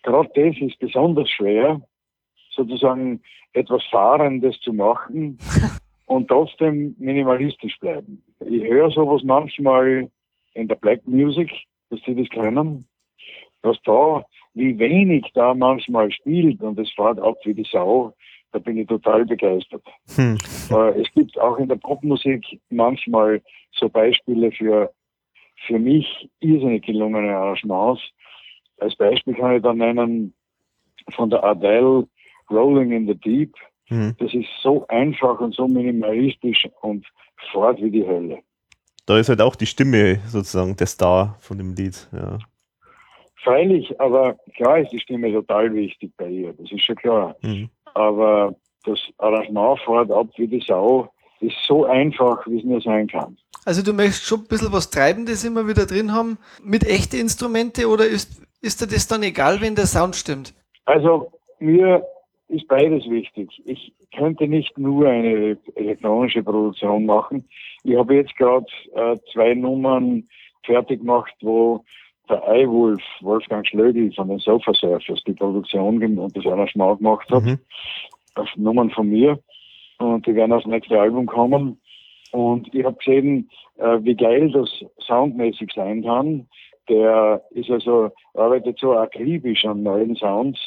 gerade 0.03 0.31
das 0.35 0.57
ist 0.61 0.79
besonders 0.79 1.31
schwer, 1.31 1.81
sozusagen 2.51 3.23
etwas 3.55 3.83
Fahrendes 3.91 4.59
zu 4.61 4.73
machen 4.73 5.39
und 6.13 6.29
trotzdem 6.29 6.95
minimalistisch 6.99 7.79
bleiben. 7.79 8.23
Ich 8.41 8.63
höre 8.65 8.91
sowas 8.91 9.23
manchmal 9.25 10.11
in 10.55 10.69
der 10.69 10.75
Black 10.77 11.07
Music, 11.07 11.51
dass 11.91 12.01
sie 12.05 12.15
das 12.15 12.29
können, 12.29 12.87
dass 13.63 13.79
da, 13.85 14.25
wie 14.55 14.79
wenig 14.79 15.31
da 15.35 15.55
manchmal 15.55 16.11
spielt 16.13 16.61
und 16.61 16.79
es 16.79 16.93
fährt 16.93 17.19
ab 17.19 17.37
wie 17.45 17.55
die 17.55 17.67
Sau, 17.71 18.13
da 18.53 18.59
bin 18.59 18.77
ich 18.77 18.87
total 18.87 19.25
begeistert. 19.25 19.83
Hm. 20.15 20.37
Es 20.97 21.11
gibt 21.15 21.41
auch 21.41 21.57
in 21.59 21.69
der 21.69 21.77
Popmusik 21.77 22.61
manchmal 22.69 23.41
so 23.73 23.89
Beispiele 23.89 24.53
für, 24.53 24.93
für 25.67 25.79
mich 25.79 26.29
irrsinnig 26.41 26.85
gelungene 26.85 27.35
Arrangements, 27.35 28.03
als 28.79 28.97
Beispiel 28.97 29.35
kann 29.35 29.57
ich 29.57 29.63
da 29.63 29.73
nennen 29.73 30.35
von 31.11 31.31
der 31.31 31.43
Adele 31.43 32.07
Rolling 32.51 32.93
in 32.93 33.07
the 33.07 33.15
Deep. 33.15 33.55
Mhm. 33.93 34.15
Das 34.19 34.33
ist 34.33 34.49
so 34.63 34.87
einfach 34.89 35.41
und 35.41 35.55
so 35.55 35.67
minimalistisch 35.67 36.69
und 36.81 37.07
fort 37.53 37.81
wie 37.81 37.91
die 37.91 38.07
Hölle. 38.07 38.39
Da 39.07 39.19
ist 39.19 39.29
halt 39.29 39.41
auch 39.41 39.57
die 39.57 39.67
Stimme 39.67 40.21
sozusagen 40.27 40.77
der 40.77 40.87
Star 40.87 41.37
von 41.41 41.59
dem 41.59 41.75
Lied, 41.75 42.09
ja. 42.13 42.39
Freilich, 43.43 44.01
aber 44.01 44.37
klar 44.57 44.79
ist 44.79 44.93
die 44.93 45.01
Stimme 45.01 45.33
total 45.33 45.75
wichtig 45.75 46.13
bei 46.17 46.29
ihr, 46.29 46.53
das 46.53 46.71
ist 46.71 46.85
schon 46.85 46.97
klar. 46.97 47.35
Mhm. 47.43 47.69
Aber 47.95 48.55
das 48.85 49.01
Arrangement 49.19 49.81
fährt 49.81 50.11
ab 50.13 50.29
wie 50.37 50.47
die 50.47 50.65
Sau, 50.67 51.13
ist 51.41 51.57
so 51.67 51.85
einfach, 51.85 52.47
wie 52.47 52.59
es 52.59 52.65
nur 52.65 52.81
sein 52.81 53.09
kann. 53.09 53.37
Also 53.65 53.83
du 53.83 53.93
möchtest 53.93 54.25
schon 54.25 54.41
ein 54.41 54.47
bisschen 54.47 54.73
was 54.73 54.91
Treibendes 54.91 55.45
immer 55.45 55.67
wieder 55.67 55.87
drin 55.87 56.13
haben, 56.13 56.39
mit 56.63 56.85
echten 56.85 57.17
Instrumente 57.17 57.89
oder 57.89 58.07
ist 58.07 58.43
ist 58.63 58.81
dir 58.81 58.87
das 58.87 59.09
dann 59.09 59.25
egal, 59.25 59.61
wenn 59.61 59.75
der 59.75 59.87
Sound 59.87 60.17
stimmt? 60.17 60.55
Also 60.85 61.33
mir 61.59 62.07
ist 62.53 62.69
beides 62.69 63.09
wichtig. 63.09 63.49
Ich 63.65 63.93
könnte 64.15 64.47
nicht 64.47 64.77
nur 64.79 65.09
eine 65.09 65.59
elektronische 65.75 66.43
Produktion 66.43 67.07
machen. 67.07 67.49
Ich 67.83 67.97
habe 67.97 68.15
jetzt 68.15 68.37
gerade 68.37 68.67
äh, 68.95 69.17
zwei 69.33 69.55
Nummern 69.55 70.29
fertig 70.65 71.01
gemacht, 71.01 71.33
wo 71.41 71.85
der 72.29 72.47
Eiwolf, 72.47 73.03
Wolfgang 73.21 73.67
Schlögl 73.67 74.13
von 74.13 74.29
den 74.29 74.39
Sofa 74.39 74.73
Surfers, 74.75 75.23
die 75.27 75.33
Produktion 75.33 76.03
und 76.19 76.37
das 76.37 76.47
Arrangement 76.47 76.99
gemacht 76.99 77.29
hat. 77.31 77.43
Mhm. 77.43 77.59
Auf 78.35 78.49
Nummern 78.57 78.91
von 78.91 79.09
mir. 79.09 79.39
Und 79.99 80.27
die 80.27 80.35
werden 80.35 80.53
aufs 80.53 80.67
nächste 80.67 81.01
Album 81.01 81.27
kommen. 81.27 81.81
Und 82.33 82.75
ich 82.75 82.85
habe 82.85 82.97
gesehen, 82.97 83.51
äh, 83.79 83.99
wie 84.03 84.15
geil 84.15 84.51
das 84.51 84.71
soundmäßig 84.99 85.71
sein 85.75 86.03
kann. 86.03 86.49
Der 86.89 87.43
ist 87.51 87.71
also, 87.71 88.11
arbeitet 88.35 88.79
so 88.79 88.93
akribisch 88.93 89.65
an 89.65 89.83
neuen 89.83 90.17
Sounds. 90.17 90.59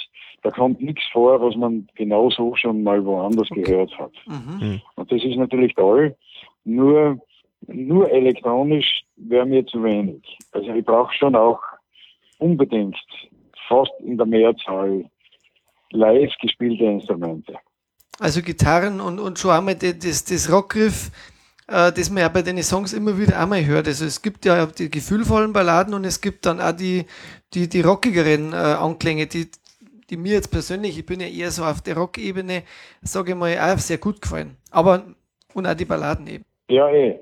Da 0.45 0.51
kommt 0.51 0.79
nichts 0.79 1.01
vor, 1.11 1.41
was 1.41 1.55
man 1.55 1.87
genauso 1.95 2.55
schon 2.55 2.83
mal 2.83 3.03
woanders 3.03 3.49
okay. 3.49 3.63
gehört 3.63 3.97
hat. 3.97 4.11
Mhm. 4.27 4.67
mhm. 4.67 4.81
Und 4.95 5.11
das 5.11 5.23
ist 5.23 5.37
natürlich 5.37 5.73
toll. 5.73 6.15
Nur, 6.65 7.19
nur 7.65 8.11
elektronisch 8.11 9.05
wäre 9.15 9.47
mir 9.47 9.65
zu 9.65 9.83
wenig. 9.83 10.21
Also 10.51 10.71
ich 10.71 10.85
brauche 10.85 11.11
schon 11.15 11.35
auch 11.35 11.59
unbedingt 12.37 12.95
fast 13.67 13.91
in 14.01 14.17
der 14.17 14.27
Mehrzahl 14.27 15.09
live 15.89 16.31
gespielte 16.39 16.83
Instrumente. 16.83 17.55
Also 18.19 18.43
Gitarren 18.43 19.01
und, 19.01 19.19
und 19.19 19.39
schon 19.39 19.49
einmal 19.49 19.73
das, 19.73 20.25
das 20.25 20.51
Rockgriff, 20.51 21.09
äh, 21.67 21.91
das 21.91 22.11
man 22.11 22.21
ja 22.21 22.29
bei 22.29 22.43
den 22.43 22.61
Songs 22.61 22.93
immer 22.93 23.17
wieder 23.17 23.39
einmal 23.39 23.65
hört. 23.65 23.87
Also 23.87 24.05
es 24.05 24.21
gibt 24.21 24.45
ja 24.45 24.63
die 24.67 24.91
gefühlvollen 24.91 25.53
Balladen 25.53 25.95
und 25.95 26.05
es 26.05 26.21
gibt 26.21 26.45
dann 26.45 26.61
auch 26.61 26.73
die, 26.73 27.07
die, 27.55 27.67
die 27.67 27.81
rockigeren 27.81 28.53
äh, 28.53 28.57
Anklänge, 28.57 29.25
die, 29.25 29.49
die 30.09 30.17
mir 30.17 30.33
jetzt 30.33 30.51
persönlich, 30.51 30.97
ich 30.97 31.05
bin 31.05 31.19
ja 31.19 31.27
eher 31.27 31.51
so 31.51 31.63
auf 31.63 31.81
der 31.81 31.97
Rock-Ebene, 31.97 32.63
sage 33.01 33.31
ich 33.31 33.37
mal, 33.37 33.57
auch 33.57 33.77
sehr 33.77 33.97
gut 33.97 34.21
gefallen. 34.21 34.57
Aber 34.71 35.03
und 35.53 35.65
auch 35.65 35.73
die 35.73 35.85
Balladen 35.85 36.27
eben. 36.27 36.43
Ja, 36.69 36.89
eh. 36.89 37.19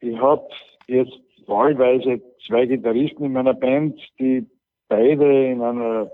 Ich 0.00 0.16
habe 0.18 0.46
jetzt 0.86 1.18
wahlweise 1.46 2.20
zwei 2.46 2.66
Gitarristen 2.66 3.24
in 3.24 3.32
meiner 3.32 3.54
Band, 3.54 3.98
die 4.18 4.46
beide 4.88 5.50
in 5.50 5.62
einer 5.62 6.10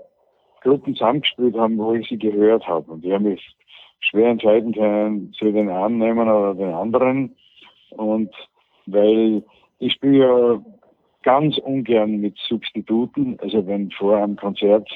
Gruppe 0.61 0.93
zusammengespielt 0.93 1.55
haben, 1.55 1.77
wo 1.77 1.93
ich 1.93 2.07
sie 2.07 2.17
gehört 2.17 2.67
habe. 2.67 2.91
Und 2.91 3.03
die 3.03 3.13
haben 3.13 3.23
mich 3.23 3.55
schwer 3.99 4.29
entscheiden 4.29 4.73
können, 4.73 5.33
zu 5.33 5.51
den 5.51 5.69
einen 5.69 5.97
nehmen 5.97 6.29
oder 6.29 6.55
den 6.55 6.73
anderen. 6.73 7.35
Und 7.91 8.33
weil 8.85 9.43
ich 9.79 9.93
spiele 9.93 10.17
ja 10.17 10.65
ganz 11.27 11.57
ungern 11.57 12.21
mit 12.21 12.37
Substituten. 12.47 13.37
Also 13.41 13.67
wenn 13.67 13.91
vor 13.91 14.15
einem 14.15 14.37
Konzert 14.37 14.89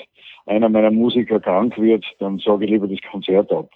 einer 0.46 0.70
meiner 0.70 0.90
Musiker 0.90 1.42
krank 1.42 1.78
wird, 1.78 2.06
dann 2.20 2.40
sage 2.40 2.64
ich 2.64 2.72
lieber 2.72 2.88
das 2.88 3.02
Konzert 3.12 3.52
ab, 3.52 3.70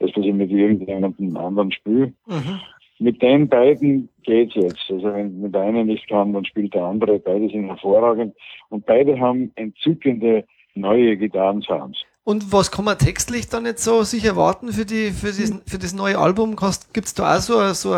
als 0.00 0.12
dass 0.12 0.24
ich 0.24 0.32
mit 0.32 0.50
irgendjemandem 0.50 1.36
anderen 1.36 1.70
spiele. 1.70 2.14
Mhm. 2.26 2.60
Mit 2.98 3.20
den 3.20 3.46
beiden 3.46 4.08
geht's 4.22 4.54
jetzt. 4.54 4.90
Also 4.90 5.12
wenn 5.12 5.38
mit 5.42 5.54
einer 5.54 5.84
nicht 5.84 6.08
kann, 6.08 6.32
dann 6.32 6.46
spielt 6.46 6.72
der 6.72 6.84
andere. 6.84 7.18
Beide 7.18 7.46
sind 7.50 7.66
hervorragend. 7.66 8.34
Und 8.70 8.86
beide 8.86 9.20
haben 9.20 9.52
entzückende 9.56 10.46
neue 10.74 11.14
Gitarrensounds. 11.14 11.98
Und 12.24 12.50
was 12.54 12.70
kann 12.70 12.86
man 12.86 12.96
textlich 12.96 13.48
dann 13.48 13.66
jetzt 13.66 13.84
so 13.84 14.02
sich 14.02 14.24
erwarten 14.24 14.72
für, 14.72 14.86
die, 14.86 15.10
für, 15.10 15.26
das, 15.26 15.52
für 15.66 15.78
das 15.78 15.92
neue 15.92 16.18
Album? 16.18 16.56
Gibt 16.94 17.06
es 17.06 17.14
da 17.14 17.36
auch 17.36 17.40
so, 17.40 17.72
so 17.74 17.92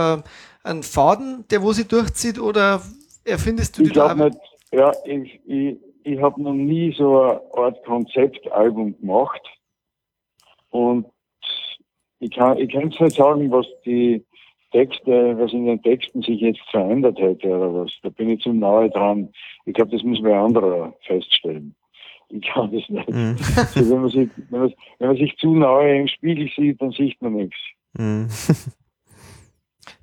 einen 0.64 0.82
Faden, 0.82 1.44
der 1.50 1.62
wo 1.62 1.72
sie 1.72 1.86
durchzieht 1.86 2.40
oder 2.40 2.82
erfindest 3.24 3.78
du 3.78 3.82
ich 3.82 3.88
die 3.90 3.94
da? 3.94 4.14
Nicht, 4.14 4.38
ja, 4.72 4.92
ich, 5.04 5.40
ich, 5.46 5.76
ich 6.04 6.20
habe 6.20 6.42
noch 6.42 6.54
nie 6.54 6.92
so 6.96 7.20
eine 7.20 7.40
Art 7.54 7.84
Konzeptalbum 7.84 8.98
gemacht. 8.98 9.42
Und 10.70 11.06
ich 12.20 12.30
kann 12.30 12.58
ich 12.58 12.70
kann 12.70 12.88
nicht 12.88 13.16
sagen, 13.16 13.50
was 13.50 13.66
die 13.84 14.24
Texte, 14.72 15.36
was 15.38 15.52
in 15.52 15.66
den 15.66 15.82
Texten 15.82 16.22
sich 16.22 16.40
jetzt 16.40 16.60
verändert 16.70 17.18
hätte 17.18 17.48
oder 17.48 17.74
was. 17.74 17.92
Da 18.02 18.08
bin 18.10 18.30
ich 18.30 18.42
zu 18.42 18.52
nahe 18.52 18.88
dran. 18.90 19.30
Ich 19.64 19.74
glaube, 19.74 19.90
das 19.90 20.02
muss 20.04 20.22
wer 20.22 20.40
anderer 20.40 20.94
feststellen. 21.06 21.74
Ich 22.28 22.42
kann 22.42 22.72
das 22.72 22.88
nicht. 22.88 23.10
Mhm. 23.10 23.36
Also 23.56 23.90
wenn, 23.90 24.00
man 24.00 24.10
sich, 24.10 24.28
wenn, 24.50 24.60
man, 24.60 24.74
wenn 24.98 25.08
man 25.08 25.16
sich 25.16 25.36
zu 25.38 25.54
nahe 25.54 25.98
im 25.98 26.08
Spiegel 26.08 26.48
sieht, 26.54 26.80
dann 26.80 26.92
sieht 26.92 27.20
man 27.20 27.34
nichts. 27.34 27.58
Mhm. 27.94 28.28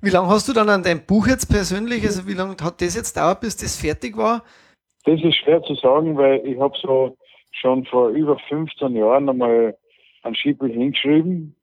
Wie 0.00 0.10
lange 0.10 0.28
hast 0.28 0.48
du 0.48 0.52
dann 0.52 0.68
an 0.68 0.84
deinem 0.84 1.04
Buch 1.04 1.26
jetzt 1.26 1.46
persönlich, 1.46 2.04
also 2.04 2.26
wie 2.28 2.34
lange 2.34 2.56
hat 2.62 2.80
das 2.80 2.94
jetzt 2.94 3.16
dauert, 3.16 3.40
bis 3.40 3.56
das 3.56 3.76
fertig 3.76 4.16
war? 4.16 4.44
Das 5.04 5.20
ist 5.20 5.36
schwer 5.36 5.60
zu 5.62 5.74
sagen, 5.74 6.16
weil 6.16 6.46
ich 6.46 6.58
habe 6.60 6.76
so 6.80 7.16
schon 7.50 7.84
vor 7.86 8.10
über 8.10 8.38
15 8.48 8.94
Jahren 8.94 9.28
einmal 9.28 9.76
ein 10.22 10.34
Schippel 10.34 10.70
hingeschrieben 10.70 11.56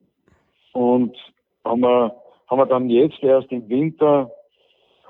und 0.73 1.15
haben 1.63 1.81
wir, 1.81 2.13
haben 2.47 2.59
wir 2.59 2.65
dann 2.65 2.89
jetzt 2.89 3.23
erst 3.23 3.51
im 3.51 3.69
Winter, 3.69 4.29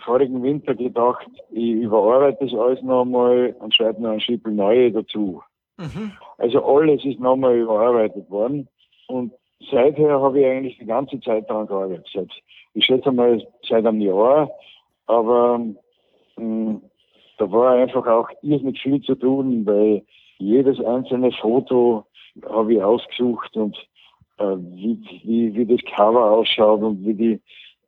vorigen 0.04 0.44
Winter 0.44 0.76
gedacht, 0.76 1.28
ich 1.52 1.72
überarbeite 1.72 2.46
das 2.46 2.54
alles 2.54 2.82
noch 2.84 3.02
einmal 3.02 3.56
und 3.60 3.74
schreibe 3.74 4.04
noch 4.04 4.12
ein 4.12 4.20
Schippel 4.20 4.54
neue 4.54 4.92
dazu. 4.92 5.42
Mhm. 5.78 6.12
Also 6.38 6.64
alles 6.64 7.04
ist 7.04 7.20
noch 7.20 7.34
einmal 7.34 7.58
überarbeitet 7.58 8.30
worden 8.30 8.68
und 9.08 9.34
seither 9.70 10.20
habe 10.22 10.40
ich 10.40 10.46
eigentlich 10.46 10.78
die 10.78 10.86
ganze 10.86 11.20
Zeit 11.22 11.50
daran 11.50 11.68
gearbeitet. 11.68 12.08
Seit, 12.14 12.30
ich 12.74 12.86
schätze 12.86 13.12
mal 13.12 13.46
seit 13.68 13.86
einem 13.86 14.02
Jahr, 14.02 14.50
aber 15.08 15.60
mh, 15.60 15.76
hm, 16.38 16.82
da 17.38 17.52
war 17.52 17.74
einfach 17.74 18.08
auch 18.08 18.30
irrsinnig 18.42 18.82
viel 18.82 19.02
zu 19.02 19.16
tun, 19.16 19.66
weil 19.66 20.04
jedes 20.38 20.80
einzelne 20.84 21.32
Foto 21.34 22.06
habe 22.48 22.74
ich 22.74 22.84
ausgesucht 22.84 23.56
und 23.56 23.78
äh, 24.38 24.56
wie, 24.58 25.00
wie, 25.24 25.56
wie 25.56 25.66
das 25.66 25.94
Cover 25.94 26.32
ausschaut 26.32 26.82
und 26.82 27.06
wie 27.06 27.14
die 27.14 27.42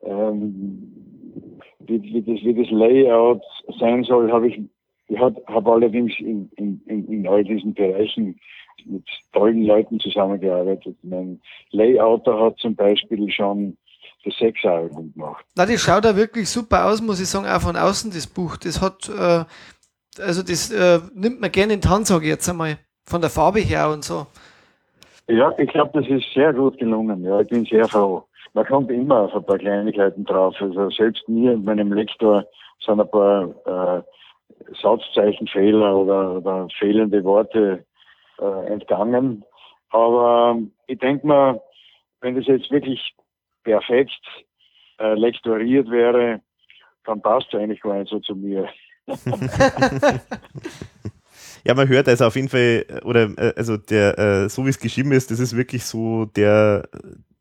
ähm, 0.04 0.94
wie, 1.80 2.02
wie, 2.02 2.22
das, 2.22 2.44
wie 2.44 2.54
das 2.54 2.72
Layout 2.72 3.42
sein 3.80 4.04
soll, 4.04 4.32
habe 4.32 4.48
ich 4.48 4.60
ich 5.08 5.20
habe 5.20 5.42
hab 5.48 5.68
allerdings 5.68 6.14
in, 6.20 6.50
in, 6.58 6.82
in, 6.86 7.28
all 7.28 7.44
diesen 7.44 7.74
Bereichen 7.74 8.40
mit 8.86 9.04
tollen 9.34 9.64
Leuten 9.64 10.00
zusammengearbeitet. 10.00 10.96
Mein 11.02 11.42
Layouter 11.72 12.40
hat 12.40 12.58
zum 12.60 12.76
Beispiel 12.76 13.30
schon 13.32 13.78
das 14.24 14.38
Sechsalbum 14.38 15.14
gemacht. 15.14 15.46
Na, 15.56 15.66
das 15.66 15.82
schaut 15.82 16.06
da 16.06 16.16
wirklich 16.16 16.50
super 16.50 16.86
aus, 16.86 17.02
muss 17.02 17.22
ich 17.22 17.28
sagen, 17.28 17.48
auch 17.48 17.62
von 17.62 17.76
außen 17.76 18.12
das 18.12 18.28
Buch. 18.28 18.58
Das 18.58 18.82
hat, 18.82 19.10
äh, 19.10 19.46
also 20.22 20.44
das 20.44 20.72
äh, 20.72 21.00
nimmt 21.14 21.42
man 21.42 21.52
gerne 21.52 21.74
in 21.74 21.82
die 21.82 21.88
Hand, 21.88 22.08
sage 22.08 22.26
ich 22.26 22.32
jetzt 22.32 22.50
einmal, 22.50 22.78
von 23.06 23.22
der 23.22 23.30
Farbe 23.30 23.60
her 23.60 23.90
und 23.90 24.04
so. 24.04 24.28
Ja, 25.28 25.54
ich 25.58 25.70
glaube, 25.70 26.02
das 26.02 26.10
ist 26.10 26.34
sehr 26.34 26.54
gut 26.54 26.78
gelungen. 26.78 27.24
Ja, 27.24 27.40
ich 27.42 27.50
bin 27.50 27.66
sehr 27.66 27.88
froh. 27.88 28.24
Man 28.54 28.66
kommt 28.66 28.92
immer 28.92 29.22
auf 29.22 29.36
ein 29.36 29.46
paar 29.46 29.58
Kleinigkeiten 29.58 30.24
drauf. 30.24 30.56
Also 30.60 30.90
selbst 30.90 31.28
mir 31.28 31.54
und 31.54 31.66
meinem 31.66 31.92
Lektor 31.94 32.46
sind 32.86 33.00
ein 33.00 33.10
paar 33.10 34.00
äh, 34.00 34.02
Satzzeichenfehler 34.82 35.96
oder, 35.96 36.38
oder 36.38 36.68
fehlende 36.78 37.24
Worte 37.24 37.86
äh, 38.40 38.66
entgangen. 38.68 39.44
Aber 39.90 40.56
ähm, 40.56 40.72
ich 40.88 41.00
denke 41.00 41.26
mal, 41.26 41.62
wenn 42.22 42.36
das 42.36 42.48
jetzt 42.48 42.70
wirklich 42.72 43.16
perfekt 43.64 44.22
äh, 45.00 45.14
lektoriert 45.14 45.90
wäre, 45.90 46.42
dann 47.06 47.22
passt 47.22 47.48
es 47.54 47.60
eigentlich 47.60 47.82
gar 47.82 47.98
nicht 48.00 48.10
so 48.10 48.20
zu 48.20 48.36
mir. 48.36 48.68
ja, 51.64 51.74
man 51.74 51.88
hört 51.88 52.10
also 52.10 52.26
auf 52.26 52.36
jeden 52.36 52.50
Fall, 52.50 52.86
oder 53.06 53.30
äh, 53.38 53.54
also 53.56 53.78
der, 53.78 54.20
äh, 54.20 54.50
so 54.50 54.66
wie 54.66 54.70
es 54.70 54.80
geschrieben 54.80 55.14
ist, 55.14 55.32
das 55.32 55.40
ist 55.40 55.56
wirklich 55.56 55.86
so 55.86 56.26
der, 56.26 56.90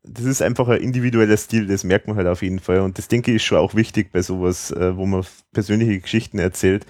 das 0.09 0.25
ist 0.25 0.41
einfach 0.41 0.67
ein 0.67 0.81
individueller 0.81 1.37
Stil, 1.37 1.67
das 1.67 1.83
merkt 1.83 2.07
man 2.07 2.17
halt 2.17 2.27
auf 2.27 2.41
jeden 2.41 2.59
Fall. 2.59 2.81
Und 2.81 2.97
das 2.97 3.07
denke 3.07 3.31
ich 3.31 3.37
ist 3.37 3.43
schon 3.43 3.57
auch 3.57 3.75
wichtig 3.75 4.11
bei 4.11 4.21
sowas, 4.21 4.71
äh, 4.71 4.95
wo 4.95 5.05
man 5.05 5.25
persönliche 5.53 5.99
Geschichten 5.99 6.39
erzählt 6.39 6.85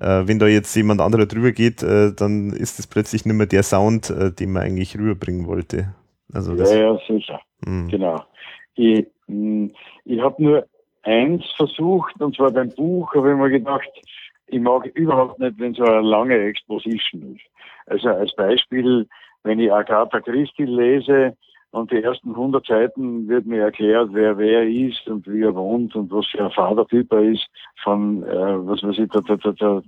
äh, 0.00 0.26
wenn 0.26 0.40
da 0.40 0.48
jetzt 0.48 0.74
jemand 0.74 1.00
anderer 1.00 1.26
drüber 1.26 1.52
geht, 1.52 1.82
äh, 1.84 2.12
dann 2.12 2.50
ist 2.50 2.80
es 2.80 2.86
plötzlich 2.88 3.24
nicht 3.24 3.34
mehr 3.36 3.46
der 3.46 3.62
Sound, 3.62 4.12
den 4.40 4.50
man 4.50 4.62
eigentlich 4.62 4.98
rüberbringen 4.98 5.46
wollte. 5.46 5.94
Also 6.32 6.56
das, 6.56 6.74
ja, 6.74 6.92
ja, 6.92 6.98
sicher. 7.06 7.40
Mh. 7.64 7.90
Genau. 7.90 8.24
Ich, 8.74 9.06
hm, 9.28 9.72
ich 10.04 10.20
habe 10.20 10.42
nur 10.42 10.66
eins 11.04 11.44
versucht, 11.56 12.20
und 12.20 12.34
zwar 12.34 12.50
beim 12.50 12.70
Buch, 12.70 13.14
habe 13.14 13.30
ich 13.30 13.36
mir 13.36 13.50
gedacht, 13.50 13.88
ich 14.46 14.60
mag 14.60 14.86
überhaupt 14.94 15.38
nicht, 15.38 15.58
wenn 15.58 15.74
so 15.74 15.84
eine 15.84 16.00
lange 16.00 16.38
Exposition 16.38 17.36
ist. 17.36 17.44
Also 17.86 18.08
als 18.08 18.34
Beispiel, 18.34 19.06
wenn 19.42 19.60
ich 19.60 19.72
Agatha 19.72 20.20
Christie 20.20 20.64
lese, 20.64 21.36
und 21.74 21.90
die 21.90 22.00
ersten 22.00 22.30
100 22.30 22.64
Seiten 22.64 23.28
wird 23.28 23.46
mir 23.46 23.62
erklärt, 23.62 24.10
wer 24.12 24.38
wer 24.38 24.62
ist 24.62 25.08
und 25.08 25.26
wie 25.26 25.42
er 25.42 25.56
wohnt 25.56 25.96
und 25.96 26.08
was 26.12 26.24
für 26.28 26.44
ein 26.44 26.52
Vatertyp 26.52 27.12
er 27.12 27.22
ist. 27.22 27.48
Von, 27.82 28.22
äh, 28.22 28.66
was 28.66 28.84
weiß 28.84 28.96
ich, 28.96 29.10
da, 29.10 29.20
da, 29.20 29.34
da, 29.34 29.50
da, 29.50 29.82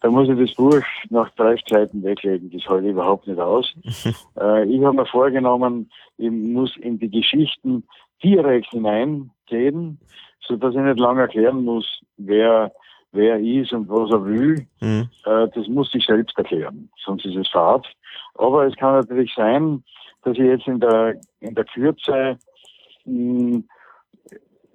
da 0.00 0.10
muss 0.10 0.28
ich 0.28 0.36
das 0.36 0.56
Buch 0.56 0.82
nach 1.08 1.30
drei 1.36 1.56
Seiten 1.68 2.02
weglegen. 2.02 2.50
Das 2.50 2.68
halte 2.68 2.86
ich 2.86 2.92
überhaupt 2.92 3.28
nicht 3.28 3.38
aus. 3.38 3.72
äh, 4.40 4.64
ich 4.64 4.84
habe 4.84 4.96
mir 4.96 5.06
vorgenommen, 5.06 5.88
ich 6.18 6.32
muss 6.32 6.76
in 6.78 6.98
die 6.98 7.10
Geschichten 7.10 7.84
direkt 8.24 8.70
hineingehen, 8.70 10.00
so 10.40 10.56
dass 10.56 10.74
ich 10.74 10.80
nicht 10.80 10.98
lange 10.98 11.20
erklären 11.20 11.64
muss, 11.64 12.00
wer 12.16 12.72
wer 13.12 13.34
er 13.34 13.40
ist 13.40 13.72
und 13.72 13.88
was 13.88 14.10
er 14.10 14.24
will, 14.24 14.66
mhm. 14.80 15.08
äh, 15.24 15.48
das 15.54 15.66
muss 15.68 15.90
sich 15.90 16.04
selbst 16.06 16.36
erklären, 16.38 16.88
sonst 17.04 17.24
ist 17.24 17.36
es 17.36 17.48
fad. 17.48 17.86
Aber 18.34 18.66
es 18.66 18.76
kann 18.76 18.94
natürlich 18.94 19.32
sein, 19.34 19.82
dass 20.22 20.34
ich 20.34 20.44
jetzt 20.44 20.66
in 20.66 20.80
der, 20.80 21.20
in 21.40 21.54
der 21.54 21.64
Kürze 21.64 22.38
mh, 23.04 23.52
hm, 23.52 23.64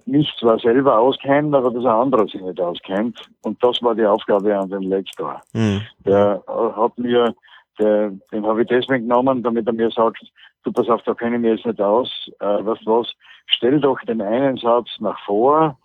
mich 0.05 0.31
zwar 0.39 0.59
selber 0.59 0.99
auskennt, 0.99 1.53
aber 1.55 1.71
dass 1.71 1.83
ein 1.83 1.91
anderer 1.91 2.27
sich 2.27 2.41
nicht 2.41 2.61
auskennt. 2.61 3.19
Und 3.43 3.63
das 3.63 3.81
war 3.81 3.95
die 3.95 4.05
Aufgabe 4.05 4.57
an 4.57 4.69
den 4.69 4.83
Lektor. 4.83 5.41
Mhm. 5.53 5.81
Der 6.05 6.43
hat 6.47 6.97
mir, 6.97 7.33
der, 7.79 8.11
den 8.31 8.45
habe 8.45 8.61
ich 8.61 8.67
deswegen 8.67 9.07
genommen, 9.07 9.41
damit 9.41 9.65
er 9.65 9.73
mir 9.73 9.89
sagt, 9.89 10.23
du 10.63 10.71
pass 10.71 10.89
auf, 10.89 11.01
da 11.03 11.13
kenne 11.13 11.37
ich 11.37 11.41
mir 11.41 11.55
jetzt 11.55 11.65
nicht 11.65 11.81
aus, 11.81 12.09
äh, 12.39 12.45
weißt 12.45 12.85
was, 12.85 13.11
stell 13.47 13.79
doch 13.79 13.99
den 14.01 14.21
einen 14.21 14.57
Satz 14.57 14.89
nach 14.99 15.19
vor, 15.25 15.77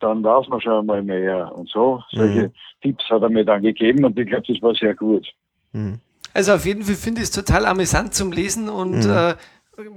dann 0.00 0.24
weiß 0.24 0.48
man 0.48 0.60
schon 0.60 0.72
einmal 0.72 1.02
mehr. 1.02 1.52
Und 1.54 1.68
so, 1.68 2.02
solche 2.10 2.48
mhm. 2.48 2.52
Tipps 2.82 3.04
hat 3.08 3.22
er 3.22 3.28
mir 3.28 3.44
dann 3.44 3.62
gegeben 3.62 4.04
und 4.04 4.18
ich 4.18 4.26
glaube, 4.26 4.44
das 4.46 4.60
war 4.62 4.74
sehr 4.74 4.94
gut. 4.94 5.26
Mhm. 5.72 6.00
Also 6.34 6.52
auf 6.54 6.64
jeden 6.64 6.82
Fall 6.82 6.94
finde 6.94 7.20
ich 7.20 7.28
es 7.28 7.32
total 7.32 7.66
amüsant 7.66 8.14
zum 8.14 8.32
Lesen 8.32 8.68
und 8.68 9.04
mhm. 9.04 9.10
äh, 9.10 9.34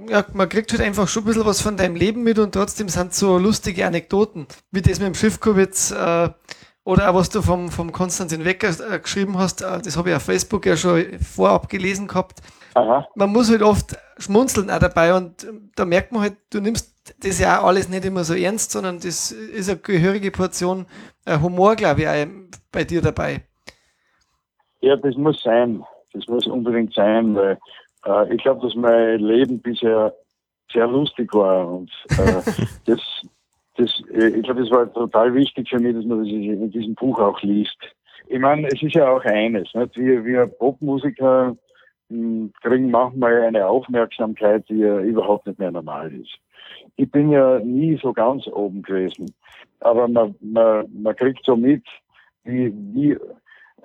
ja, 0.08 0.24
man 0.32 0.48
kriegt 0.48 0.72
halt 0.72 0.82
einfach 0.82 1.08
schon 1.08 1.22
ein 1.22 1.26
bisschen 1.26 1.46
was 1.46 1.60
von 1.60 1.76
deinem 1.76 1.96
Leben 1.96 2.22
mit 2.22 2.38
und 2.38 2.52
trotzdem 2.52 2.88
sind 2.88 3.14
so 3.14 3.38
lustige 3.38 3.86
Anekdoten, 3.86 4.46
wie 4.70 4.82
das 4.82 4.98
mit 4.98 5.08
dem 5.08 5.14
Schiffkubitz 5.14 5.90
äh, 5.90 6.30
oder 6.84 7.10
auch 7.10 7.14
was 7.14 7.30
du 7.30 7.42
vom, 7.42 7.70
vom 7.70 7.92
Konstantin 7.92 8.44
Wecker 8.44 8.68
äh, 8.68 8.98
geschrieben 8.98 9.38
hast, 9.38 9.62
äh, 9.62 9.80
das 9.82 9.96
habe 9.96 10.10
ich 10.10 10.16
auf 10.16 10.22
Facebook 10.22 10.66
ja 10.66 10.76
schon 10.76 11.18
vorab 11.18 11.68
gelesen 11.68 12.08
gehabt. 12.08 12.40
Aha. 12.74 13.06
Man 13.14 13.30
muss 13.30 13.50
halt 13.50 13.62
oft 13.62 13.96
schmunzeln 14.18 14.70
auch 14.70 14.78
dabei 14.78 15.14
und 15.14 15.44
ähm, 15.44 15.70
da 15.76 15.84
merkt 15.84 16.12
man 16.12 16.22
halt, 16.22 16.36
du 16.50 16.60
nimmst 16.60 16.93
das 17.20 17.38
ja 17.38 17.62
alles 17.62 17.88
nicht 17.88 18.04
immer 18.04 18.24
so 18.24 18.34
ernst, 18.34 18.70
sondern 18.70 18.96
das 18.96 19.30
ist 19.30 19.68
eine 19.68 19.78
gehörige 19.78 20.30
Portion 20.30 20.86
äh, 21.26 21.38
Humor, 21.38 21.76
glaube 21.76 22.02
ich, 22.02 22.08
auch 22.08 22.26
bei 22.72 22.84
dir 22.84 23.02
dabei. 23.02 23.42
Ja, 24.80 24.96
das 24.96 25.16
muss 25.16 25.42
sein. 25.42 25.84
Das 26.12 26.26
muss 26.28 26.46
unbedingt 26.46 26.94
sein, 26.94 27.34
weil 27.34 27.58
äh, 28.06 28.34
ich 28.34 28.42
glaube, 28.42 28.66
dass 28.66 28.74
mein 28.74 29.18
Leben 29.18 29.60
bisher 29.60 30.14
sehr 30.72 30.86
lustig 30.86 31.32
war 31.34 31.68
und 31.68 31.90
äh, 32.10 32.42
das, 32.86 33.00
das, 33.76 34.02
äh, 34.12 34.28
ich 34.28 34.42
glaube, 34.42 34.62
das 34.62 34.70
war 34.70 34.92
total 34.92 35.34
wichtig 35.34 35.68
für 35.68 35.78
mich, 35.78 35.94
dass 35.94 36.04
man 36.04 36.20
das 36.20 36.28
in 36.28 36.70
diesem 36.70 36.94
Buch 36.94 37.18
auch 37.18 37.40
liest. 37.42 37.76
Ich 38.28 38.38
meine, 38.38 38.68
es 38.68 38.82
ist 38.82 38.94
ja 38.94 39.08
auch 39.08 39.24
eines, 39.24 39.72
nicht? 39.74 39.96
Wir, 39.96 40.24
wir 40.24 40.46
Popmusiker 40.46 41.56
hm, 42.08 42.52
kriegen 42.62 42.90
manchmal 42.90 43.42
eine 43.42 43.66
Aufmerksamkeit, 43.66 44.68
die 44.68 44.78
ja 44.78 45.00
überhaupt 45.00 45.46
nicht 45.46 45.58
mehr 45.58 45.70
normal 45.70 46.12
ist. 46.12 46.38
Ich 46.96 47.10
bin 47.10 47.30
ja 47.30 47.58
nie 47.58 47.98
so 48.00 48.12
ganz 48.12 48.46
oben 48.46 48.82
gewesen, 48.82 49.34
aber 49.80 50.06
man, 50.08 50.34
man, 50.40 50.86
man 50.92 51.16
kriegt 51.16 51.44
so 51.44 51.56
mit, 51.56 51.82
wie, 52.44 52.72
wie, 52.92 53.12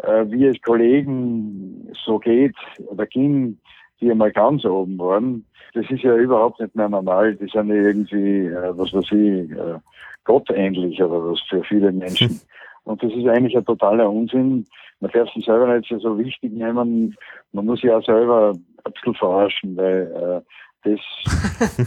äh, 0.03 0.25
wie 0.29 0.45
es 0.45 0.61
Kollegen 0.61 1.91
so 2.05 2.19
geht 2.19 2.55
oder 2.87 3.05
ging, 3.05 3.57
die 3.99 4.11
einmal 4.11 4.31
ganz 4.31 4.65
oben 4.65 4.97
waren. 4.97 5.45
Das 5.73 5.89
ist 5.89 6.03
ja 6.03 6.15
überhaupt 6.15 6.59
nicht 6.59 6.75
mehr 6.75 6.89
normal. 6.89 7.35
Die 7.35 7.47
sind 7.47 7.69
ja 7.69 7.75
irgendwie, 7.75 8.47
äh, 8.47 8.77
was 8.77 8.93
weiß 8.93 9.11
ich, 9.11 9.51
äh, 9.51 9.79
gottähnlich 10.23 11.01
oder 11.01 11.31
was 11.31 11.41
für 11.41 11.63
viele 11.63 11.91
Menschen. 11.91 12.39
Und 12.83 13.03
das 13.03 13.11
ist 13.13 13.27
eigentlich 13.27 13.55
ein 13.55 13.65
totaler 13.65 14.09
Unsinn. 14.09 14.65
Man 14.99 15.11
darf 15.11 15.31
sich 15.33 15.45
selber 15.45 15.77
nicht 15.77 15.93
so 15.99 16.17
wichtig 16.17 16.51
nehmen. 16.53 17.15
Man 17.51 17.65
muss 17.65 17.81
sich 17.81 17.91
auch 17.91 18.03
selber 18.03 18.53
ein 18.83 18.93
bisschen 18.93 19.13
verarschen, 19.15 19.77
weil 19.77 20.11
äh, 20.15 20.41
das 20.83 20.99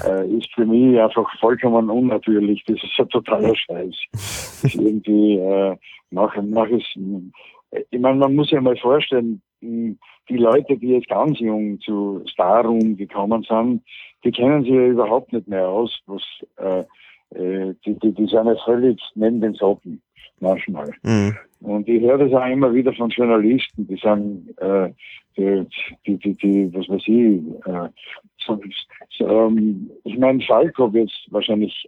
äh, 0.04 0.28
ist 0.28 0.52
für 0.54 0.66
mich 0.66 1.00
einfach 1.00 1.28
vollkommen 1.40 1.90
unnatürlich. 1.90 2.62
Das 2.66 2.76
ist 2.82 2.98
ein 2.98 3.08
totaler 3.08 3.54
Scheiß. 3.54 3.96
Das 4.12 4.64
ist 4.64 4.74
irgendwie, 4.74 5.38
äh, 5.38 5.76
nach, 6.10 6.36
nach 6.42 6.68
es, 6.68 6.84
ich 7.90 8.00
meine, 8.00 8.18
man 8.18 8.34
muss 8.34 8.48
sich 8.48 8.60
mal 8.60 8.76
vorstellen, 8.76 9.42
die 9.62 10.36
Leute, 10.36 10.76
die 10.76 10.88
jetzt 10.88 11.08
ganz 11.08 11.38
jung 11.38 11.80
zu 11.80 12.22
Starroom 12.26 12.96
gekommen 12.96 13.44
sind, 13.48 13.82
die 14.24 14.32
kennen 14.32 14.62
sich 14.62 14.72
ja 14.72 14.86
überhaupt 14.86 15.32
nicht 15.32 15.48
mehr 15.48 15.68
aus. 15.68 16.00
Was, 16.06 16.22
äh, 16.56 16.84
äh, 17.34 17.74
die, 17.84 17.98
die, 17.98 18.12
die 18.12 18.26
sind 18.26 18.46
ja 18.46 18.56
völlig 18.64 19.00
neben 19.14 19.40
den 19.40 19.54
Socken 19.54 20.02
manchmal. 20.40 20.90
Mhm. 21.02 21.36
Und 21.60 21.88
ich 21.88 22.02
höre 22.02 22.18
das 22.18 22.32
auch 22.32 22.46
immer 22.46 22.74
wieder 22.74 22.92
von 22.92 23.10
Journalisten, 23.10 23.86
die 23.86 23.96
sagen, 23.96 24.48
äh, 24.58 24.90
die, 25.36 25.66
die, 26.06 26.18
die, 26.18 26.34
die, 26.34 26.74
was 26.74 26.88
weiß 26.88 27.02
ich, 27.06 27.66
äh, 27.66 27.88
so, 28.44 28.60
so, 29.16 29.28
ähm, 29.28 29.90
ich 30.04 30.18
meine, 30.18 30.42
Falco 30.42 30.92
wird 30.92 31.10
wahrscheinlich 31.30 31.86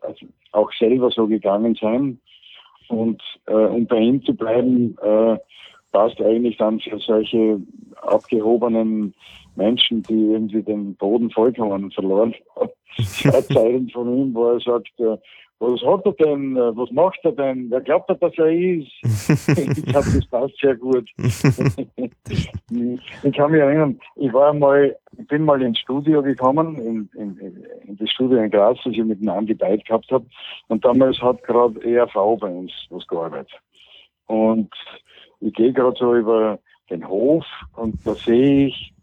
auch 0.52 0.72
selber 0.78 1.10
so 1.10 1.26
gegangen 1.26 1.74
sein. 1.80 2.18
Und 2.88 3.20
äh, 3.46 3.52
um 3.52 3.86
bei 3.86 3.98
ihm 3.98 4.22
zu 4.24 4.34
bleiben, 4.34 4.96
äh, 5.02 5.36
passt 5.90 6.20
eigentlich 6.20 6.56
dann 6.58 6.80
für 6.80 6.98
solche 6.98 7.60
abgehobenen 8.02 9.14
Menschen, 9.56 10.02
die 10.02 10.32
irgendwie 10.32 10.62
den 10.62 10.94
Boden 10.96 11.30
vollkommen 11.30 11.90
verloren 11.90 12.34
haben. 12.56 12.70
Zeilen 13.52 13.88
von 13.90 14.16
ihm, 14.16 14.34
wo 14.34 14.50
er 14.50 14.60
sagt, 14.60 14.92
äh, 14.98 15.16
was 15.60 15.80
hat 15.82 16.04
er 16.04 16.12
denn, 16.12 16.56
äh, 16.56 16.76
was 16.76 16.90
macht 16.90 17.20
er 17.22 17.30
denn, 17.32 17.70
wer 17.70 17.80
glaubt 17.80 18.10
er, 18.10 18.16
dass 18.16 18.36
er 18.38 18.50
ist? 18.50 18.90
ich 19.48 19.86
glaube, 19.86 20.08
das 20.14 20.26
passt 20.26 20.58
sehr 20.60 20.76
gut. 20.76 21.08
ich 21.18 21.42
kann 23.34 23.52
mich 23.52 23.60
erinnern, 23.60 23.98
ich 24.16 24.32
war 24.32 24.52
mal, 24.52 24.96
ich 25.16 25.26
bin 25.26 25.44
mal 25.44 25.62
ins 25.62 25.78
Studio 25.78 26.22
gekommen, 26.22 26.76
in, 26.76 27.08
in, 27.14 27.38
in 27.86 27.96
das 27.96 28.10
Studio 28.10 28.38
in 28.38 28.50
Graz, 28.50 28.78
das 28.84 28.92
ich 28.92 29.04
mit 29.04 29.20
dem 29.20 29.28
Andi 29.28 29.54
Beit 29.54 29.86
gehabt 29.86 30.10
habe, 30.10 30.26
und 30.68 30.84
damals 30.84 31.22
hat 31.22 31.42
gerade 31.44 31.80
ERV 31.82 32.14
bei 32.40 32.48
uns 32.48 32.72
was 32.90 33.06
gearbeitet. 33.06 33.54
Und 34.26 34.70
ich 35.40 35.54
gehe 35.54 35.72
gerade 35.72 35.96
so 35.98 36.14
über 36.14 36.58
den 36.90 37.08
Hof 37.08 37.46
und 37.76 38.06
da 38.06 38.14
sehe 38.14 38.68
ich, 38.68 38.93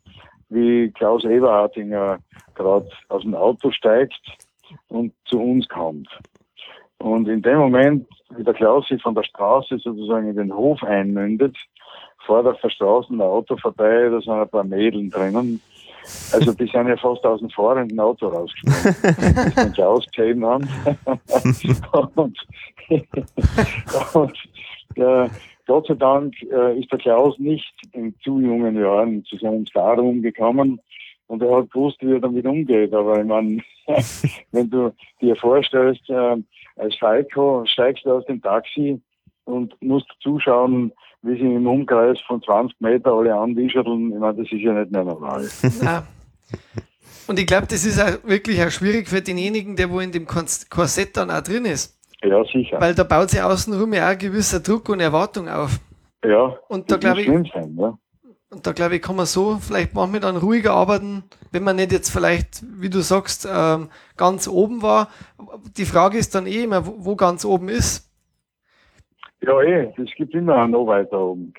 wie 0.52 0.92
Klaus 0.92 1.24
Eberhardinger 1.24 2.20
gerade 2.56 2.90
aus 3.10 3.24
dem 3.24 3.34
Auto 3.34 3.72
steigt 3.72 4.22
und 4.90 5.14
zu 5.26 5.42
uns 5.42 5.68
kommt. 5.68 6.10
Und 7.00 7.28
in 7.28 7.42
dem 7.42 7.58
Moment, 7.58 8.08
wie 8.36 8.44
der 8.44 8.54
Klaus 8.54 8.88
sich 8.88 9.02
von 9.02 9.16
der 9.16 9.24
Straße 9.24 9.80
sozusagen 9.80 10.30
in 10.30 10.36
den 10.36 10.54
Hof 10.54 10.84
einmündet, 10.84 11.58
fährt 12.26 12.46
auf 12.46 12.60
der 12.62 12.70
Straße 12.70 13.14
ein 13.14 13.22
Auto 13.22 13.58
vorbei, 13.58 14.10
da 14.10 14.22
sind 14.22 14.34
ein 14.34 14.50
paar 14.50 14.64
Mädeln 14.64 15.10
drinnen. 15.10 15.62
Also 16.34 16.54
die 16.54 16.68
sind 16.68 16.88
ja 16.88 16.98
fast 16.98 17.26
aus 17.26 17.40
dem 17.40 17.50
fahrenden 17.50 18.00
Auto 18.00 18.28
rausgesprungen, 18.28 19.36
bis 19.46 19.56
den 19.56 19.74
Klaus 19.74 20.06
gesehen 20.12 20.46
haben. 20.46 20.68
und, 22.16 22.38
und 24.14 24.38
äh, 24.98 25.30
Gott 25.72 25.88
sei 25.88 25.94
Dank 25.94 26.34
äh, 26.52 26.78
ist 26.78 26.92
der 26.92 27.00
Klaus 27.00 27.40
nicht 27.40 27.74
in 27.94 28.14
zu 28.22 28.42
jungen 28.42 28.76
Jahren 28.76 29.24
zu 29.24 29.38
seinem 29.38 29.66
Starruhm 29.66 30.22
gekommen 30.22 30.82
und 31.28 31.42
er 31.42 31.56
hat 31.56 31.72
gewusst, 31.72 31.96
wie 32.02 32.12
er 32.12 32.20
damit 32.20 32.46
umgeht. 32.46 32.94
Aber 32.94 33.22
ich 33.22 33.26
meine, 33.26 33.64
wenn 34.52 34.70
du 34.70 34.94
dir 35.22 35.34
vorstellst, 35.38 36.10
äh, 36.10 36.36
als 36.76 36.96
Falco 37.00 37.64
steigst 37.68 38.04
du 38.06 38.12
aus 38.12 38.26
dem 38.26 38.42
Taxi 38.42 39.02
und 39.46 39.74
musst 39.82 40.08
zuschauen, 40.20 40.92
wie 41.22 41.36
sie 41.36 41.56
im 41.56 41.66
Umkreis 41.66 42.20
von 42.28 42.44
20 42.44 42.82
Meter 42.82 43.14
alle 43.14 43.34
anwischeln. 43.34 44.12
Ich 44.12 44.20
meine, 44.20 44.44
das 44.44 44.52
ist 44.52 44.60
ja 44.60 44.74
nicht 44.74 44.92
mehr 44.92 45.06
normal. 45.06 45.48
Ja. 45.82 46.06
Und 47.28 47.40
ich 47.40 47.48
glaube, 47.48 47.68
das 47.68 47.86
ist 47.86 47.98
auch 47.98 48.28
wirklich 48.28 48.62
auch 48.62 48.72
schwierig 48.72 49.08
für 49.08 49.22
denjenigen, 49.22 49.78
der 49.78 49.90
wo 49.90 50.02
in 50.02 50.12
dem 50.12 50.28
Korsett 50.28 51.16
dann 51.16 51.32
auch 51.32 51.40
drin 51.40 51.64
ist. 51.64 52.01
Ja, 52.24 52.44
sicher. 52.46 52.80
Weil 52.80 52.94
da 52.94 53.04
baut 53.04 53.30
sich 53.32 53.42
außenrum 53.42 53.94
ja 53.94 54.12
auch 54.12 54.18
gewisser 54.18 54.60
Druck 54.60 54.90
und 54.90 55.00
Erwartung 55.00 55.50
auf. 55.50 55.80
Ja. 56.24 56.56
Und 56.68 56.92
da 56.92 56.98
glaube 56.98 57.22
ich, 57.22 57.28
sein, 57.52 57.76
ja. 57.80 57.98
und 58.52 58.68
da 58.68 58.74
glaube 58.74 58.96
ich, 58.96 59.02
kann 59.02 59.16
man 59.16 59.26
so 59.26 59.58
vielleicht 59.60 59.96
manchmal 59.96 60.20
dann 60.20 60.38
ruhiger 60.38 60.74
arbeiten, 60.74 61.24
wenn 61.52 61.64
man 61.64 61.78
nicht 61.78 61.92
jetzt 61.92 62.12
vielleicht, 62.12 62.64
wie 62.80 62.90
du 62.90 63.02
sagst, 63.02 63.48
ähm, 63.52 63.90
ganz 64.18 64.48
oben 64.48 64.84
war. 64.84 65.08
Die 65.78 65.86
Frage 65.86 66.20
ist 66.20 66.36
dann 66.36 66.46
eh 66.46 66.64
immer, 66.64 66.86
wo 66.86 67.16
ganz 67.16 67.44
oben 67.44 67.70
ist. 67.70 68.11
Ja, 69.44 69.60
eh, 69.62 69.92
es 69.98 70.14
gibt 70.16 70.36
immer 70.36 70.68
noch 70.68 70.86
weiter 70.86 71.20
oben. 71.20 71.52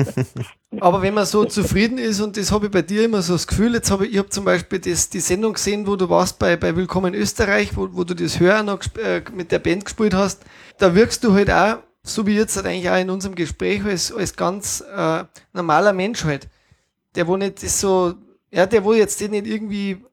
Aber 0.80 1.02
wenn 1.02 1.14
man 1.14 1.24
so 1.24 1.44
zufrieden 1.44 1.98
ist, 1.98 2.20
und 2.20 2.36
das 2.36 2.50
habe 2.50 2.66
ich 2.66 2.72
bei 2.72 2.82
dir 2.82 3.04
immer 3.04 3.22
so 3.22 3.34
das 3.34 3.46
Gefühl, 3.46 3.74
jetzt 3.74 3.92
habe 3.92 4.06
ich, 4.06 4.12
ich 4.12 4.18
habe 4.18 4.28
zum 4.28 4.44
Beispiel 4.44 4.80
das, 4.80 5.08
die 5.08 5.20
Sendung 5.20 5.52
gesehen, 5.52 5.86
wo 5.86 5.94
du 5.94 6.10
warst 6.10 6.40
bei, 6.40 6.56
bei 6.56 6.74
Willkommen 6.74 7.14
Österreich, 7.14 7.76
wo, 7.76 7.88
wo 7.92 8.02
du 8.02 8.14
das 8.14 8.40
Hören 8.40 8.66
noch 8.66 8.80
äh, 8.98 9.22
mit 9.32 9.52
der 9.52 9.60
Band 9.60 9.84
gespielt 9.84 10.14
hast, 10.14 10.44
da 10.78 10.96
wirkst 10.96 11.22
du 11.22 11.32
halt 11.32 11.48
auch, 11.48 11.78
so 12.02 12.26
wie 12.26 12.34
jetzt 12.34 12.56
halt 12.56 12.66
eigentlich 12.66 12.90
auch 12.90 13.00
in 13.00 13.10
unserem 13.10 13.36
Gespräch, 13.36 13.84
als, 13.84 14.12
als 14.12 14.36
ganz 14.36 14.80
äh, 14.80 15.22
normaler 15.52 15.92
Mensch 15.92 16.24
halt. 16.24 16.48
Der, 17.14 17.28
wo 17.28 17.36
nicht 17.36 17.62
das 17.62 17.80
so, 17.80 18.14
ja, 18.50 18.66
der, 18.66 18.82
wo 18.84 18.92
jetzt 18.94 19.20
den 19.20 19.30
nicht 19.30 19.46
irgendwie 19.46 20.04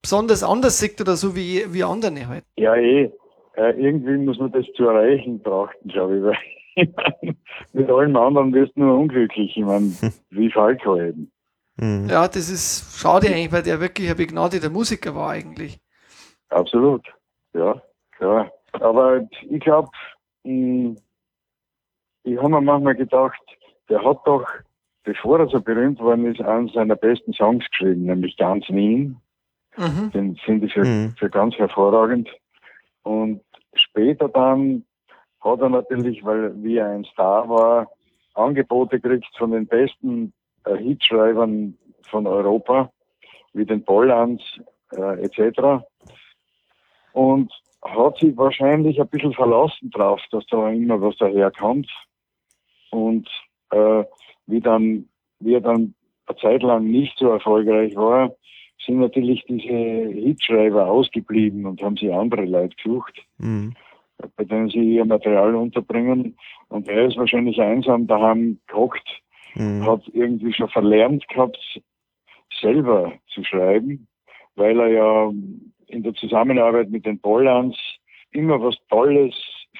besonders 0.00 0.44
anders 0.44 0.78
sieht 0.78 1.00
oder 1.00 1.16
so 1.16 1.34
wie, 1.34 1.64
wie 1.72 1.82
andere 1.82 2.28
halt. 2.28 2.44
Ja, 2.56 2.76
eh 2.76 3.10
äh, 3.56 3.70
irgendwie 3.72 4.16
muss 4.18 4.38
man 4.38 4.52
das 4.52 4.66
zu 4.74 4.84
erreichen 4.84 5.42
trachten, 5.42 5.88
glaube 5.88 6.16
ich. 6.16 6.22
Weil 6.22 7.34
mit 7.72 7.90
allem 7.90 8.16
anderen 8.16 8.52
wirst 8.54 8.76
du 8.76 8.80
nur 8.80 8.98
unglücklich. 8.98 9.56
Ich 9.56 9.64
meine, 9.64 9.92
wie 10.30 10.50
Falco 10.50 10.96
eben. 10.96 11.30
Mhm. 11.76 12.08
Ja, 12.08 12.28
das 12.28 12.50
ist 12.50 13.00
schade 13.00 13.28
eigentlich, 13.28 13.52
weil 13.52 13.62
der 13.62 13.80
wirklich 13.80 14.10
ein 14.10 14.16
begnadeter 14.16 14.70
Musiker 14.70 15.14
war 15.14 15.30
eigentlich. 15.30 15.78
Absolut, 16.50 17.06
ja, 17.54 17.80
klar. 18.12 18.52
Aber 18.72 19.26
ich 19.48 19.60
glaube, 19.60 19.88
hm, 20.44 20.96
ich 22.24 22.36
habe 22.36 22.48
mir 22.50 22.60
manchmal 22.60 22.94
gedacht, 22.94 23.40
der 23.88 24.04
hat 24.04 24.20
doch, 24.26 24.46
bevor 25.04 25.40
er 25.40 25.48
so 25.48 25.60
berühmt 25.60 25.98
worden 25.98 26.26
ist, 26.26 26.40
einen 26.40 26.68
seiner 26.68 26.96
besten 26.96 27.32
Songs 27.32 27.64
geschrieben, 27.70 28.04
nämlich 28.04 28.36
Ganz 28.36 28.68
Wien. 28.68 29.16
Mhm. 29.76 30.10
Den 30.12 30.36
finde 30.36 30.66
ich 30.66 30.74
für, 30.74 30.84
mhm. 30.84 31.14
für 31.18 31.30
ganz 31.30 31.54
hervorragend. 31.56 32.28
Und 33.02 33.42
später 33.74 34.28
dann 34.28 34.84
hat 35.40 35.60
er 35.60 35.68
natürlich, 35.68 36.24
weil 36.24 36.52
wie 36.62 36.76
er 36.76 36.90
ein 36.90 37.04
Star 37.04 37.48
war, 37.48 37.90
Angebote 38.34 39.00
gekriegt 39.00 39.34
von 39.36 39.50
den 39.50 39.66
besten 39.66 40.32
äh, 40.64 40.76
Hitschreibern 40.76 41.76
von 42.08 42.26
Europa, 42.26 42.90
wie 43.52 43.66
den 43.66 43.84
Bollands 43.84 44.42
äh, 44.92 45.24
etc. 45.24 45.84
Und 47.12 47.52
hat 47.82 48.18
sich 48.18 48.36
wahrscheinlich 48.36 49.00
ein 49.00 49.08
bisschen 49.08 49.32
verlassen 49.32 49.90
drauf, 49.90 50.20
dass 50.30 50.46
da 50.46 50.70
immer 50.70 51.00
was 51.00 51.16
daherkommt. 51.16 51.90
Und 52.90 53.28
äh, 53.70 54.04
wie 54.46 54.60
dann, 54.60 55.08
wie 55.40 55.54
er 55.54 55.60
dann 55.60 55.94
eine 56.26 56.38
Zeit 56.38 56.62
lang 56.62 56.84
nicht 56.84 57.18
so 57.18 57.30
erfolgreich 57.30 57.96
war, 57.96 58.34
sind 58.84 58.98
natürlich 58.98 59.44
diese 59.48 59.68
Hitschreiber 59.68 60.86
ausgeblieben 60.86 61.66
und 61.66 61.82
haben 61.82 61.96
sich 61.96 62.12
andere 62.12 62.44
Leute 62.44 62.74
gesucht, 62.76 63.24
mhm. 63.38 63.74
bei 64.36 64.44
denen 64.44 64.68
sie 64.68 64.96
ihr 64.96 65.04
Material 65.04 65.54
unterbringen. 65.54 66.36
Und 66.68 66.88
er 66.88 67.06
ist 67.06 67.16
wahrscheinlich 67.16 67.60
einsam 67.60 68.06
daheim 68.06 68.58
gehockt, 68.66 69.08
mhm. 69.54 69.86
hat 69.86 70.02
irgendwie 70.12 70.52
schon 70.52 70.68
verlernt 70.68 71.26
gehabt, 71.28 71.80
selber 72.60 73.12
zu 73.28 73.44
schreiben, 73.44 74.06
weil 74.56 74.78
er 74.80 74.88
ja 74.88 75.32
in 75.86 76.02
der 76.02 76.14
Zusammenarbeit 76.14 76.90
mit 76.90 77.06
den 77.06 77.18
Bollands 77.20 77.78
immer 78.30 78.60
was 78.60 78.76
Tolles 78.88 79.34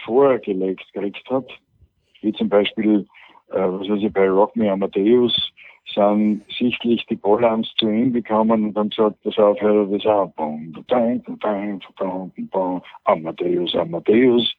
vorgelegt 0.05 0.93
gekriegt 0.93 1.29
hat, 1.31 1.49
wie 2.21 2.33
zum 2.33 2.49
Beispiel, 2.49 3.07
äh, 3.51 3.61
was 3.61 3.89
weiß 3.89 4.03
ich, 4.03 4.13
bei 4.13 4.29
Rock 4.29 4.57
Me 4.57 4.71
Amadeus 4.71 5.52
sind 5.87 6.43
sichtlich 6.59 7.05
die 7.07 7.17
Bollands 7.17 7.73
zu 7.79 7.89
ihm 7.89 8.13
gekommen 8.13 8.65
und 8.65 8.77
haben 8.77 8.91
gesagt, 8.91 9.17
das 9.25 9.39
aufhört 9.39 9.93
das 9.93 10.07
auch. 10.07 10.33
Amadeus, 13.05 13.75
Amadeus. 13.75 14.53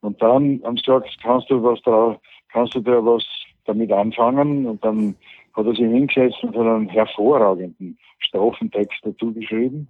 Und 0.00 0.20
dann 0.22 0.60
haben 0.64 0.76
sie 0.76 0.82
gesagt, 0.82 1.18
kannst 1.22 1.50
du 1.50 1.62
was 1.62 1.80
da, 1.82 2.18
kannst 2.52 2.74
du 2.74 2.80
da 2.80 3.04
was 3.04 3.24
damit 3.66 3.92
anfangen? 3.92 4.66
Und 4.66 4.84
dann 4.84 5.14
hat 5.54 5.66
er 5.66 5.72
sich 5.72 5.80
hingesetzt 5.80 6.42
und 6.42 6.56
hat 6.56 6.66
einen 6.66 6.88
hervorragenden 6.88 7.98
Strophentext 8.18 9.00
dazu 9.02 9.32
geschrieben. 9.32 9.88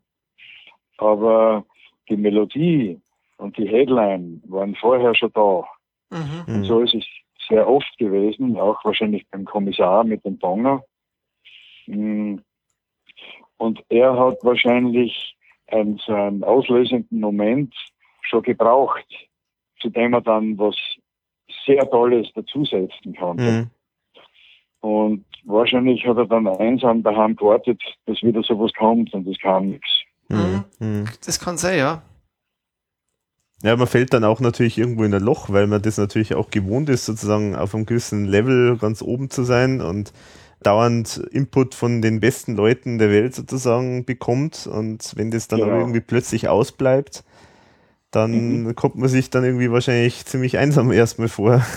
Aber 0.98 1.64
die 2.08 2.16
Melodie 2.16 3.00
und 3.38 3.56
die 3.56 3.68
Headline 3.68 4.42
waren 4.48 4.74
vorher 4.74 5.14
schon 5.14 5.30
da. 5.34 5.64
Mhm. 6.10 6.54
Und 6.54 6.64
so 6.64 6.80
ist 6.80 6.94
es 6.94 7.04
sehr 7.50 7.68
oft 7.68 7.98
gewesen, 7.98 8.56
auch 8.58 8.82
wahrscheinlich 8.84 9.26
beim 9.30 9.44
Kommissar 9.44 10.04
mit 10.04 10.24
dem 10.24 10.38
Bonger. 10.38 10.82
Mm. 11.86 12.36
Und 13.58 13.84
er 13.90 14.18
hat 14.18 14.38
wahrscheinlich 14.42 15.36
einen, 15.66 15.98
so 15.98 16.14
einen 16.14 16.42
auslösenden 16.42 17.20
Moment 17.20 17.74
schon 18.22 18.42
gebraucht, 18.42 19.04
zu 19.80 19.90
dem 19.90 20.14
er 20.14 20.22
dann 20.22 20.56
was 20.56 20.76
sehr 21.66 21.88
Tolles 21.90 22.28
dazusetzen 22.34 23.14
konnte. 23.16 23.42
Mhm. 23.42 23.70
Und 24.80 25.24
wahrscheinlich 25.44 26.06
hat 26.06 26.16
er 26.16 26.26
dann 26.26 26.48
einsam 26.48 27.02
daheim 27.02 27.36
gewartet, 27.36 27.82
dass 28.06 28.22
wieder 28.22 28.42
sowas 28.42 28.72
kommt 28.78 29.12
und 29.12 29.26
es 29.26 29.38
kam 29.38 29.70
nichts. 29.70 29.90
Mhm. 30.28 30.64
mhm. 30.78 31.08
Das 31.24 31.38
kann 31.38 31.58
sein, 31.58 31.78
ja. 31.78 32.02
Ja, 33.62 33.76
man 33.76 33.86
fällt 33.86 34.14
dann 34.14 34.24
auch 34.24 34.40
natürlich 34.40 34.78
irgendwo 34.78 35.04
in 35.04 35.12
ein 35.12 35.22
Loch, 35.22 35.50
weil 35.50 35.66
man 35.66 35.82
das 35.82 35.98
natürlich 35.98 36.34
auch 36.34 36.50
gewohnt 36.50 36.88
ist, 36.88 37.04
sozusagen 37.04 37.54
auf 37.54 37.74
einem 37.74 37.84
gewissen 37.84 38.24
Level 38.24 38.78
ganz 38.78 39.02
oben 39.02 39.28
zu 39.28 39.44
sein 39.44 39.82
und 39.82 40.12
dauernd 40.62 41.18
Input 41.30 41.74
von 41.74 42.00
den 42.00 42.20
besten 42.20 42.56
Leuten 42.56 42.98
der 42.98 43.10
Welt 43.10 43.34
sozusagen 43.34 44.04
bekommt. 44.04 44.66
Und 44.66 45.12
wenn 45.16 45.30
das 45.30 45.48
dann 45.48 45.60
genau. 45.60 45.72
aber 45.72 45.80
irgendwie 45.80 46.00
plötzlich 46.00 46.48
ausbleibt, 46.48 47.22
dann 48.10 48.64
mhm. 48.64 48.74
kommt 48.74 48.96
man 48.96 49.08
sich 49.08 49.30
dann 49.30 49.44
irgendwie 49.44 49.70
wahrscheinlich 49.70 50.24
ziemlich 50.26 50.58
einsam 50.58 50.90
erstmal 50.92 51.28
vor. 51.28 51.64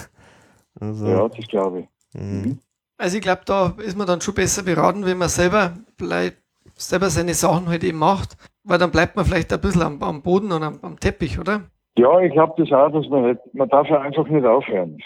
Also, 0.79 1.07
ja, 1.07 1.29
das 1.29 1.47
glaube 1.47 1.81
ich. 1.81 2.19
Mhm. 2.19 2.41
mhm. 2.41 2.59
Also 2.97 3.17
ich 3.17 3.21
glaube, 3.21 3.43
da 3.45 3.75
ist 3.77 3.95
man 3.95 4.07
dann 4.07 4.21
schon 4.21 4.33
besser 4.33 4.63
beraten, 4.63 5.05
wenn 5.05 5.19
man 5.19 5.29
selber 5.29 5.77
bleibt, 5.97 6.41
selber 6.75 7.11
seine 7.11 7.35
Sachen 7.35 7.67
halt 7.67 7.83
eben 7.83 7.99
macht, 7.99 8.37
weil 8.63 8.79
dann 8.79 8.89
bleibt 8.89 9.15
man 9.15 9.23
vielleicht 9.23 9.53
ein 9.53 9.61
bisschen 9.61 9.83
am, 9.83 10.01
am 10.01 10.23
Boden 10.23 10.51
und 10.51 10.63
am, 10.63 10.79
am 10.81 10.99
Teppich, 10.99 11.37
oder? 11.37 11.69
Ja, 11.97 12.19
ich 12.21 12.33
glaube 12.33 12.53
das 12.57 12.71
auch, 12.71 12.91
dass 12.91 13.07
man 13.09 13.29
nicht, 13.29 13.53
man 13.53 13.69
darf 13.69 13.87
ja 13.87 14.01
einfach 14.01 14.27
nicht 14.27 14.45
aufhören. 14.45 14.97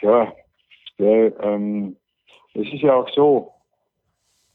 Ja, 0.00 0.32
der, 0.98 1.38
ähm, 1.40 1.96
es 2.54 2.66
ist 2.72 2.82
ja 2.82 2.94
auch 2.94 3.08
so, 3.10 3.52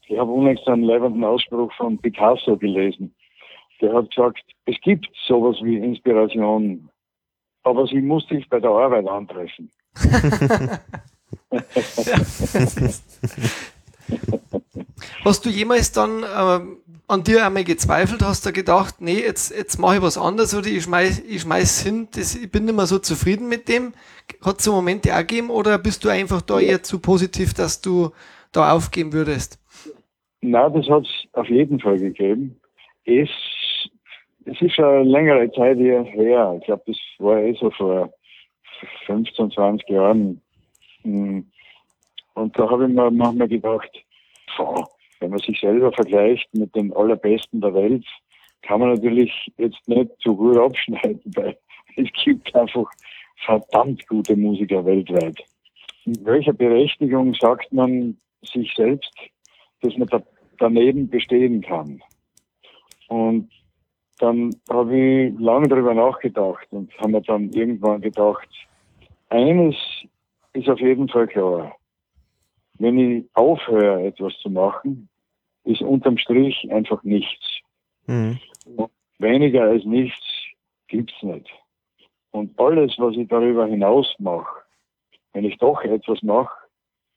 ich 0.06 0.18
habe 0.18 0.30
unlängst 0.30 0.68
einen 0.68 0.84
leibenden 0.84 1.24
Ausspruch 1.24 1.72
von 1.74 1.98
Picasso 1.98 2.56
gelesen. 2.56 3.14
Der 3.80 3.94
hat 3.94 4.10
gesagt, 4.10 4.42
es 4.66 4.76
gibt 4.82 5.08
sowas 5.26 5.56
wie 5.62 5.78
Inspiration, 5.78 6.90
aber 7.62 7.86
sie 7.86 8.00
muss 8.00 8.26
dich 8.26 8.48
bei 8.48 8.60
der 8.60 8.70
Arbeit 8.70 9.06
antreffen. 9.06 9.70
Hast 15.24 15.44
du 15.44 15.50
jemals 15.50 15.92
dann 15.92 16.22
ähm, 16.22 16.78
an 17.08 17.24
dir 17.24 17.44
einmal 17.44 17.64
gezweifelt? 17.64 18.22
Hast 18.22 18.46
du 18.46 18.52
gedacht, 18.52 18.96
nee, 19.00 19.20
jetzt, 19.20 19.54
jetzt 19.56 19.78
mache 19.78 19.96
ich 19.96 20.02
was 20.02 20.16
anderes 20.16 20.54
oder 20.54 20.68
ich 20.68 20.84
schmeiß, 20.84 21.24
ich 21.28 21.42
schmeiß 21.42 21.82
hin, 21.82 22.08
das, 22.14 22.36
ich 22.36 22.50
bin 22.50 22.64
nicht 22.64 22.76
mehr 22.76 22.86
so 22.86 22.98
zufrieden 22.98 23.48
mit 23.48 23.68
dem? 23.68 23.94
Hat 24.44 24.58
es 24.58 24.64
so 24.64 24.72
Momente 24.72 25.12
auch 25.12 25.18
gegeben 25.18 25.50
oder 25.50 25.78
bist 25.78 26.04
du 26.04 26.08
einfach 26.08 26.42
da 26.42 26.60
eher 26.60 26.82
zu 26.82 27.00
positiv, 27.00 27.54
dass 27.54 27.80
du 27.80 28.10
da 28.52 28.72
aufgeben 28.72 29.12
würdest? 29.12 29.58
Na, 30.40 30.68
das 30.68 30.88
hat 30.88 31.02
es 31.02 31.28
auf 31.32 31.48
jeden 31.48 31.80
Fall 31.80 31.98
gegeben. 31.98 32.60
Es, 33.04 33.28
es 34.44 34.60
ist 34.60 34.74
schon 34.74 35.06
längere 35.06 35.50
Zeit 35.52 35.78
her. 35.78 36.56
Ich 36.60 36.66
glaube, 36.66 36.82
das 36.86 36.96
war 37.18 37.38
eh 37.38 37.56
so 37.58 37.70
vor 37.72 38.12
15, 39.06 39.50
20 39.50 39.88
Jahren. 39.88 40.40
Hm. 41.02 41.50
Und 42.34 42.58
da 42.58 42.70
habe 42.70 42.86
ich 42.86 42.94
mir 42.94 43.10
manchmal 43.10 43.48
gedacht, 43.48 43.90
boah, 44.56 44.88
wenn 45.20 45.30
man 45.30 45.38
sich 45.40 45.58
selber 45.60 45.92
vergleicht 45.92 46.48
mit 46.54 46.74
den 46.74 46.92
allerbesten 46.94 47.60
der 47.60 47.74
Welt, 47.74 48.04
kann 48.62 48.80
man 48.80 48.94
natürlich 48.94 49.32
jetzt 49.56 49.86
nicht 49.88 50.10
so 50.20 50.34
gut 50.34 50.56
abschneiden, 50.56 51.20
weil 51.36 51.56
es 51.96 52.08
gibt 52.24 52.54
einfach 52.54 52.90
verdammt 53.44 54.06
gute 54.08 54.36
Musiker 54.36 54.84
weltweit. 54.84 55.38
In 56.04 56.24
welcher 56.24 56.52
Berechtigung 56.52 57.34
sagt 57.34 57.72
man 57.72 58.16
sich 58.42 58.72
selbst, 58.74 59.12
dass 59.82 59.96
man 59.96 60.08
da 60.08 60.22
daneben 60.58 61.08
bestehen 61.08 61.60
kann? 61.60 62.02
Und 63.08 63.50
dann 64.18 64.50
habe 64.68 64.96
ich 64.96 65.38
lange 65.38 65.68
darüber 65.68 65.94
nachgedacht 65.94 66.66
und 66.70 66.92
haben 66.98 67.12
mir 67.12 67.22
dann 67.22 67.50
irgendwann 67.50 68.00
gedacht, 68.00 68.48
eines 69.28 69.76
ist 70.52 70.68
auf 70.68 70.80
jeden 70.80 71.08
Fall 71.08 71.28
klar. 71.28 71.77
Wenn 72.78 72.98
ich 72.98 73.24
aufhöre, 73.34 74.04
etwas 74.04 74.36
zu 74.38 74.50
machen, 74.50 75.08
ist 75.64 75.82
unterm 75.82 76.18
Strich 76.18 76.70
einfach 76.70 77.02
nichts. 77.02 77.60
Mhm. 78.06 78.38
Weniger 79.18 79.64
als 79.64 79.84
nichts 79.84 80.24
gibt's 80.86 81.22
nicht. 81.22 81.50
Und 82.30 82.58
alles, 82.58 82.94
was 82.98 83.16
ich 83.16 83.28
darüber 83.28 83.66
hinaus 83.66 84.14
mache, 84.18 84.62
wenn 85.32 85.44
ich 85.44 85.58
doch 85.58 85.82
etwas 85.82 86.22
mache, 86.22 86.54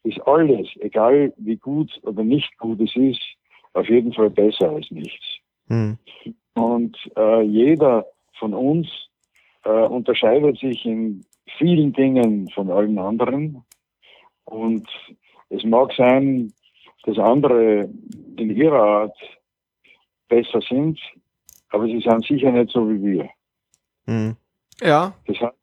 ist 0.03 0.19
alles, 0.27 0.67
egal 0.79 1.33
wie 1.37 1.57
gut 1.57 1.91
oder 2.03 2.23
nicht 2.23 2.57
gut 2.57 2.79
es 2.81 2.95
ist, 2.95 3.21
auf 3.73 3.87
jeden 3.87 4.13
Fall 4.13 4.29
besser 4.29 4.71
als 4.71 4.89
nichts. 4.89 5.37
Mhm. 5.67 5.97
Und 6.55 6.97
äh, 7.15 7.41
jeder 7.43 8.05
von 8.37 8.53
uns 8.53 8.87
äh, 9.63 9.69
unterscheidet 9.69 10.57
sich 10.57 10.85
in 10.85 11.23
vielen 11.57 11.93
Dingen 11.93 12.49
von 12.49 12.69
allen 12.69 12.97
anderen. 12.97 13.63
Und 14.45 14.87
es 15.51 15.63
mag 15.63 15.91
sein, 15.95 16.51
dass 17.03 17.17
andere 17.17 17.89
in 18.37 18.55
ihrer 18.55 18.81
Art 18.81 19.17
besser 20.27 20.61
sind, 20.67 20.99
aber 21.69 21.85
sie 21.85 22.01
sind 22.01 22.25
sicher 22.25 22.51
nicht 22.51 22.71
so 22.71 22.89
wie 22.89 23.01
wir. 23.01 23.29
Mhm. 24.05 24.35
Ja. 24.81 25.13
Das 25.27 25.39
heißt, 25.39 25.55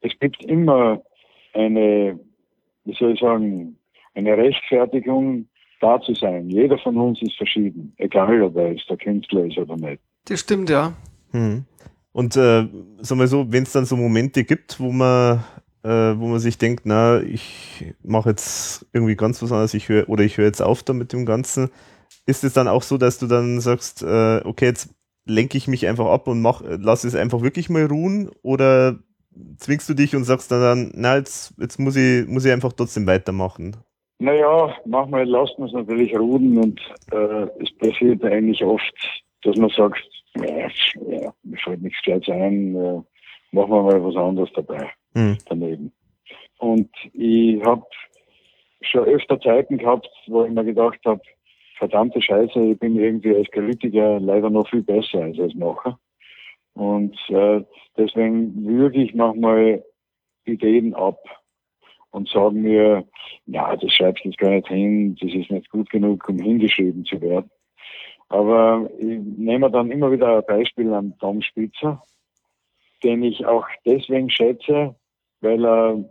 es 0.00 0.18
gibt 0.18 0.44
immer 0.44 1.02
eine, 1.52 2.18
wie 2.84 2.94
soll 2.94 3.12
ich 3.12 3.20
sagen, 3.20 3.78
eine 4.14 4.36
Rechtfertigung, 4.36 5.48
da 5.80 6.00
zu 6.00 6.14
sein. 6.14 6.48
Jeder 6.48 6.78
von 6.78 6.96
uns 6.96 7.20
ist 7.20 7.36
verschieden, 7.36 7.92
egal 7.98 8.42
ob 8.42 8.56
er 8.56 8.72
jetzt 8.72 8.88
der 8.88 8.96
Künstler 8.96 9.44
ist 9.44 9.58
oder 9.58 9.76
nicht. 9.76 10.00
Das 10.24 10.40
stimmt, 10.40 10.70
ja. 10.70 10.94
Mhm. 11.32 11.66
Und 12.12 12.34
äh, 12.36 12.66
sag 12.98 13.18
mal 13.18 13.26
so, 13.26 13.52
wenn 13.52 13.64
es 13.64 13.72
dann 13.72 13.84
so 13.84 13.94
Momente 13.94 14.44
gibt, 14.44 14.80
wo 14.80 14.90
man 14.90 15.44
äh, 15.82 15.88
wo 15.88 16.26
man 16.26 16.38
sich 16.38 16.58
denkt, 16.58 16.82
na, 16.84 17.20
ich 17.20 17.94
mache 18.02 18.30
jetzt 18.30 18.86
irgendwie 18.92 19.16
ganz 19.16 19.42
was 19.42 19.52
anderes, 19.52 19.74
ich 19.74 19.88
höre 19.88 20.08
oder 20.08 20.24
ich 20.24 20.36
höre 20.36 20.46
jetzt 20.46 20.62
auf 20.62 20.82
da 20.82 20.92
mit 20.92 21.12
dem 21.12 21.26
Ganzen. 21.26 21.70
Ist 22.26 22.44
es 22.44 22.52
dann 22.52 22.68
auch 22.68 22.82
so, 22.82 22.98
dass 22.98 23.18
du 23.18 23.26
dann 23.26 23.60
sagst, 23.60 24.02
äh, 24.02 24.40
okay, 24.44 24.66
jetzt 24.66 24.94
lenke 25.26 25.58
ich 25.58 25.68
mich 25.68 25.86
einfach 25.86 26.06
ab 26.06 26.28
und 26.28 26.40
mach, 26.40 26.62
lass 26.64 27.04
es 27.04 27.14
einfach 27.14 27.42
wirklich 27.42 27.68
mal 27.68 27.86
ruhen? 27.86 28.30
Oder 28.42 28.98
zwingst 29.58 29.88
du 29.88 29.94
dich 29.94 30.16
und 30.16 30.24
sagst 30.24 30.50
dann, 30.50 30.92
na, 30.94 31.16
jetzt, 31.16 31.54
jetzt 31.58 31.78
muss 31.78 31.96
ich, 31.96 32.26
muss 32.26 32.44
ich 32.44 32.52
einfach 32.52 32.72
trotzdem 32.72 33.06
weitermachen? 33.06 33.76
Naja, 34.18 34.74
manchmal 34.86 35.24
lassen 35.24 35.58
wir 35.58 35.66
es 35.66 35.72
natürlich 35.72 36.18
ruhen 36.18 36.56
und 36.58 36.80
äh, 37.12 37.46
es 37.62 37.70
passiert 37.78 38.24
eigentlich 38.24 38.64
oft, 38.64 38.94
dass 39.42 39.56
man 39.56 39.68
sagt, 39.70 40.02
ja, 40.36 40.68
ja 41.06 41.32
mir 41.42 41.58
fällt 41.58 41.82
nichts 41.82 41.98
Gescheites 42.02 42.28
ein, 42.30 42.74
äh, 42.74 43.02
machen 43.52 43.70
wir 43.70 43.82
mal 43.82 44.02
was 44.02 44.16
anderes 44.16 44.50
dabei, 44.54 44.90
hm. 45.16 45.38
daneben. 45.46 45.92
Und 46.58 46.90
ich 47.12 47.62
habe 47.64 47.84
schon 48.82 49.04
öfter 49.04 49.40
Zeiten 49.40 49.78
gehabt, 49.78 50.08
wo 50.26 50.44
ich 50.44 50.52
mir 50.52 50.64
gedacht 50.64 51.00
habe, 51.04 51.22
verdammte 51.78 52.20
Scheiße, 52.20 52.58
ich 52.60 52.78
bin 52.78 52.96
irgendwie 52.96 53.34
als 53.34 53.50
Kritiker 53.50 54.20
leider 54.20 54.50
noch 54.50 54.68
viel 54.68 54.82
besser 54.82 55.22
als 55.22 55.38
als 55.38 55.54
Macher. 55.54 55.98
Und 56.74 57.16
äh, 57.28 57.62
deswegen 57.96 58.66
würge 58.66 59.02
ich 59.02 59.14
manchmal 59.14 59.82
Ideen 60.44 60.94
ab 60.94 61.18
und 62.10 62.28
sagen 62.28 62.62
mir, 62.62 63.04
ja, 63.46 63.74
das 63.76 63.92
schreibst 63.92 64.24
du 64.24 64.28
jetzt 64.28 64.38
gar 64.38 64.50
nicht 64.50 64.68
hin, 64.68 65.16
das 65.20 65.32
ist 65.32 65.50
nicht 65.50 65.70
gut 65.70 65.88
genug, 65.90 66.28
um 66.28 66.38
hingeschrieben 66.38 67.04
zu 67.04 67.20
werden. 67.20 67.50
Aber 68.28 68.90
ich 68.98 69.18
nehme 69.18 69.70
dann 69.70 69.90
immer 69.90 70.12
wieder 70.12 70.36
ein 70.36 70.44
Beispiel 70.46 70.92
an 70.92 71.14
Tom 71.20 71.40
Spitzer, 71.40 72.02
den 73.02 73.22
ich 73.22 73.46
auch 73.46 73.66
deswegen 73.84 74.28
schätze, 74.30 74.94
weil 75.40 75.64
er 75.64 76.04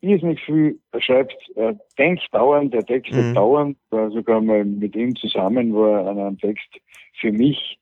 irrsinnig 0.00 0.40
viel, 0.44 0.78
er 0.92 1.00
schreibt, 1.00 1.36
er 1.56 1.78
denkt 1.98 2.22
dauernd, 2.32 2.74
er 2.74 2.84
textet 2.84 3.24
mhm. 3.24 3.34
dauernd, 3.34 3.78
war 3.90 4.10
sogar 4.10 4.40
mal 4.40 4.64
mit 4.64 4.94
ihm 4.94 5.16
zusammen, 5.16 5.72
wo 5.72 5.86
er 5.86 6.06
an 6.06 6.18
einem 6.18 6.38
Text 6.38 6.68
für 7.20 7.32
mich 7.32 7.78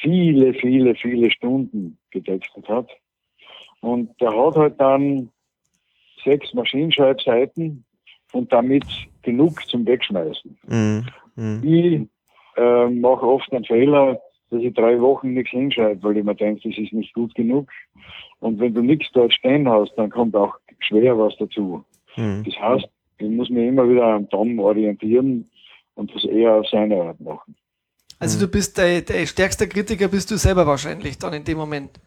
viele, 0.00 0.54
viele, 0.54 0.94
viele 0.94 1.30
Stunden 1.30 1.98
getextet 2.10 2.68
hat. 2.68 2.88
Und 3.80 4.20
der 4.20 4.30
hat 4.30 4.56
halt 4.56 4.80
dann 4.80 5.30
sechs 6.24 6.52
Maschinenschreibseiten 6.54 7.84
und 8.32 8.52
damit 8.52 8.84
genug 9.22 9.64
zum 9.66 9.86
Wegschmeißen. 9.86 10.58
Mhm. 10.66 11.06
Mhm. 11.36 11.62
Ich 11.64 12.08
äh, 12.56 12.88
mache 12.88 13.26
oft 13.26 13.52
einen 13.52 13.64
Fehler, 13.64 14.20
dass 14.50 14.62
ich 14.62 14.74
drei 14.74 15.00
Wochen 15.00 15.34
nichts 15.34 15.50
hinschreibe, 15.50 16.02
weil 16.02 16.18
ich 16.18 16.24
mir 16.24 16.34
denke, 16.34 16.68
das 16.68 16.78
ist 16.78 16.92
nicht 16.92 17.12
gut 17.14 17.34
genug. 17.34 17.70
Und 18.40 18.60
wenn 18.60 18.74
du 18.74 18.82
nichts 18.82 19.06
dort 19.12 19.32
stehen 19.32 19.68
hast, 19.68 19.92
dann 19.96 20.10
kommt 20.10 20.36
auch 20.36 20.54
schwer 20.80 21.18
was 21.18 21.34
dazu. 21.38 21.84
Mhm. 22.16 22.44
Das 22.44 22.54
heißt, 22.56 22.88
ich 23.18 23.30
muss 23.30 23.48
mich 23.48 23.66
immer 23.66 23.88
wieder 23.88 24.04
am 24.04 24.28
Tom 24.28 24.58
orientieren 24.58 25.50
und 25.94 26.14
das 26.14 26.24
eher 26.24 26.54
auf 26.54 26.66
seine 26.68 27.00
Art 27.00 27.20
machen. 27.20 27.56
Also 28.18 28.38
du 28.38 28.50
bist 28.50 28.78
der, 28.78 29.02
der 29.02 29.26
stärkste 29.26 29.68
Kritiker 29.68 30.08
bist 30.08 30.30
du 30.30 30.36
selber 30.36 30.66
wahrscheinlich 30.66 31.18
dann 31.18 31.34
in 31.34 31.44
dem 31.44 31.58
Moment. 31.58 32.00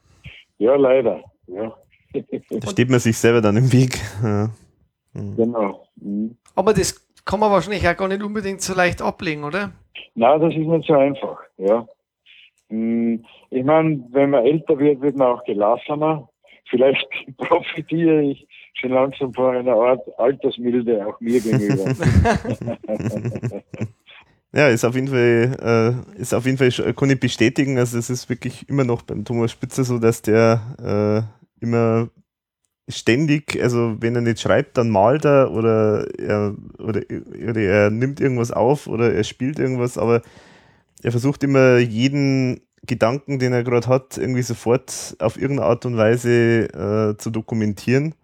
Ja, 0.58 0.76
leider. 0.76 1.24
Ja. 1.48 1.76
Da 2.14 2.70
steht 2.70 2.90
man 2.90 3.00
sich 3.00 3.18
selber 3.18 3.42
dann 3.42 3.58
im 3.58 3.72
Weg. 3.72 4.00
Ja. 4.24 4.50
Mhm. 5.14 5.36
Genau. 5.36 5.88
Mhm. 5.96 6.38
Aber 6.56 6.74
das 6.74 7.08
kann 7.26 7.40
man 7.40 7.52
wahrscheinlich 7.52 7.88
auch 7.88 7.96
gar 7.96 8.08
nicht 8.08 8.24
unbedingt 8.24 8.62
so 8.62 8.74
leicht 8.74 9.02
ablegen, 9.02 9.44
oder? 9.44 9.72
Nein, 10.16 10.42
das 10.42 10.54
ist 10.54 10.58
nicht 10.60 10.88
so 10.88 10.94
einfach, 10.94 11.40
ja. 11.58 11.88
Hm, 12.70 13.26
ich 13.50 13.64
meine, 13.64 14.04
wenn 14.12 14.30
man 14.30 14.46
älter 14.46 14.78
wird, 14.78 15.02
wird 15.02 15.18
man 15.18 15.28
auch 15.28 15.44
gelassener. 15.44 16.30
Vielleicht 16.70 17.08
profitiere 17.38 18.22
ich 18.22 18.48
schon 18.76 18.92
langsam 18.92 19.34
von 19.34 19.56
einer 19.56 19.74
Art 19.74 20.02
Altersmilde 20.18 21.06
auch 21.06 21.20
mir 21.20 21.40
gegenüber. 21.40 21.94
ja, 24.54 24.70
ist 24.70 24.86
auf 24.86 24.96
jeden 24.96 25.08
Fall, 25.08 26.06
äh, 26.18 26.22
ist 26.22 26.34
auf 26.34 26.46
jeden 26.46 26.58
Fall, 26.58 26.94
kann 26.94 27.10
ich 27.10 27.20
bestätigen, 27.20 27.78
also 27.78 27.98
es 27.98 28.10
ist 28.10 28.30
wirklich 28.30 28.70
immer 28.70 28.84
noch 28.84 29.02
beim 29.02 29.26
Thomas 29.26 29.52
Spitzer 29.52 29.84
so, 29.84 29.98
dass 29.98 30.22
der 30.22 31.26
äh, 31.60 31.64
immer 31.64 32.10
ständig, 32.88 33.62
also 33.62 33.96
wenn 34.00 34.16
er 34.16 34.22
nicht 34.22 34.40
schreibt, 34.40 34.78
dann 34.78 34.90
malt 34.90 35.26
er 35.26 35.52
oder 35.52 36.08
er, 36.20 36.56
oder, 36.80 37.02
oder 37.48 37.62
er 37.62 37.90
nimmt 37.92 38.20
irgendwas 38.20 38.52
auf 38.52 38.88
oder 38.88 39.14
er 39.14 39.24
spielt 39.24 39.60
irgendwas, 39.60 39.98
aber 39.98 40.22
er 41.04 41.12
versucht 41.12 41.43
immer 41.43 41.78
jeden 41.78 42.62
Gedanken, 42.86 43.39
den 43.39 43.54
er 43.54 43.64
gerade 43.64 43.88
hat, 43.88 44.18
irgendwie 44.18 44.41
sofort 44.41 45.16
auf 45.20 45.38
irgendeine 45.38 45.70
Art 45.70 45.86
und 45.86 45.97
Weise 45.97 46.66
äh, 47.14 47.18
zu 47.18 47.30
dokumentieren. 47.30 48.16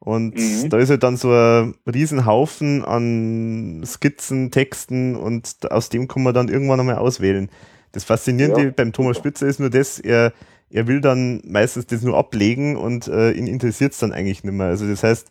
Und 0.00 0.36
mhm. 0.36 0.70
da 0.70 0.78
ist 0.78 0.90
halt 0.90 1.02
dann 1.02 1.16
so 1.16 1.32
ein 1.32 1.74
Riesenhaufen 1.86 2.84
an 2.84 3.82
Skizzen, 3.84 4.50
Texten 4.50 5.16
und 5.16 5.70
aus 5.70 5.88
dem 5.88 6.06
kann 6.06 6.22
man 6.22 6.34
dann 6.34 6.48
irgendwann 6.48 6.80
einmal 6.80 6.96
auswählen. 6.96 7.50
Das 7.92 8.04
Faszinierende 8.04 8.64
ja. 8.64 8.70
beim 8.70 8.92
Thomas 8.92 9.16
Spitzer 9.16 9.46
ist 9.46 9.58
nur 9.58 9.70
das, 9.70 9.98
er, 9.98 10.32
er 10.70 10.86
will 10.86 11.00
dann 11.00 11.42
meistens 11.44 11.86
das 11.86 12.02
nur 12.02 12.16
ablegen 12.16 12.76
und 12.76 13.08
äh, 13.08 13.32
ihn 13.32 13.48
interessiert 13.48 13.92
es 13.92 13.98
dann 13.98 14.12
eigentlich 14.12 14.44
nicht 14.44 14.54
mehr. 14.54 14.68
Also 14.68 14.86
das 14.86 15.02
heißt, 15.02 15.30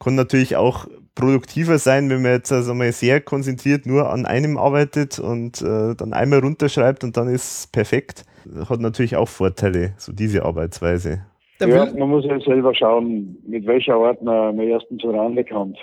kann 0.00 0.14
natürlich 0.14 0.56
auch 0.56 0.86
produktiver 1.14 1.78
sein, 1.78 2.08
wenn 2.10 2.22
man 2.22 2.32
jetzt 2.32 2.52
also 2.52 2.74
mal 2.74 2.92
sehr 2.92 3.20
konzentriert 3.20 3.86
nur 3.86 4.10
an 4.10 4.24
einem 4.24 4.56
arbeitet 4.56 5.18
und 5.18 5.60
äh, 5.60 5.94
dann 5.94 6.12
einmal 6.12 6.38
runterschreibt 6.40 7.02
und 7.02 7.16
dann 7.16 7.28
ist 7.28 7.60
es 7.60 7.66
perfekt. 7.66 8.24
Hat 8.68 8.80
natürlich 8.80 9.16
auch 9.16 9.28
Vorteile, 9.28 9.94
so 9.98 10.12
diese 10.12 10.44
Arbeitsweise. 10.44 11.24
Ja, 11.60 11.86
man 11.86 12.08
muss 12.08 12.24
ja 12.24 12.38
selber 12.40 12.72
schauen, 12.72 13.36
mit 13.44 13.66
welcher 13.66 13.94
Art 13.94 14.22
man 14.22 14.50
am 14.50 14.60
ersten 14.60 14.98
zur 15.00 15.12
Rande 15.14 15.44
kommt. 15.44 15.76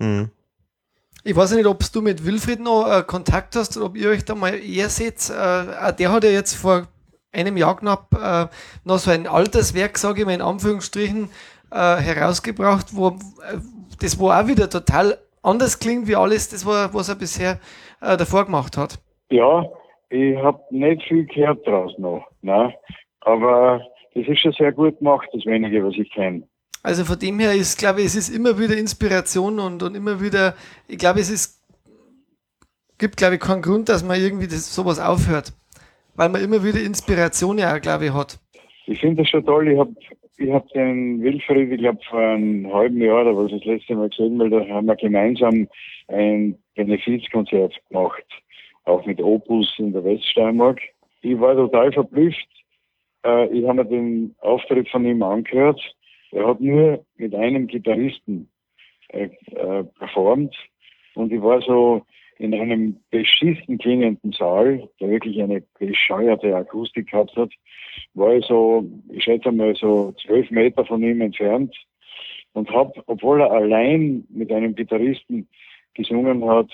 Mhm. 0.00 0.30
Ich 1.22 1.36
weiß 1.36 1.52
nicht, 1.52 1.66
ob 1.66 1.80
du 1.92 2.00
mit 2.00 2.24
Wilfried 2.24 2.60
noch 2.60 2.90
äh, 2.90 3.02
Kontakt 3.02 3.54
hast 3.54 3.76
oder 3.76 3.86
ob 3.86 3.96
ihr 3.96 4.08
euch 4.08 4.24
da 4.24 4.34
mal 4.34 4.54
eher 4.54 4.88
seht. 4.88 5.30
Äh, 5.30 5.92
der 5.92 6.12
hat 6.12 6.24
ja 6.24 6.30
jetzt 6.30 6.54
vor 6.54 6.88
einem 7.30 7.56
Jahr 7.56 7.76
knapp 7.76 8.08
äh, 8.14 8.46
noch 8.84 8.98
so 8.98 9.10
ein 9.10 9.26
altes 9.26 9.74
Werk, 9.74 9.98
sage 9.98 10.20
ich 10.20 10.26
mal 10.26 10.34
in 10.34 10.42
Anführungsstrichen, 10.42 11.28
äh, 11.70 11.96
herausgebracht, 11.96 12.88
wo 12.92 13.08
äh, 13.08 13.58
das 14.00 14.18
wo 14.18 14.30
auch 14.30 14.46
wieder 14.46 14.68
total 14.68 15.18
anders 15.42 15.78
klingt 15.78 16.08
wie 16.08 16.16
alles, 16.16 16.48
das 16.48 16.66
war, 16.66 16.92
was 16.94 17.08
er 17.08 17.16
bisher 17.16 17.58
äh, 18.00 18.16
davor 18.16 18.44
gemacht 18.44 18.76
hat. 18.76 18.98
Ja, 19.30 19.66
ich 20.08 20.36
habe 20.36 20.60
nicht 20.70 21.02
viel 21.04 21.24
gehört 21.26 21.66
draus 21.66 21.92
noch, 21.98 22.26
ne? 22.42 22.74
aber 23.20 23.82
das 24.14 24.26
ist 24.26 24.40
schon 24.40 24.52
sehr 24.52 24.72
gut 24.72 24.98
gemacht, 24.98 25.28
das 25.32 25.44
wenige, 25.46 25.84
was 25.84 25.94
ich 25.94 26.10
kenne. 26.10 26.42
Also 26.82 27.04
von 27.04 27.18
dem 27.18 27.38
her 27.38 27.54
ist, 27.54 27.78
glaube 27.78 28.00
ich, 28.00 28.06
es 28.06 28.16
ist 28.16 28.34
immer 28.34 28.58
wieder 28.58 28.76
Inspiration 28.76 29.58
und, 29.58 29.82
und 29.82 29.94
immer 29.94 30.20
wieder, 30.20 30.54
ich 30.88 30.98
glaube, 30.98 31.20
es 31.20 31.30
ist, 31.30 31.62
gibt, 32.98 33.18
glaube 33.18 33.34
ich, 33.34 33.40
keinen 33.40 33.62
Grund, 33.62 33.88
dass 33.88 34.02
man 34.02 34.18
irgendwie 34.18 34.46
das, 34.46 34.74
sowas 34.74 34.98
aufhört. 34.98 35.52
Weil 36.16 36.30
man 36.30 36.42
immer 36.42 36.64
wieder 36.64 36.80
Inspiration 36.80 37.58
ja 37.58 37.74
auch, 37.74 37.80
glaube 37.80 38.06
ich, 38.06 38.14
hat. 38.14 38.38
Ich 38.86 39.00
finde 39.00 39.22
das 39.22 39.30
schon 39.30 39.44
toll. 39.44 39.68
Ich 39.68 39.78
habe 39.78 39.94
ich 40.40 40.50
habe 40.50 40.66
den 40.74 41.22
Wilfried, 41.22 41.70
ich 41.70 41.78
glaube, 41.80 42.00
vor 42.08 42.18
einem 42.18 42.72
halben 42.72 43.00
Jahr 43.00 43.22
oder 43.22 43.36
was 43.36 43.50
das 43.50 43.64
letzte 43.64 43.94
Mal 43.94 44.08
gesehen, 44.08 44.38
weil 44.38 44.48
da 44.48 44.66
haben 44.68 44.86
wir 44.86 44.96
gemeinsam 44.96 45.68
ein 46.08 46.58
Benefizkonzert 46.74 47.74
gemacht, 47.88 48.24
auch 48.84 49.04
mit 49.04 49.20
Opus 49.20 49.72
in 49.78 49.92
der 49.92 50.02
Weststeiermark. 50.02 50.80
Ich 51.20 51.38
war 51.38 51.54
total 51.54 51.92
verblüfft. 51.92 52.48
Äh, 53.24 53.48
ich 53.48 53.66
habe 53.68 53.84
mir 53.84 53.84
den 53.84 54.34
Auftritt 54.40 54.88
von 54.88 55.04
ihm 55.04 55.22
angehört. 55.22 55.80
Er 56.32 56.46
hat 56.46 56.60
nur 56.60 57.04
mit 57.16 57.34
einem 57.34 57.66
Gitarristen 57.66 58.48
äh, 59.08 59.28
äh, 59.50 59.84
performt 59.98 60.56
und 61.16 61.32
ich 61.32 61.42
war 61.42 61.60
so 61.60 62.02
in 62.40 62.54
einem 62.54 62.96
beschissen 63.10 63.76
klingenden 63.76 64.32
Saal, 64.32 64.88
der 64.98 65.10
wirklich 65.10 65.42
eine 65.42 65.62
bescheuerte 65.78 66.56
Akustik 66.56 67.10
gehabt 67.10 67.36
hat, 67.36 67.50
war 68.14 68.34
ich 68.34 68.46
so, 68.46 68.82
ich 69.10 69.24
schätze 69.24 69.52
mal 69.52 69.76
so 69.76 70.12
zwölf 70.12 70.50
Meter 70.50 70.86
von 70.86 71.02
ihm 71.02 71.20
entfernt 71.20 71.76
und 72.54 72.70
habe, 72.70 72.94
obwohl 73.06 73.42
er 73.42 73.52
allein 73.52 74.24
mit 74.30 74.50
einem 74.50 74.74
Gitarristen 74.74 75.48
gesungen 75.92 76.42
hat, 76.48 76.70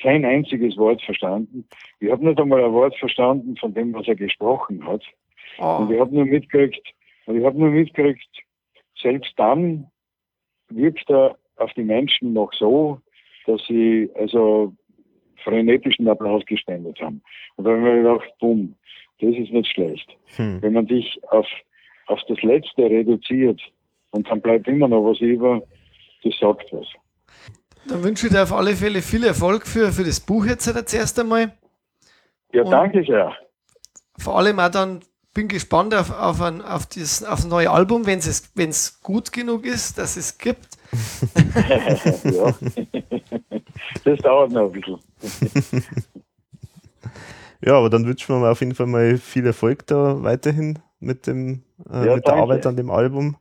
kein 0.00 0.24
einziges 0.24 0.76
Wort 0.76 1.02
verstanden. 1.02 1.66
Ich 1.98 2.12
habe 2.12 2.24
nicht 2.24 2.40
einmal 2.40 2.64
ein 2.64 2.72
Wort 2.72 2.96
verstanden 2.96 3.56
von 3.56 3.74
dem, 3.74 3.92
was 3.94 4.06
er 4.06 4.14
gesprochen 4.14 4.86
hat. 4.86 5.02
Oh. 5.58 5.78
Und 5.80 5.90
ich 5.90 5.98
habe 5.98 6.14
nur 6.14 6.26
mitgekriegt, 6.26 6.94
und 7.26 7.40
ich 7.40 7.44
habe 7.44 7.58
nur 7.58 7.70
mitgekriegt, 7.70 8.28
selbst 9.02 9.32
dann 9.36 9.88
wirkt 10.68 11.10
er 11.10 11.36
auf 11.56 11.72
die 11.72 11.82
Menschen 11.82 12.34
noch 12.34 12.52
so, 12.52 13.00
dass 13.46 13.60
sie 13.66 14.10
also 14.14 14.76
frenetischen 15.44 16.08
Applaus 16.08 16.44
gespendet 16.46 17.00
haben. 17.00 17.22
Und 17.56 17.64
da 17.64 17.70
habe 17.70 17.78
ich 17.80 17.84
mir 17.84 18.02
gedacht, 18.02 18.28
bumm, 18.40 18.74
das 19.20 19.30
ist 19.30 19.52
nicht 19.52 19.70
schlecht. 19.70 20.08
Hm. 20.36 20.62
Wenn 20.62 20.72
man 20.72 20.86
dich 20.86 21.18
auf, 21.30 21.46
auf 22.06 22.20
das 22.28 22.40
Letzte 22.42 22.82
reduziert 22.82 23.60
und 24.10 24.28
dann 24.30 24.40
bleibt 24.40 24.68
immer 24.68 24.88
noch 24.88 25.04
was 25.04 25.20
über, 25.20 25.62
das 26.22 26.38
sagt 26.38 26.72
was. 26.72 26.86
Dann 27.88 28.02
wünsche 28.04 28.26
ich 28.26 28.32
dir 28.32 28.42
auf 28.42 28.52
alle 28.52 28.74
Fälle 28.74 29.02
viel 29.02 29.24
Erfolg 29.24 29.66
für, 29.66 29.92
für 29.92 30.04
das 30.04 30.20
Buch 30.20 30.44
jetzt 30.44 30.68
als 30.74 30.92
erst 30.92 31.18
einmal. 31.18 31.52
Ja, 32.52 32.62
und 32.62 32.70
danke 32.70 33.04
sehr. 33.04 33.34
Vor 34.18 34.36
allem 34.36 34.58
auch 34.58 34.70
dann 34.70 35.00
bin 35.34 35.48
gespannt 35.48 35.94
auf, 35.94 36.10
auf, 36.10 36.40
ein, 36.40 36.60
auf, 36.62 36.86
das, 36.86 37.22
auf 37.22 37.36
das 37.36 37.46
neue 37.46 37.70
Album, 37.70 38.06
wenn 38.06 38.18
es 38.18 39.00
gut 39.02 39.32
genug 39.32 39.64
ist, 39.64 39.98
dass 39.98 40.16
es 40.16 40.36
gibt. 40.36 40.68
ja. 42.24 42.54
Das 44.04 44.18
dauert 44.20 44.52
noch 44.52 44.72
ein 44.72 44.72
bisschen. 44.72 44.98
ja, 47.60 47.74
aber 47.74 47.90
dann 47.90 48.06
wünschen 48.06 48.34
wir 48.34 48.40
mir 48.40 48.50
auf 48.50 48.60
jeden 48.60 48.74
Fall 48.74 48.86
mal 48.86 49.16
viel 49.16 49.46
Erfolg 49.46 49.86
da 49.86 50.22
weiterhin 50.22 50.78
mit, 51.00 51.26
dem, 51.26 51.62
äh, 51.90 52.06
ja, 52.06 52.16
mit 52.16 52.26
der 52.26 52.34
Arbeit 52.34 52.66
an 52.66 52.76
dem 52.76 52.90
Album. 52.90 53.36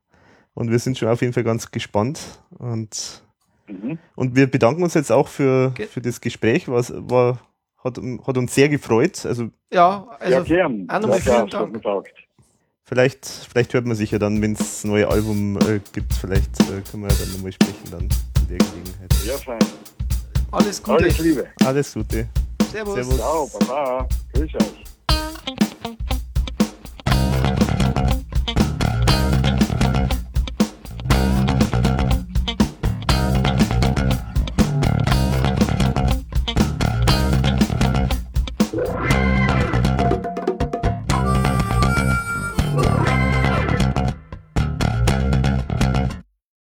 Und 0.54 0.72
wir 0.72 0.80
sind 0.80 0.98
schon 0.98 1.08
auf 1.08 1.22
jeden 1.22 1.34
Fall 1.34 1.44
ganz 1.44 1.70
gespannt. 1.72 2.42
Und, 2.58 3.24
mhm. 3.68 4.00
und 4.16 4.36
wir 4.36 4.48
bedanken 4.48 4.84
uns 4.84 4.96
jetzt 4.96 5.12
auch 5.12 5.28
für, 5.28 5.74
für 5.90 6.02
das 6.02 6.20
Gespräch. 6.20 6.68
Was 6.68 6.92
war, 6.96 7.40
hat, 7.84 8.00
hat 8.26 8.38
uns 8.38 8.56
sehr 8.56 8.70
gefreut. 8.70 9.26
Also, 9.26 9.50
ja, 9.72 10.08
also 10.20 10.34
ja, 10.34 10.42
gern. 10.42 10.88
Auch 10.90 11.00
nochmal 11.00 11.22
vielen 11.22 11.50
Dank. 11.50 12.08
Vielleicht, 12.88 13.26
vielleicht 13.26 13.74
hört 13.74 13.86
man 13.86 13.98
sich 13.98 14.12
ja 14.12 14.18
dann, 14.18 14.42
wenn 14.42 14.54
es 14.54 14.60
das 14.60 14.84
neue 14.86 15.10
Album 15.10 15.58
äh, 15.58 15.82
gibt, 15.92 16.14
vielleicht 16.14 16.58
äh, 16.62 16.82
können 16.90 17.04
wir 17.04 17.10
ja 17.10 17.16
dann 17.20 17.34
nochmal 17.34 17.52
sprechen 17.52 17.92
dann 17.92 18.04
in 18.04 18.48
der 18.48 18.58
Gelegenheit. 18.60 19.14
Ja, 19.26 19.38
fein. 19.38 19.60
Alles 20.52 20.82
Gute. 20.82 21.04
Alles 21.04 21.20
Liebe. 21.20 21.48
Alles 21.66 21.94
Gute. 21.94 22.28
Servus. 22.72 22.96
Servus. 22.96 23.18
Ciao, 23.18 23.50
Baba. 23.60 24.08
Grüß 24.34 24.56
euch. 24.56 24.84